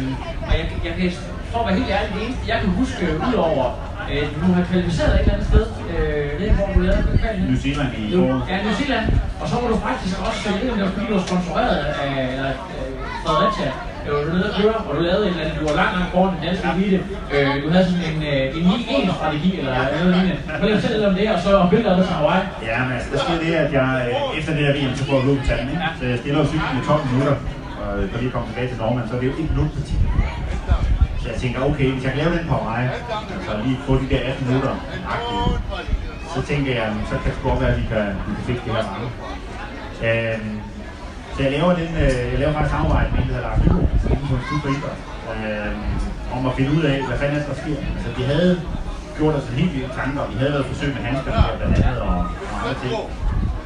og 0.48 0.52
jeg, 0.58 0.64
jeg 0.86 0.92
kan, 0.98 1.10
for 1.52 1.58
at 1.62 1.66
være 1.68 1.76
helt 1.80 1.90
ærlig, 1.96 2.10
det 2.14 2.22
eneste, 2.26 2.42
jeg 2.52 2.58
kan 2.62 2.70
huske, 2.80 3.04
udover 3.28 3.66
øh, 4.12 4.24
du 4.42 4.46
har 4.56 4.62
kvalificeret 4.70 5.12
et 5.14 5.20
eller 5.20 5.34
andet 5.34 5.48
sted, 5.52 5.64
øh, 5.92 6.28
ved 6.40 6.48
hvor 6.56 6.66
du 6.74 6.80
lavede 6.86 7.02
det? 7.10 7.18
New 7.50 7.58
Zealand 7.64 7.90
i 8.00 8.02
foråret. 8.16 8.42
ja, 8.50 8.56
New 8.66 8.74
Zealand. 8.80 9.04
Og 9.40 9.46
så 9.50 9.54
var 9.60 9.68
du 9.74 9.78
faktisk 9.88 10.14
også, 10.28 10.40
jeg 10.44 10.52
ved 10.54 10.60
ikke 10.62 10.72
om 10.74 10.78
det 10.78 10.86
var 10.88 10.92
fordi 10.96 11.06
du 11.10 11.14
var 11.18 11.24
sponsoreret 11.28 11.76
af 12.02 12.10
eller, 12.34 12.50
øh, 12.74 12.90
Fredericia, 13.24 13.70
øh, 14.04 14.08
du 14.08 14.10
var 14.16 14.34
nede 14.36 14.48
at 14.50 14.54
køre, 14.60 14.78
og 14.88 14.92
du 14.96 15.00
lavede 15.08 15.24
et 15.26 15.30
eller 15.32 15.44
andet, 15.44 15.56
du 15.60 15.64
var 15.70 15.76
langt, 15.80 15.92
langt 15.96 16.10
foran 16.14 16.30
den 16.34 16.40
danske 16.46 16.66
elite. 16.76 16.98
Øh, 17.34 17.52
du 17.62 17.66
havde 17.74 17.84
sådan 17.88 18.04
en, 18.10 18.18
øh, 18.32 18.56
en 18.58 18.62
9-1-strategi, 18.72 19.50
eller 19.60 19.72
noget 20.00 20.12
lignende. 20.16 20.36
Prøv 20.58 20.66
lige 20.68 20.76
at 20.78 20.90
lidt 20.96 21.08
om 21.10 21.14
det, 21.18 21.26
og 21.34 21.40
så 21.44 21.48
om 21.62 21.68
billeder 21.72 21.90
af 21.94 21.96
det 22.00 22.06
fra 22.08 22.16
Hawaii. 22.20 22.44
Ja, 22.68 22.76
men 22.86 22.92
altså, 22.96 23.08
der 23.12 23.18
sker 23.24 23.36
det, 23.44 23.52
at 23.64 23.70
jeg 23.78 23.88
øh, 24.06 24.38
efter 24.38 24.52
det 24.56 24.62
her 24.66 24.72
VM, 24.78 24.92
så 24.98 25.02
får 25.08 25.14
jeg 25.18 25.24
blodbetaljen, 25.26 25.68
ikke? 25.74 25.82
Så 26.00 26.04
jeg 26.12 26.18
stiller 26.22 26.38
jo 26.42 26.46
cyklen 26.52 26.76
i 26.80 26.82
12 26.86 27.02
minutter, 27.12 27.36
og 27.82 27.88
øh, 27.98 28.04
for 28.10 28.16
lige 28.20 28.30
at 28.30 28.34
komme 28.36 28.46
tilbage 28.50 28.68
til 28.70 28.78
Norman, 28.82 29.02
så 29.08 29.12
er 29.16 29.20
det 29.20 29.26
jo 29.30 29.34
ikke 29.40 29.50
minut 29.52 29.70
på 29.76 29.80
10. 29.88 29.94
Så 31.28 31.32
jeg 31.34 31.40
tænker, 31.44 31.60
okay, 31.70 31.88
hvis 31.92 32.04
jeg 32.04 32.12
kan 32.12 32.20
lave 32.22 32.32
den 32.38 32.46
på 32.52 32.56
mig, 32.68 32.80
altså 33.34 33.52
lige 33.64 33.78
få 33.86 33.92
de 34.02 34.06
der 34.12 34.20
18 34.30 34.46
minutter, 34.48 34.72
agtigt, 35.14 35.62
så 36.34 36.40
tænker 36.50 36.70
jeg, 36.80 36.88
så 37.10 37.14
kan 37.22 37.30
det 37.34 37.40
godt 37.48 37.60
være, 37.60 37.72
at 37.74 37.78
vi 37.82 37.86
kan, 37.92 38.04
vi 38.26 38.30
kan 38.36 38.44
fikse 38.48 38.62
det 38.64 38.72
her 38.76 38.84
mange. 38.92 39.08
Øhm, 40.06 40.54
så 41.34 41.38
jeg 41.44 41.52
laver, 41.56 41.70
den, 41.80 41.90
øh, 42.04 42.18
jeg 42.32 42.38
laver 42.42 42.52
faktisk 42.52 42.74
samarbejde 42.76 43.08
med 43.12 43.18
en, 43.22 43.28
der 43.28 43.34
hedder 43.34 43.48
Lars 43.48 43.60
Lyko, 43.64 43.80
inden 44.12 44.26
på 44.30 44.34
en 44.40 44.44
super 44.50 44.70
øh, 45.32 46.36
om 46.36 46.40
at 46.50 46.52
finde 46.58 46.70
ud 46.76 46.82
af, 46.92 46.96
hvad 47.08 47.18
fanden 47.20 47.36
er 47.38 47.44
der 47.50 47.56
sker. 47.62 47.78
Altså, 47.96 48.08
de 48.18 48.22
havde 48.32 48.52
gjort 49.18 49.34
os 49.38 49.46
en 49.50 49.56
helt 49.60 49.72
vildt 49.74 49.92
tanker, 50.00 50.20
og 50.24 50.28
vi 50.32 50.36
havde 50.42 50.52
været 50.56 50.66
forsøg 50.72 50.90
med 50.96 51.02
handskerne 51.08 51.40
her, 51.44 51.56
blandt 51.58 51.74
andet, 51.78 52.00
og, 52.08 52.16
og 52.52 52.56
andre 52.60 52.74
ting. 52.82 52.92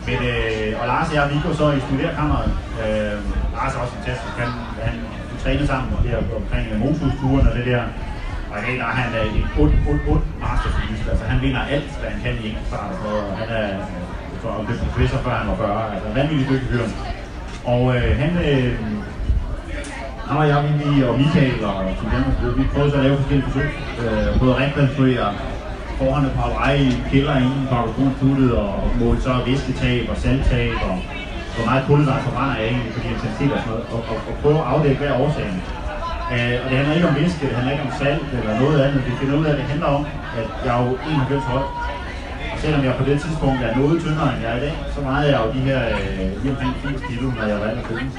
Men, 0.09 0.19
øh, 0.33 0.81
og 0.81 0.85
Lars 0.93 1.09
og 1.11 1.15
jeg, 1.17 1.25
vi 1.35 1.39
går 1.45 1.55
så 1.61 1.67
i 1.79 1.81
studerkammeret. 1.87 2.49
Øh, 2.83 3.17
Lars 3.57 3.73
er 3.75 3.79
også 3.83 3.95
fantastisk. 3.99 4.35
Han, 4.43 4.51
han 4.87 4.95
vi 5.43 5.49
træner 5.49 5.67
sammen 5.67 5.89
der 6.07 6.17
omkring 6.41 6.67
øh, 6.73 6.81
motorsturen 6.81 7.47
og 7.49 7.55
det 7.57 7.67
der. 7.67 7.83
Og 8.51 8.57
i 8.59 8.63
dag 8.67 8.75
der 8.81 8.87
er 8.93 8.97
han 9.03 9.11
øh, 9.21 9.39
en 9.39 9.45
ond, 9.63 9.75
ond, 9.91 10.01
ond 10.13 10.25
masterfilist. 10.43 11.09
Altså 11.11 11.25
han 11.25 11.39
vinder 11.45 11.63
alt, 11.75 11.91
hvad 12.01 12.11
han 12.15 12.21
kan 12.25 12.35
i 12.43 12.49
enkeltstart. 12.49 12.95
Og 13.11 13.19
han 13.41 13.49
er 13.61 13.69
øh, 13.69 14.41
for 14.43 14.51
at 14.59 14.67
blive 14.67 14.79
professor 14.87 15.19
før 15.25 15.35
han 15.41 15.49
var 15.49 15.57
40. 15.57 15.95
Altså 15.95 16.09
en 16.09 16.15
vanvittig 16.21 16.47
dygtig 16.51 16.69
fyr. 16.73 16.85
Og 17.73 17.83
øh, 17.97 18.09
han, 18.21 18.31
øh, 18.49 18.73
han 20.29 20.37
og 20.41 20.49
jeg, 20.49 20.59
vi, 20.81 21.03
og 21.09 21.15
Michael 21.23 21.65
og 21.65 21.77
Tim 21.99 22.09
Danmark, 22.15 22.37
vi 22.59 22.65
prøvede 22.73 22.91
så 22.91 22.97
at 22.97 23.05
lave 23.05 23.17
forskellige 23.17 23.47
forsøg. 23.49 23.71
Øh, 24.03 24.41
både 24.41 24.51
at 24.55 24.61
rekonstruere 24.63 25.29
forhånd 25.99 26.27
på 26.37 26.41
Hawaii, 26.41 26.91
kælder 27.11 27.37
inden 27.45 27.65
på 27.71 27.75
Auktionsstudtet 27.75 28.53
og 28.65 28.73
målte 29.01 29.23
så 29.23 29.35
væsketab 29.47 30.03
og 30.13 30.17
salgtab 30.17 30.77
og 30.91 30.97
hvor 31.55 31.65
meget 31.71 31.83
kulhydrat 31.89 32.23
forbrænder 32.27 32.55
jeg 32.59 32.67
egentlig, 32.73 32.93
fordi 32.97 33.09
intensitet 33.15 33.51
og 33.55 33.59
sådan 33.63 33.73
noget, 33.73 33.85
og, 33.95 34.01
og, 34.11 34.19
og 34.29 34.33
prøve 34.43 34.59
at 34.63 34.69
afdække, 34.73 34.99
hvad 35.01 35.11
er 35.13 35.19
årsagen. 35.25 35.59
Øh, 36.35 36.57
og 36.63 36.67
det 36.69 36.77
handler 36.79 36.95
ikke 36.99 37.09
om 37.11 37.17
væske, 37.21 37.47
det 37.49 37.57
handler 37.59 37.73
ikke 37.75 37.87
om 37.89 37.95
salt 38.03 38.29
eller 38.39 38.55
noget 38.63 38.77
andet, 38.85 39.01
vi 39.07 39.13
finder 39.21 39.37
ud 39.41 39.45
af, 39.49 39.53
at 39.53 39.59
det 39.61 39.67
handler 39.73 39.89
om, 39.99 40.03
at 40.41 40.49
jeg 40.65 40.73
er 40.79 40.83
jo 40.87 40.93
91 41.07 41.45
høj, 41.53 41.65
og 42.53 42.57
selvom 42.63 42.81
jeg 42.87 42.93
på 43.01 43.05
det 43.09 43.17
tidspunkt 43.25 43.59
er 43.67 43.77
noget 43.81 43.97
tyndere 44.05 44.29
end 44.33 44.41
jeg 44.45 44.53
er 44.53 44.59
i 44.61 44.65
dag, 44.67 44.75
så 44.95 45.01
vejede 45.09 45.29
jeg 45.33 45.39
jo 45.45 45.49
de 45.57 45.63
her 45.69 45.81
øh, 45.97 46.43
lige 46.43 46.53
omkring 46.55 46.73
80 46.83 47.03
kilo, 47.09 47.27
når 47.39 47.45
jeg 47.51 47.59
var 47.61 47.67
alder 47.71 47.83
15. 47.83 48.13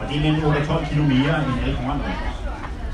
Og 0.00 0.04
det 0.08 0.14
er 0.18 0.22
nemlig 0.26 0.42
12 0.66 0.86
kilo 0.90 1.02
mere 1.14 1.34
end 1.46 1.56
alle 1.62 1.74
konkurrenter. 1.76 2.12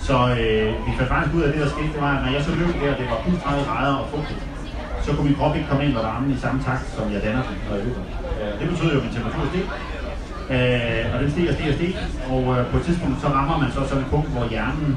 Så 0.07 0.17
øh, 0.41 0.69
vi 0.87 0.91
fandt 0.99 1.11
faktisk 1.15 1.35
ud 1.37 1.43
af, 1.47 1.49
det 1.53 1.61
der 1.63 1.71
skete, 1.77 1.93
det 1.95 2.01
var, 2.07 2.13
at 2.17 2.23
når 2.25 2.33
jeg 2.37 2.43
så 2.49 2.53
løb 2.61 2.73
der, 2.83 2.93
det 3.01 3.07
var 3.11 3.19
plus 3.25 3.39
30 3.43 3.65
grader 3.69 3.97
og 4.03 4.07
fugtigt, 4.15 4.43
så 5.07 5.11
kunne 5.13 5.29
min 5.29 5.39
krop 5.41 5.55
ikke 5.57 5.69
komme 5.71 5.83
ind 5.85 5.93
med 5.97 6.03
varmen 6.09 6.31
i 6.37 6.39
samme 6.45 6.59
takt, 6.69 6.87
som 6.97 7.05
jeg 7.15 7.21
danner 7.27 7.43
den, 7.49 7.57
når 7.67 7.73
jeg 7.77 7.85
løber. 7.87 8.03
Det 8.61 8.67
betyder 8.71 8.93
jo, 8.95 8.99
at 9.01 9.05
min 9.07 9.15
temperatur 9.17 9.45
steg. 9.53 9.65
Øh, 10.55 11.05
og 11.13 11.17
den 11.23 11.29
stiger, 11.35 11.53
stiger, 11.57 11.75
stiger. 11.79 11.99
Og 12.33 12.43
øh, 12.55 12.61
på 12.71 12.77
et 12.81 12.85
tidspunkt, 12.89 13.17
så 13.23 13.29
rammer 13.37 13.57
man 13.63 13.71
så 13.77 13.81
sådan 13.91 14.05
et 14.05 14.11
punkt, 14.15 14.29
hvor 14.35 14.45
hjernen, 14.55 14.91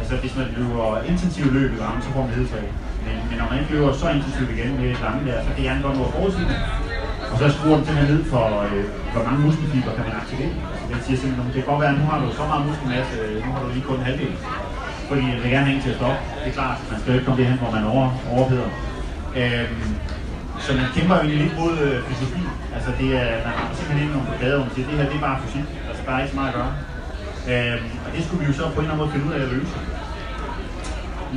altså 0.00 0.14
hvis 0.22 0.34
man 0.40 0.46
løber 0.58 0.86
intensivt 1.12 1.52
løb 1.58 1.70
i 1.76 1.78
varme, 1.84 2.00
så 2.04 2.10
får 2.14 2.22
man 2.26 2.32
hedetræk. 2.38 2.68
Men, 3.06 3.16
men 3.28 3.36
når 3.40 3.46
man 3.50 3.56
ikke 3.60 3.72
løber 3.74 3.90
så 4.02 4.06
intensivt 4.16 4.50
igen 4.56 4.70
med 4.80 4.88
lange 5.04 5.20
der, 5.28 5.36
så 5.46 5.50
kan 5.54 5.62
hjernen 5.64 5.82
godt 5.86 5.96
nå 5.98 6.04
at 6.08 6.14
forudsige 6.16 6.48
det. 6.50 6.58
Og 7.32 7.36
så 7.40 7.46
skruer 7.54 7.76
den 7.78 7.84
simpelthen 7.86 8.10
ned 8.14 8.24
for, 8.32 8.44
øh, 8.66 8.84
hvor 9.12 9.22
mange 9.26 9.40
muskelfiber 9.46 9.92
kan 9.96 10.04
man 10.08 10.14
aktivere. 10.22 10.52
Altså, 10.72 10.84
den 10.90 11.00
siger 11.06 11.18
simpelthen, 11.20 11.46
det 11.54 11.58
kan 11.60 11.68
godt 11.72 11.80
være, 11.82 11.92
at 11.94 11.98
nu 12.00 12.06
har 12.10 12.18
du 12.22 12.26
så 12.40 12.44
meget 12.50 12.62
muskelmasse, 12.68 13.14
øh, 13.24 13.36
nu 13.44 13.48
har 13.54 13.60
du 13.64 13.68
lige 13.76 13.86
kun 13.88 13.98
en 14.00 14.08
halvdel. 14.10 14.34
Fordi 15.08 15.22
den 15.32 15.40
vil 15.42 15.50
gerne 15.54 15.66
have 15.68 15.76
en 15.76 15.82
til 15.84 15.92
at 15.94 15.98
stoppe. 16.00 16.18
Det 16.42 16.48
er 16.50 16.56
klart, 16.60 16.76
man 16.90 16.98
skal 17.00 17.08
jo 17.10 17.16
ikke 17.18 17.26
komme 17.28 17.40
derhen, 17.42 17.58
hvor 17.62 17.70
man 17.76 17.84
over, 17.94 18.06
overheder. 18.36 18.70
Øhm, 19.40 19.84
så 20.64 20.70
man 20.80 20.86
kæmper 20.96 21.14
jo 21.16 21.22
egentlig 21.22 21.42
lidt 21.44 21.58
mod 21.60 21.74
øh, 21.86 21.96
fysiologi. 22.06 22.44
Altså 22.76 22.90
det 23.00 23.08
er, 23.22 23.28
man 23.46 23.54
har 23.58 23.74
simpelthen 23.78 24.02
ikke 24.02 24.14
nogen 24.14 24.28
på 24.28 24.34
hvor 24.34 24.64
man 24.66 24.74
siger, 24.74 24.86
det 24.88 24.96
her 24.98 25.08
det 25.10 25.18
er 25.20 25.26
bare 25.28 25.38
fysik. 25.44 25.66
Altså 25.88 26.00
der 26.06 26.12
er 26.12 26.20
ikke 26.22 26.32
så 26.34 26.38
meget 26.40 26.52
at 26.52 26.58
gøre. 26.60 26.72
Øhm, 27.52 27.86
og 28.04 28.08
det 28.14 28.20
skulle 28.24 28.40
vi 28.42 28.46
jo 28.50 28.54
så 28.60 28.64
på 28.74 28.78
en 28.78 28.84
eller 28.84 28.92
anden 28.92 29.00
måde 29.02 29.12
finde 29.14 29.26
ud 29.28 29.34
af 29.38 29.42
at 29.46 29.52
løse. 29.56 29.76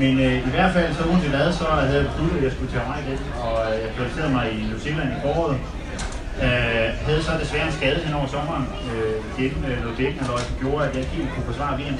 Men 0.02 0.14
øh, 0.26 0.38
i 0.50 0.52
hvert 0.56 0.72
fald, 0.76 0.90
så 0.98 1.04
uanset 1.10 1.34
hvad, 1.36 1.48
så 1.62 1.66
havde 1.88 2.00
jeg 2.02 2.08
besluttet, 2.10 2.38
at 2.38 2.44
jeg 2.48 2.54
skulle 2.56 2.72
til 2.72 2.80
Hawaii 2.80 3.02
igen, 3.06 3.20
og 3.46 3.56
øh, 3.70 3.76
jeg 3.84 3.90
placerede 3.98 4.32
mig 4.38 4.46
i 4.58 4.60
New 4.70 4.80
Zealand 4.84 5.10
i 5.16 5.18
foråret. 5.24 5.58
Øh, 6.46 6.88
havde 7.06 7.22
så 7.28 7.32
desværre 7.42 7.68
en 7.68 7.76
skade 7.80 8.00
hen 8.06 8.14
over 8.20 8.28
sommeren, 8.36 8.66
øh, 8.92 9.18
gennem 9.38 9.62
øh, 9.70 9.78
noget 9.84 9.98
bækkenaløj, 9.98 10.42
som 10.48 10.56
gjorde, 10.62 10.82
at 10.86 10.92
jeg 10.94 11.02
ikke 11.04 11.16
helt 11.20 11.32
kunne 11.34 11.48
forsvare 11.52 11.74
vm 11.80 11.98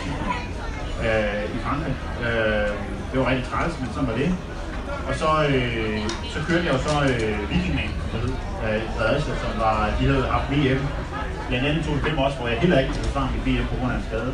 øh, 1.08 1.56
i 1.56 1.58
Frankrig. 1.66 1.96
Øh, 2.26 2.70
det 3.10 3.16
var 3.20 3.26
rigtig 3.32 3.46
træls, 3.52 3.74
men 3.80 3.90
sådan 3.94 4.10
var 4.12 4.18
det. 4.22 4.30
Og 5.08 5.14
så, 5.22 5.30
øh, 5.54 6.00
så 6.34 6.40
kørte 6.48 6.66
jeg 6.68 6.74
jo 6.74 6.82
så 6.88 6.96
øh, 7.12 7.50
Vikingman, 7.52 7.92
med 8.14 8.24
øh, 8.66 8.82
Fredericia, 8.96 9.34
som 9.44 9.52
var, 9.66 9.78
de 10.00 10.04
havde 10.10 10.26
haft 10.36 10.48
VM. 10.54 10.82
Blandt 11.48 11.66
andet 11.68 11.82
2005 11.86 12.18
også, 12.26 12.38
hvor 12.38 12.48
jeg 12.48 12.58
heller 12.64 12.80
ikke 12.80 12.92
kunne 12.92 13.04
forsvare 13.08 13.30
mit 13.36 13.44
VM 13.48 13.66
på 13.72 13.76
grund 13.80 13.92
af 13.94 13.98
en 13.98 14.06
skade. 14.10 14.32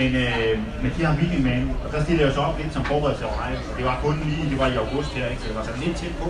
Men, 0.00 0.10
øh, 0.24 0.52
men 0.82 0.90
de 0.96 1.00
har 1.06 1.14
Vikingman, 1.20 1.64
og 1.84 1.88
der 1.92 2.00
stillede 2.04 2.26
jeg 2.26 2.34
så 2.34 2.40
op 2.48 2.56
lidt 2.58 2.72
som 2.76 2.84
forberedelse 2.84 3.24
over 3.28 3.38
mig. 3.44 3.50
Og 3.70 3.74
det 3.78 3.84
var 3.88 3.96
kun 4.04 4.14
lige, 4.28 4.50
det 4.50 4.58
var 4.62 4.68
i 4.74 4.76
august 4.84 5.10
her, 5.16 5.26
ikke? 5.32 5.42
så 5.42 5.48
det 5.48 5.56
var 5.58 5.64
sådan 5.68 5.82
lidt 5.86 5.96
tæt 6.00 6.14
på. 6.22 6.28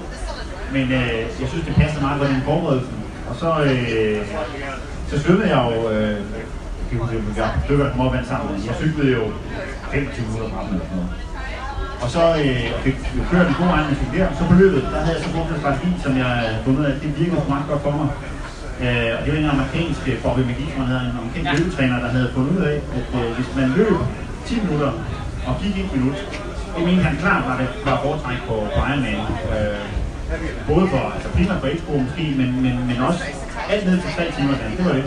Men 0.77 0.87
øh, 1.01 1.20
jeg 1.41 1.49
synes, 1.51 1.64
det 1.68 1.75
passer 1.83 2.01
meget 2.07 2.18
godt 2.20 2.31
i 2.31 2.41
forberedelsen. 2.51 2.97
Og 3.31 3.35
så, 3.43 3.51
øh, 3.70 4.18
så 5.11 5.14
svømmede 5.23 5.49
jeg 5.55 5.61
jo, 5.70 5.91
øh, 5.95 6.16
jeg 6.79 6.87
kan 6.91 6.99
huske, 6.99 7.16
jeg 7.37 7.49
dykker 7.68 7.85
der 7.87 7.93
kom 7.97 8.25
sammen. 8.33 8.66
Jeg 8.68 8.75
cyklede 8.83 9.12
jo 9.18 9.25
25 9.93 10.27
minutter 10.27 10.51
fra 10.55 10.61
dem 10.64 10.75
eller 10.75 10.87
sådan 10.91 10.97
noget. 10.97 11.32
Og 12.03 12.09
så 12.16 12.22
øh, 12.44 12.66
fik 12.84 12.96
jeg 13.18 13.24
kørt 13.32 13.46
en 13.48 13.57
god 13.61 13.70
fik 14.00 14.11
der. 14.18 14.26
Så 14.38 14.42
på 14.50 14.55
løbet, 14.62 14.80
der 14.92 15.00
havde 15.05 15.16
jeg 15.16 15.24
så 15.24 15.30
brugt 15.34 15.50
en 15.55 15.61
strategi, 15.62 15.90
som 16.05 16.12
jeg 16.22 16.28
havde 16.42 16.62
fundet 16.66 16.84
af, 16.88 16.92
det 17.03 17.11
virkede 17.20 17.42
meget 17.55 17.66
godt 17.70 17.82
for 17.86 17.92
mig. 18.00 18.09
Øh, 18.84 19.11
og 19.16 19.20
det 19.22 19.28
var 19.32 19.38
en 19.38 19.55
amerikansk 19.57 20.03
øh, 20.11 20.16
Bobby 20.22 20.42
McGee, 20.48 20.72
som 20.74 20.84
havde 20.90 21.05
en 21.11 21.18
amerikansk 21.20 21.48
ja. 21.50 21.57
løbetræner, 21.59 21.96
der 22.05 22.11
havde 22.16 22.28
fundet 22.34 22.50
ud 22.57 22.62
af, 22.72 22.76
at 22.98 23.09
øh, 23.20 23.28
hvis 23.36 23.48
man 23.59 23.68
løb 23.78 23.96
10 24.46 24.61
minutter 24.64 24.92
og 25.48 25.55
gik 25.61 25.74
1 25.84 25.96
minut, 25.96 26.18
det 26.74 26.82
mente 26.88 27.03
han 27.09 27.16
klart 27.24 27.42
var 27.48 27.57
det 27.61 27.68
var 27.88 27.96
foretræk 28.05 28.40
på, 28.48 28.55
på 28.74 28.80
Ironman. 28.90 29.20
Øh, 29.55 29.82
både 30.70 30.84
for, 30.92 31.03
altså 31.14 31.28
primært 31.36 31.61
for 31.62 31.68
Expo 31.74 31.92
måske, 32.07 32.24
men, 32.40 32.48
men, 32.64 32.74
men 32.88 32.96
også 33.09 33.22
alt 33.72 33.84
ned 33.88 33.96
til 34.03 34.11
3 34.16 34.22
timer, 34.36 34.55
det 34.78 34.84
var 34.88 34.94
det. 34.98 35.05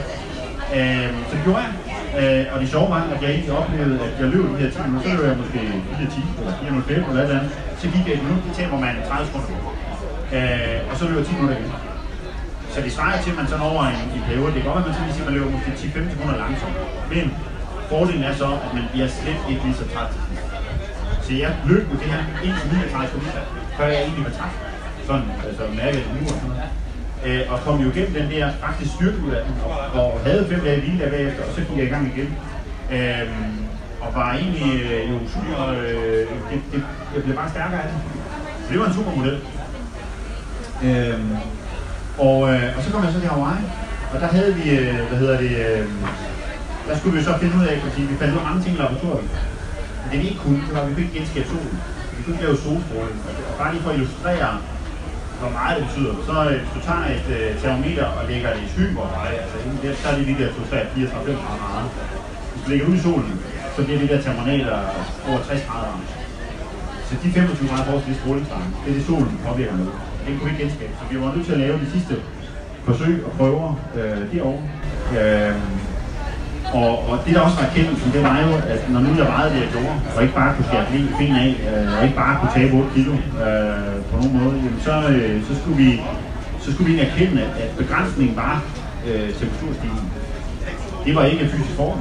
Øh, 0.78 1.10
så 1.28 1.34
det 1.38 1.44
gjorde 1.46 1.62
jeg. 1.66 1.72
Øh, 2.20 2.44
og 2.54 2.58
det 2.62 2.68
sjove 2.74 2.90
var, 2.96 3.02
at 3.14 3.20
jeg 3.24 3.30
egentlig 3.36 3.54
oplevede, 3.62 3.96
at 4.08 4.14
jeg 4.22 4.28
løb 4.34 4.44
de 4.54 4.58
her 4.64 4.72
10 4.72 4.78
minutter, 4.88 5.10
så 5.10 5.16
løb 5.18 5.26
jeg 5.32 5.38
måske 5.44 5.60
4 5.98 6.08
10 6.16 6.22
eller 6.40 6.84
4 6.88 6.98
eller 6.98 7.22
et 7.22 7.28
eller 7.28 7.40
andet. 7.40 7.52
Så 7.82 7.86
gik 7.94 8.04
jeg 8.08 8.14
et 8.18 8.24
minut, 8.26 8.42
det 8.46 8.54
tager 8.58 8.80
man 8.86 8.96
30 9.10 9.26
sekunder. 9.28 9.50
Øh, 10.36 10.80
og 10.90 10.94
så 10.98 11.04
løb 11.08 11.18
jeg 11.22 11.26
10 11.26 11.34
minutter 11.38 11.58
igen. 11.60 11.72
Så 12.74 12.78
det 12.86 12.92
svarer 12.98 13.18
til, 13.24 13.32
at 13.34 13.38
man 13.40 13.48
sådan 13.52 13.66
over 13.72 13.82
en, 13.94 14.00
en 14.18 14.24
periode, 14.30 14.50
det 14.54 14.60
kan 14.62 14.70
godt 14.72 14.78
være, 14.78 14.86
at 14.86 14.90
man 14.90 14.98
sådan 14.98 15.14
siger, 15.16 15.26
at 15.26 15.30
man 15.30 15.36
løber 15.38 15.52
måske 15.56 15.72
10-15 15.82 16.14
sekunder 16.14 16.36
langsomt. 16.44 16.78
Men 17.14 17.26
fordelen 17.90 18.24
er 18.30 18.36
så, 18.42 18.50
at 18.66 18.72
man 18.78 18.86
bliver 18.92 19.10
slet 19.20 19.42
ikke 19.50 19.62
lige 19.66 19.78
så 19.82 19.86
træt. 19.94 20.12
Så 21.26 21.32
jeg 21.44 21.52
løb 21.70 21.84
med 21.92 21.98
det 22.02 22.10
her 22.14 22.22
indtil 22.48 22.66
39 22.72 23.08
sekunder, 23.12 23.46
før 23.78 23.88
jeg 23.94 24.02
egentlig 24.06 24.24
var 24.28 24.34
træt. 24.40 24.54
Sådan, 25.08 25.28
altså 25.48 25.64
mærket 25.82 26.04
nu 26.14 26.20
og 26.34 26.38
sådan 26.42 26.50
noget 26.50 26.85
øh, 27.26 27.42
og 27.52 27.60
kom 27.60 27.82
jo 27.82 27.90
igennem 27.92 28.14
den 28.14 28.32
der 28.32 28.52
faktisk 28.66 28.92
styrkeuddanning, 28.94 29.56
og, 29.66 30.02
og 30.02 30.20
havde 30.26 30.48
fem 30.50 30.60
dage 30.60 30.80
hvile 30.80 31.00
der 31.04 31.10
bagefter, 31.10 31.44
og 31.44 31.52
så 31.56 31.62
gik 31.62 31.78
jeg 31.78 31.86
i 31.86 31.90
gang 31.90 32.14
igen. 32.16 32.30
Øh, 32.92 33.28
og 34.02 34.16
var 34.16 34.34
egentlig 34.34 34.82
øh, 34.82 35.12
jo 35.12 35.18
super, 35.34 35.60
øh, 35.80 36.28
det, 36.50 36.58
det, 36.72 36.84
jeg 37.16 37.24
blev 37.24 37.36
bare 37.36 37.50
stærkere 37.50 37.82
af 37.84 37.88
det. 37.90 37.98
Så 38.64 38.72
det 38.72 38.80
var 38.80 38.88
en 38.88 38.94
super 38.94 39.12
model. 39.16 39.38
Øh, 40.88 41.20
og, 42.18 42.54
øh, 42.54 42.78
og 42.78 42.84
så 42.84 42.92
kom 42.92 43.04
jeg 43.04 43.14
så 43.14 43.20
til 43.20 43.30
Hawaii, 43.30 43.66
og 44.14 44.22
der 44.22 44.28
havde 44.28 44.56
vi, 44.56 44.70
øh, 44.70 45.08
hvad 45.10 45.18
hedder 45.18 45.38
det, 45.38 45.52
øh, 45.66 45.88
der 46.88 46.98
skulle 46.98 47.18
vi 47.18 47.24
så 47.24 47.38
finde 47.42 47.56
ud 47.58 47.66
af, 47.66 47.82
fordi 47.82 48.02
vi 48.02 48.16
fandt 48.20 48.34
ud 48.34 48.40
af 48.40 48.64
ting 48.64 48.76
i 48.76 48.80
laboratoriet. 48.80 49.30
Men 50.02 50.08
det 50.12 50.20
vi 50.20 50.28
ikke 50.28 50.40
kunne, 50.40 50.62
det 50.68 50.74
var, 50.74 50.82
at 50.82 50.90
vi 50.90 50.94
kunne 50.94 51.06
ikke 51.06 51.18
genskabe 51.20 51.48
solen. 51.48 51.80
Vi 52.18 52.24
kunne 52.24 52.34
ikke 52.36 52.46
lave 52.46 52.58
solstråling. 52.58 53.20
Bare 53.58 53.72
lige 53.74 53.84
for 53.84 53.90
at 53.90 53.96
illustrere, 53.96 54.50
hvor 55.42 55.52
meget 55.60 55.74
det 55.78 55.84
betyder. 55.88 56.14
Så 56.30 56.36
øh, 56.50 56.56
hvis 56.62 56.72
du 56.76 56.82
tager 56.90 57.06
et 57.18 57.28
øh, 57.38 57.48
termometer 57.62 58.06
og 58.18 58.24
lægger 58.32 58.50
det 58.56 58.62
i 58.68 58.70
skyen 58.74 58.94
hvor 58.98 59.10
meget, 59.16 59.36
altså 59.44 59.58
det, 59.82 59.88
så 60.02 60.06
er 60.10 60.16
det 60.18 60.26
de 60.32 60.36
der 60.42 60.50
2, 60.54 60.62
3, 60.70 60.78
4, 60.96 61.08
5 61.08 61.38
grader. 61.44 61.86
Hvis 62.52 62.62
du 62.64 62.68
lægger 62.72 62.86
ud 62.90 62.96
i 63.00 63.04
solen, 63.08 63.34
så 63.76 63.80
bliver 63.86 64.00
det 64.02 64.10
der 64.12 64.22
termometer 64.28 64.76
over 65.28 65.40
60 65.48 65.66
grader. 65.70 65.96
Så 67.08 67.14
de 67.24 67.28
25 67.32 67.70
grader 67.70 67.86
forhold 67.88 68.04
til 68.04 68.14
det 68.14 68.22
strålingsvarme, 68.22 68.70
det 68.84 68.90
er 68.92 68.96
det 68.98 69.06
solen 69.06 69.40
påvirker 69.48 69.76
med. 69.82 69.88
Det 70.26 70.32
kunne 70.40 70.46
vi 70.46 70.52
ikke 70.52 70.64
genskabe. 70.64 70.94
Så 71.00 71.04
vi 71.12 71.16
var 71.22 71.36
nødt 71.36 71.46
til 71.46 71.56
at 71.58 71.62
lave 71.66 71.76
de 71.84 71.90
sidste 71.96 72.16
forsøg 72.88 73.16
og 73.28 73.32
prøver 73.40 73.68
øh, 73.98 74.22
derovre. 74.34 74.64
Øh, 75.18 75.56
og, 76.80 76.92
og 77.10 77.16
det 77.26 77.32
der 77.36 77.42
også 77.48 77.58
var 77.60 77.68
erkendelsen, 77.70 78.10
det 78.16 78.24
var 78.30 78.38
jo, 78.46 78.52
at 78.74 78.82
når 78.94 79.00
nu 79.06 79.10
jeg 79.22 79.28
vejede 79.34 79.50
det, 79.54 79.60
jeg 79.66 79.72
gjorde, 79.76 79.96
og 80.16 80.20
ikke 80.24 80.36
bare 80.42 80.52
kunne 80.56 80.68
skære 80.70 80.86
ben 81.20 81.36
af, 81.46 81.52
øh, 81.70 81.98
og 81.98 82.04
ikke 82.06 82.18
bare 82.24 82.34
kunne 82.40 82.54
tabe 82.58 82.74
8 82.78 82.90
kilo 82.96 83.14
øh, 83.46 83.96
på 84.10 84.14
nogen 84.20 84.34
måde, 84.40 84.56
jamen 84.64 84.82
så, 84.88 84.96
øh, 85.14 85.36
så, 85.48 85.54
skulle 85.60 85.78
vi, 85.84 85.90
så 86.64 86.68
skulle 86.74 86.88
vi 86.92 87.00
erkende, 87.00 87.42
at, 87.42 87.54
at 87.64 87.70
begrænsningen 87.82 88.36
var 88.44 88.56
øh, 89.08 89.28
temperaturstigningen. 89.40 90.08
Det 91.06 91.16
var 91.18 91.26
ikke 91.32 91.50
fysisk 91.54 91.76
form, 91.82 92.00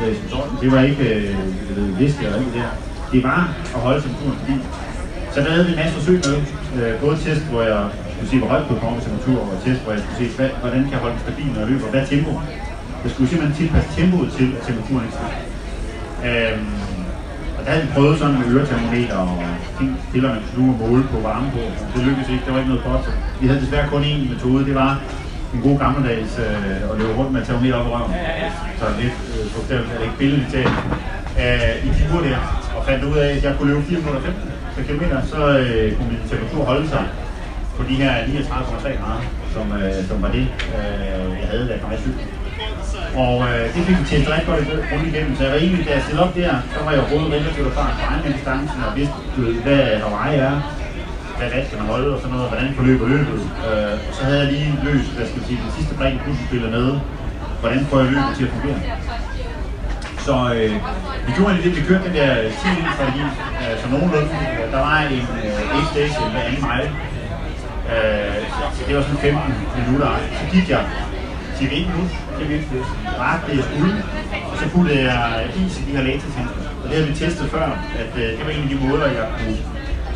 øh, 0.00 0.12
som 0.18 0.26
sådan. 0.34 0.54
Det 0.62 0.68
var 0.72 0.80
ikke 0.90 1.04
øh, 1.76 2.00
væske 2.00 2.24
eller 2.26 2.38
ikke 2.38 2.52
det 2.58 2.64
Det 3.12 3.22
var 3.28 3.40
at 3.74 3.80
holde 3.86 4.00
temperaturen 4.02 4.38
stabil. 4.42 4.62
Så 5.32 5.40
der 5.40 5.50
havde 5.50 5.66
vi 5.66 5.72
en 5.72 5.80
masse 5.82 5.94
forsøg 5.98 6.18
med, 6.28 6.38
øh, 6.76 7.00
både 7.00 7.16
test, 7.24 7.44
hvor 7.50 7.62
jeg 7.62 7.82
skulle 8.12 8.30
se, 8.30 8.38
hvor 8.38 8.48
højt 8.54 8.66
kunne 8.68 8.80
komme 8.84 9.00
temperatur, 9.00 9.40
og 9.52 9.56
test, 9.64 9.80
hvor 9.82 9.92
jeg 9.92 10.02
skulle 10.04 10.18
se, 10.22 10.26
hvad, 10.36 10.48
hvordan 10.62 10.82
kan 10.84 10.92
jeg 10.96 11.02
holde 11.04 11.16
den 11.16 11.24
stabil, 11.28 11.48
når 11.52 11.60
jeg 11.60 11.68
løber, 11.72 11.86
hvad 11.94 12.06
tempo 12.06 12.32
jeg 13.04 13.10
skulle 13.12 13.28
simpelthen 13.30 13.56
tilpasse 13.60 13.90
tempoet 13.98 14.28
til, 14.38 14.48
at 14.56 14.62
temperaturen 14.66 15.04
ikke 15.06 15.16
stiger. 15.18 15.40
Øhm, 16.28 16.66
og 17.56 17.60
der 17.64 17.70
havde 17.72 17.84
vi 17.86 17.90
prøvet 17.96 18.18
sådan 18.18 18.38
med 18.40 18.46
øretermometer 18.54 19.16
og 19.16 19.38
ting, 19.78 19.90
piller, 20.12 20.28
man 20.34 20.42
kunne 20.54 20.72
og 20.74 20.78
måle 20.82 21.04
på 21.12 21.18
varme 21.28 21.48
på. 21.56 21.62
Det 21.92 22.00
lykkedes 22.06 22.28
ikke, 22.34 22.44
der 22.46 22.52
var 22.52 22.60
ikke 22.62 22.72
noget 22.74 22.86
godt. 22.90 23.04
Vi 23.40 23.46
havde 23.48 23.60
desværre 23.64 23.88
kun 23.94 24.02
én 24.10 24.20
metode, 24.32 24.60
det 24.70 24.74
var 24.82 24.92
en 25.54 25.60
god 25.68 25.76
gammeldags 25.84 26.32
øh, 26.44 26.90
at 26.90 26.94
løbe 27.00 27.12
rundt 27.18 27.32
med 27.32 27.42
termometer 27.46 27.76
op 27.80 27.86
i 27.86 27.90
røven. 27.94 28.12
Så 28.80 28.84
lidt 29.00 29.16
øh, 29.32 29.44
bogstaveligt 29.54 29.92
er 29.92 29.98
det 29.98 30.04
ikke 30.08 30.18
billedligt 30.22 30.50
talt. 30.54 30.76
Øh, 31.42 31.86
I 31.86 31.88
de 31.96 32.02
uger 32.12 32.22
der, 32.28 32.38
og 32.76 32.80
fandt 32.88 33.04
ud 33.10 33.16
af, 33.24 33.28
at 33.36 33.44
jeg 33.44 33.52
kunne 33.56 33.68
løbe 33.70 33.82
4 33.82 33.98
minutter 33.98 34.20
15 34.20 34.52
per 34.74 34.82
kilometer, 34.88 35.18
så 35.32 35.40
øh, 35.58 35.96
kunne 35.96 36.08
min 36.12 36.20
temperatur 36.30 36.64
holde 36.64 36.88
sig 36.94 37.04
på 37.76 37.82
de 37.88 37.94
her 37.94 38.12
39,3 38.24 39.00
grader, 39.00 39.22
som, 39.54 39.66
øh, 39.72 40.08
som 40.08 40.22
var 40.22 40.30
det, 40.36 40.46
øh, 40.76 41.26
jeg 41.42 41.48
havde, 41.52 41.64
da 41.68 41.72
jeg 41.72 41.80
kom 41.82 41.92
af 41.92 41.98
cyklen. 41.98 42.33
Og 43.22 43.36
øh, 43.48 43.64
det 43.74 43.80
fik 43.86 43.96
vi 44.00 44.04
testet 44.10 44.30
rigtig 44.34 44.48
godt 44.50 44.62
rundt 44.92 45.06
igennem. 45.10 45.36
Så 45.36 45.42
jeg 45.44 45.52
var 45.52 45.58
egentlig, 45.58 45.86
da 45.86 45.92
jeg 45.96 46.02
stillede 46.02 46.24
op 46.26 46.34
der, 46.34 46.52
så 46.74 46.78
var 46.84 46.92
jeg 46.96 47.04
både 47.12 47.24
relativt 47.36 47.66
erfaren 47.70 47.94
på 47.98 48.04
egen 48.10 48.32
distancen, 48.32 48.78
og 48.86 48.90
vidste, 48.98 49.18
hvad 49.64 49.82
Hawaii 50.02 50.36
er, 50.48 50.54
hvad 51.38 51.48
vat 51.54 51.66
kan 51.70 51.78
man 51.80 51.86
holde 51.94 52.08
og 52.14 52.18
sådan 52.20 52.34
noget, 52.36 52.48
hvordan 52.50 52.68
forløber 52.78 53.06
løbet. 53.14 53.40
Øh, 53.68 53.94
så 54.16 54.20
havde 54.26 54.38
jeg 54.42 54.48
lige 54.52 54.70
løst, 54.88 55.10
hvad 55.16 55.26
skal 55.26 55.38
man 55.38 55.46
sige, 55.48 55.60
den 55.64 55.72
sidste 55.76 55.94
brik 55.98 56.14
puslespiller 56.24 56.70
nede, 56.76 56.94
hvordan 57.60 57.80
får 57.90 57.98
jeg 58.00 58.08
løbet 58.14 58.32
til 58.36 58.44
at 58.46 58.52
fungere. 58.56 58.80
Så 60.26 60.34
øh, 60.56 60.72
vi 61.26 61.30
gjorde 61.36 61.50
egentlig 61.50 61.66
det, 61.66 61.76
vi 61.78 61.86
kørte 61.88 62.04
den 62.08 62.14
der 62.20 62.30
10 62.42 62.68
strategi, 62.96 63.24
øh, 63.62 63.74
så 63.80 63.86
nogenlunde. 63.92 64.30
Der 64.74 64.80
var 64.88 64.98
en 65.16 65.26
øh, 65.46 65.84
station 65.92 66.30
hver 66.32 66.42
anden 66.48 66.64
mile. 66.70 66.90
Øh, 67.92 68.40
så 68.76 68.80
det 68.86 68.92
var 68.96 69.02
sådan 69.02 69.18
15 69.18 69.54
minutter. 69.78 70.10
Så 70.38 70.44
gik 70.54 70.66
jeg 70.70 70.82
til 71.58 71.66
1 71.66 71.86
minut 71.90 72.10
det 72.38 72.46
vigtigste. 72.52 72.78
Ret 73.24 73.42
det 73.48 73.58
og 74.50 74.56
så 74.60 74.64
puttede 74.74 75.00
jeg 75.10 75.22
is 75.60 75.74
i 75.80 75.82
de 75.88 75.92
her 75.96 76.04
lasertænker. 76.08 76.56
Og 76.82 76.86
det 76.88 76.94
havde 76.96 77.08
vi 77.10 77.14
testet 77.22 77.46
før, 77.54 77.66
at 78.02 78.12
øh, 78.22 78.28
det 78.36 78.42
var 78.46 78.52
en 78.56 78.62
af 78.66 78.70
de 78.72 78.78
måder, 78.86 79.06
jeg 79.18 79.26
kunne 79.38 79.58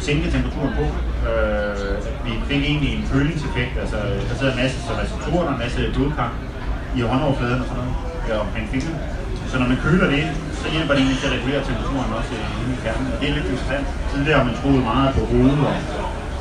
sænke 0.07 0.31
temperaturen 0.35 0.73
på. 0.81 0.85
Øh, 1.31 1.97
vi 2.27 2.33
fik 2.51 2.63
egentlig 2.71 2.91
en 2.99 3.05
kølingseffekt, 3.13 3.75
altså 3.83 3.99
der 4.29 4.35
sidder 4.39 4.53
en 4.53 4.61
masse 4.63 4.79
receptorer, 5.03 5.47
og 5.49 5.53
en 5.55 5.61
masse 5.65 5.79
blodkar 5.95 6.31
i 6.97 7.01
håndoverfladen 7.11 7.61
og 7.63 7.67
sådan 7.71 7.83
noget, 7.83 7.95
ja, 8.29 8.35
omkring 8.45 8.65
fingrene. 8.73 8.99
Så 9.51 9.55
når 9.61 9.69
man 9.73 9.79
køler 9.87 10.07
det 10.11 10.17
ind, 10.23 10.33
så 10.61 10.67
hjælper 10.75 10.93
det 10.95 11.01
egentlig 11.03 11.19
til 11.21 11.29
at 11.31 11.35
regulere 11.39 11.61
temperaturen 11.69 12.11
også 12.19 12.33
i 12.73 12.75
kernen. 12.85 13.07
Og 13.13 13.17
det 13.21 13.27
er 13.31 13.35
lidt 13.39 13.49
interessant. 13.53 13.87
Tidligere 14.13 14.39
har 14.41 14.47
man 14.51 14.57
troet 14.61 14.83
meget 14.93 15.11
på 15.17 15.23
hovedet 15.33 15.61
og 15.71 15.75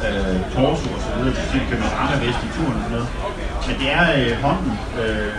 øh, 0.06 0.38
torso 0.54 0.88
og 0.96 1.02
så 1.06 1.10
videre, 1.16 1.34
til 1.52 1.62
kan 1.70 1.78
man 1.84 1.90
ramme 1.98 2.16
vest 2.26 2.42
i 2.48 2.50
turen 2.56 2.78
og 2.80 2.84
sådan 2.86 2.96
noget. 2.98 3.10
Men 3.68 3.76
det 3.82 3.88
er 4.00 4.06
øh, 4.18 4.32
hånden 4.46 4.74
øh, 5.02 5.30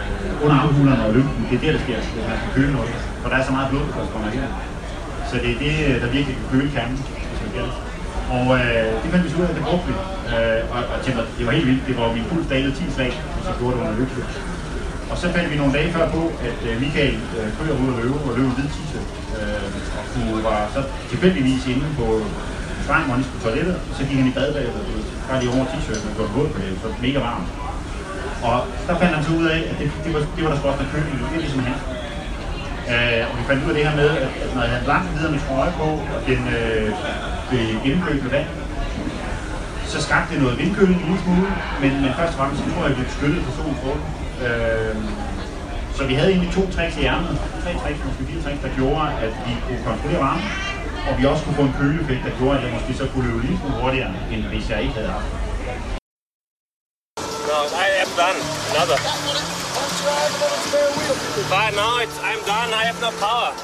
under 0.45 0.57
armhulerne 0.61 1.03
og 1.09 1.13
lymfen, 1.17 1.43
det 1.51 1.57
er 1.57 1.63
der, 1.65 1.73
der 1.77 1.83
sker, 1.85 1.97
hvis 2.01 2.27
man 2.31 2.39
kan 2.43 2.51
køle 2.57 2.73
noget. 2.79 2.93
For 3.23 3.29
der 3.31 3.37
er 3.41 3.45
så 3.49 3.53
meget 3.57 3.69
blod, 3.71 3.87
der 3.97 4.13
kommer 4.15 4.29
her. 4.39 4.47
Så 5.31 5.35
det 5.43 5.51
er 5.55 5.59
det, 5.67 5.75
øh, 5.87 5.95
der 6.03 6.09
virkelig 6.17 6.35
kan 6.41 6.49
køle 6.55 6.69
kernen, 6.75 6.97
hvis 7.31 7.41
man 7.45 7.51
kan. 7.57 7.69
Og 8.37 8.47
øh, 8.59 8.89
det 9.03 9.09
fandt 9.13 9.25
vi 9.25 9.31
så 9.31 9.37
ud 9.41 9.47
af, 9.49 9.55
det 9.59 9.65
brugte 9.69 9.87
vi. 9.91 9.95
Øh, 10.33 10.61
og, 10.75 10.81
og 10.93 10.97
tænkte, 11.05 11.23
det 11.39 11.45
var 11.47 11.53
helt 11.59 11.69
vildt. 11.71 11.87
Det 11.89 11.95
var 12.01 12.07
min 12.19 12.27
puls 12.31 12.47
dalede 12.53 12.75
10 12.75 12.85
slag, 12.97 13.13
hvis 13.35 13.47
jeg 13.49 13.55
gjorde 13.59 13.73
det 13.75 13.81
under 13.83 13.97
løbet. 14.01 14.25
Og 15.11 15.17
så 15.23 15.27
fandt 15.35 15.51
vi 15.53 15.57
nogle 15.57 15.73
dage 15.79 15.93
før 15.97 16.07
på, 16.17 16.23
at 16.49 16.59
øh, 16.69 16.75
Michael 16.83 17.17
øh, 17.39 17.49
kører 17.59 17.77
ud 17.83 17.89
og 17.93 17.99
løber, 18.03 18.21
og 18.29 18.35
løber 18.39 18.53
hvid 18.57 18.69
t-shirt. 18.75 19.09
Øh, 19.39 19.69
og 19.99 20.03
hun 20.15 20.45
var 20.49 20.61
så 20.75 20.81
tilfældigvis 21.11 21.67
inde 21.73 21.87
på 22.01 22.07
streng, 22.89 23.05
hvor 23.07 23.15
han 23.19 23.25
skulle 23.25 23.41
på 23.41 23.47
toilettet, 23.47 23.77
så 23.97 24.03
gik 24.09 24.19
han 24.21 24.29
i 24.33 24.35
bad 24.39 24.49
bagefter, 24.57 24.81
Der 24.85 24.91
ved, 24.97 25.05
de 25.33 25.41
lige 25.41 25.53
over 25.55 25.67
t-shirten 25.71 26.09
og 26.11 26.15
gjorde 26.17 26.33
våd 26.37 26.49
på 26.55 26.59
det, 26.63 26.71
så 26.83 26.89
mega 27.07 27.19
varmt. 27.29 27.49
Og 28.49 28.57
der 28.87 28.95
fandt 29.01 29.13
han 29.17 29.25
så 29.29 29.33
ud 29.41 29.47
af, 29.55 29.61
at 29.71 29.77
det, 29.81 29.87
det, 30.05 30.11
var, 30.15 30.21
det 30.35 30.41
var 30.45 30.51
der 30.51 30.59
skulle 30.59 30.73
også 30.73 30.93
køling 30.95 31.15
i, 31.15 31.25
det 31.31 31.37
er 31.39 31.45
ligesom 31.47 31.63
han. 31.69 31.77
Øh, 32.93 33.23
og 33.29 33.35
vi 33.39 33.43
fandt 33.49 33.61
ud 33.65 33.71
af 33.73 33.77
det 33.79 33.85
her 33.89 33.97
med, 34.03 34.11
at, 34.25 34.33
at 34.45 34.51
når 34.55 34.63
jeg 34.65 34.73
havde 34.75 34.87
langt 34.93 35.09
videre 35.15 35.33
med 35.35 35.41
trøje 35.47 35.73
på, 35.81 35.89
og 36.15 36.19
den 36.31 36.41
øh, 36.59 36.89
blev 37.49 37.65
gennemkølet 37.85 38.23
med 38.27 38.33
vand, 38.37 38.49
så 39.93 39.99
skabte 40.07 40.29
det 40.33 40.39
noget 40.43 40.59
vindkøling 40.63 40.99
en 41.01 41.07
lille 41.09 41.23
smule, 41.25 41.49
men, 41.83 41.93
men 42.03 42.11
først 42.19 42.33
og 42.33 42.39
fremmest 42.39 42.59
så 42.61 42.67
tror 42.73 42.83
jeg, 42.85 42.93
at 42.93 42.99
vi 43.01 43.05
beskyttede 43.11 43.43
for 43.47 43.53
solens. 43.57 43.81
Øh, 44.47 44.97
så 45.97 46.03
vi 46.11 46.15
havde 46.19 46.31
egentlig 46.33 46.53
to 46.59 46.63
tricks 46.75 46.97
i 47.01 47.03
ærmet, 47.13 47.35
tre 47.65 47.71
tricks, 47.83 48.01
måske 48.07 48.23
fire 48.31 48.43
tricks, 48.45 48.61
der 48.67 48.71
gjorde, 48.79 49.07
at 49.27 49.33
vi 49.47 49.53
kunne 49.67 49.83
kontrollere 49.91 50.21
varmen, 50.27 50.49
og 51.09 51.15
vi 51.19 51.25
også 51.33 51.43
kunne 51.45 51.57
få 51.61 51.65
en 51.71 51.75
køleeffekt, 51.81 52.23
der 52.27 52.33
gjorde, 52.39 52.59
at 52.59 52.65
jeg 52.65 52.73
måske 52.77 52.93
så 52.95 53.07
kunne 53.13 53.25
løbe 53.29 53.41
lige 53.47 53.59
smule 53.59 53.75
hurtigere, 53.83 54.13
end 54.33 54.43
hvis 54.53 54.71
jeg 54.71 54.79
ikke 54.83 54.95
havde 54.95 55.09
haft 55.17 55.29
det. 55.33 55.39
No, 57.49 57.59
I 57.87 57.89
am 58.05 58.11
done. 58.23 58.41
Another. 58.71 58.99
But 61.53 61.71
no, 61.81 61.89
it's, 62.05 62.19
I'm 62.29 62.41
done. 62.53 62.71
I 62.81 62.83
have 62.89 63.01
no 63.01 63.11
power. 63.25 63.51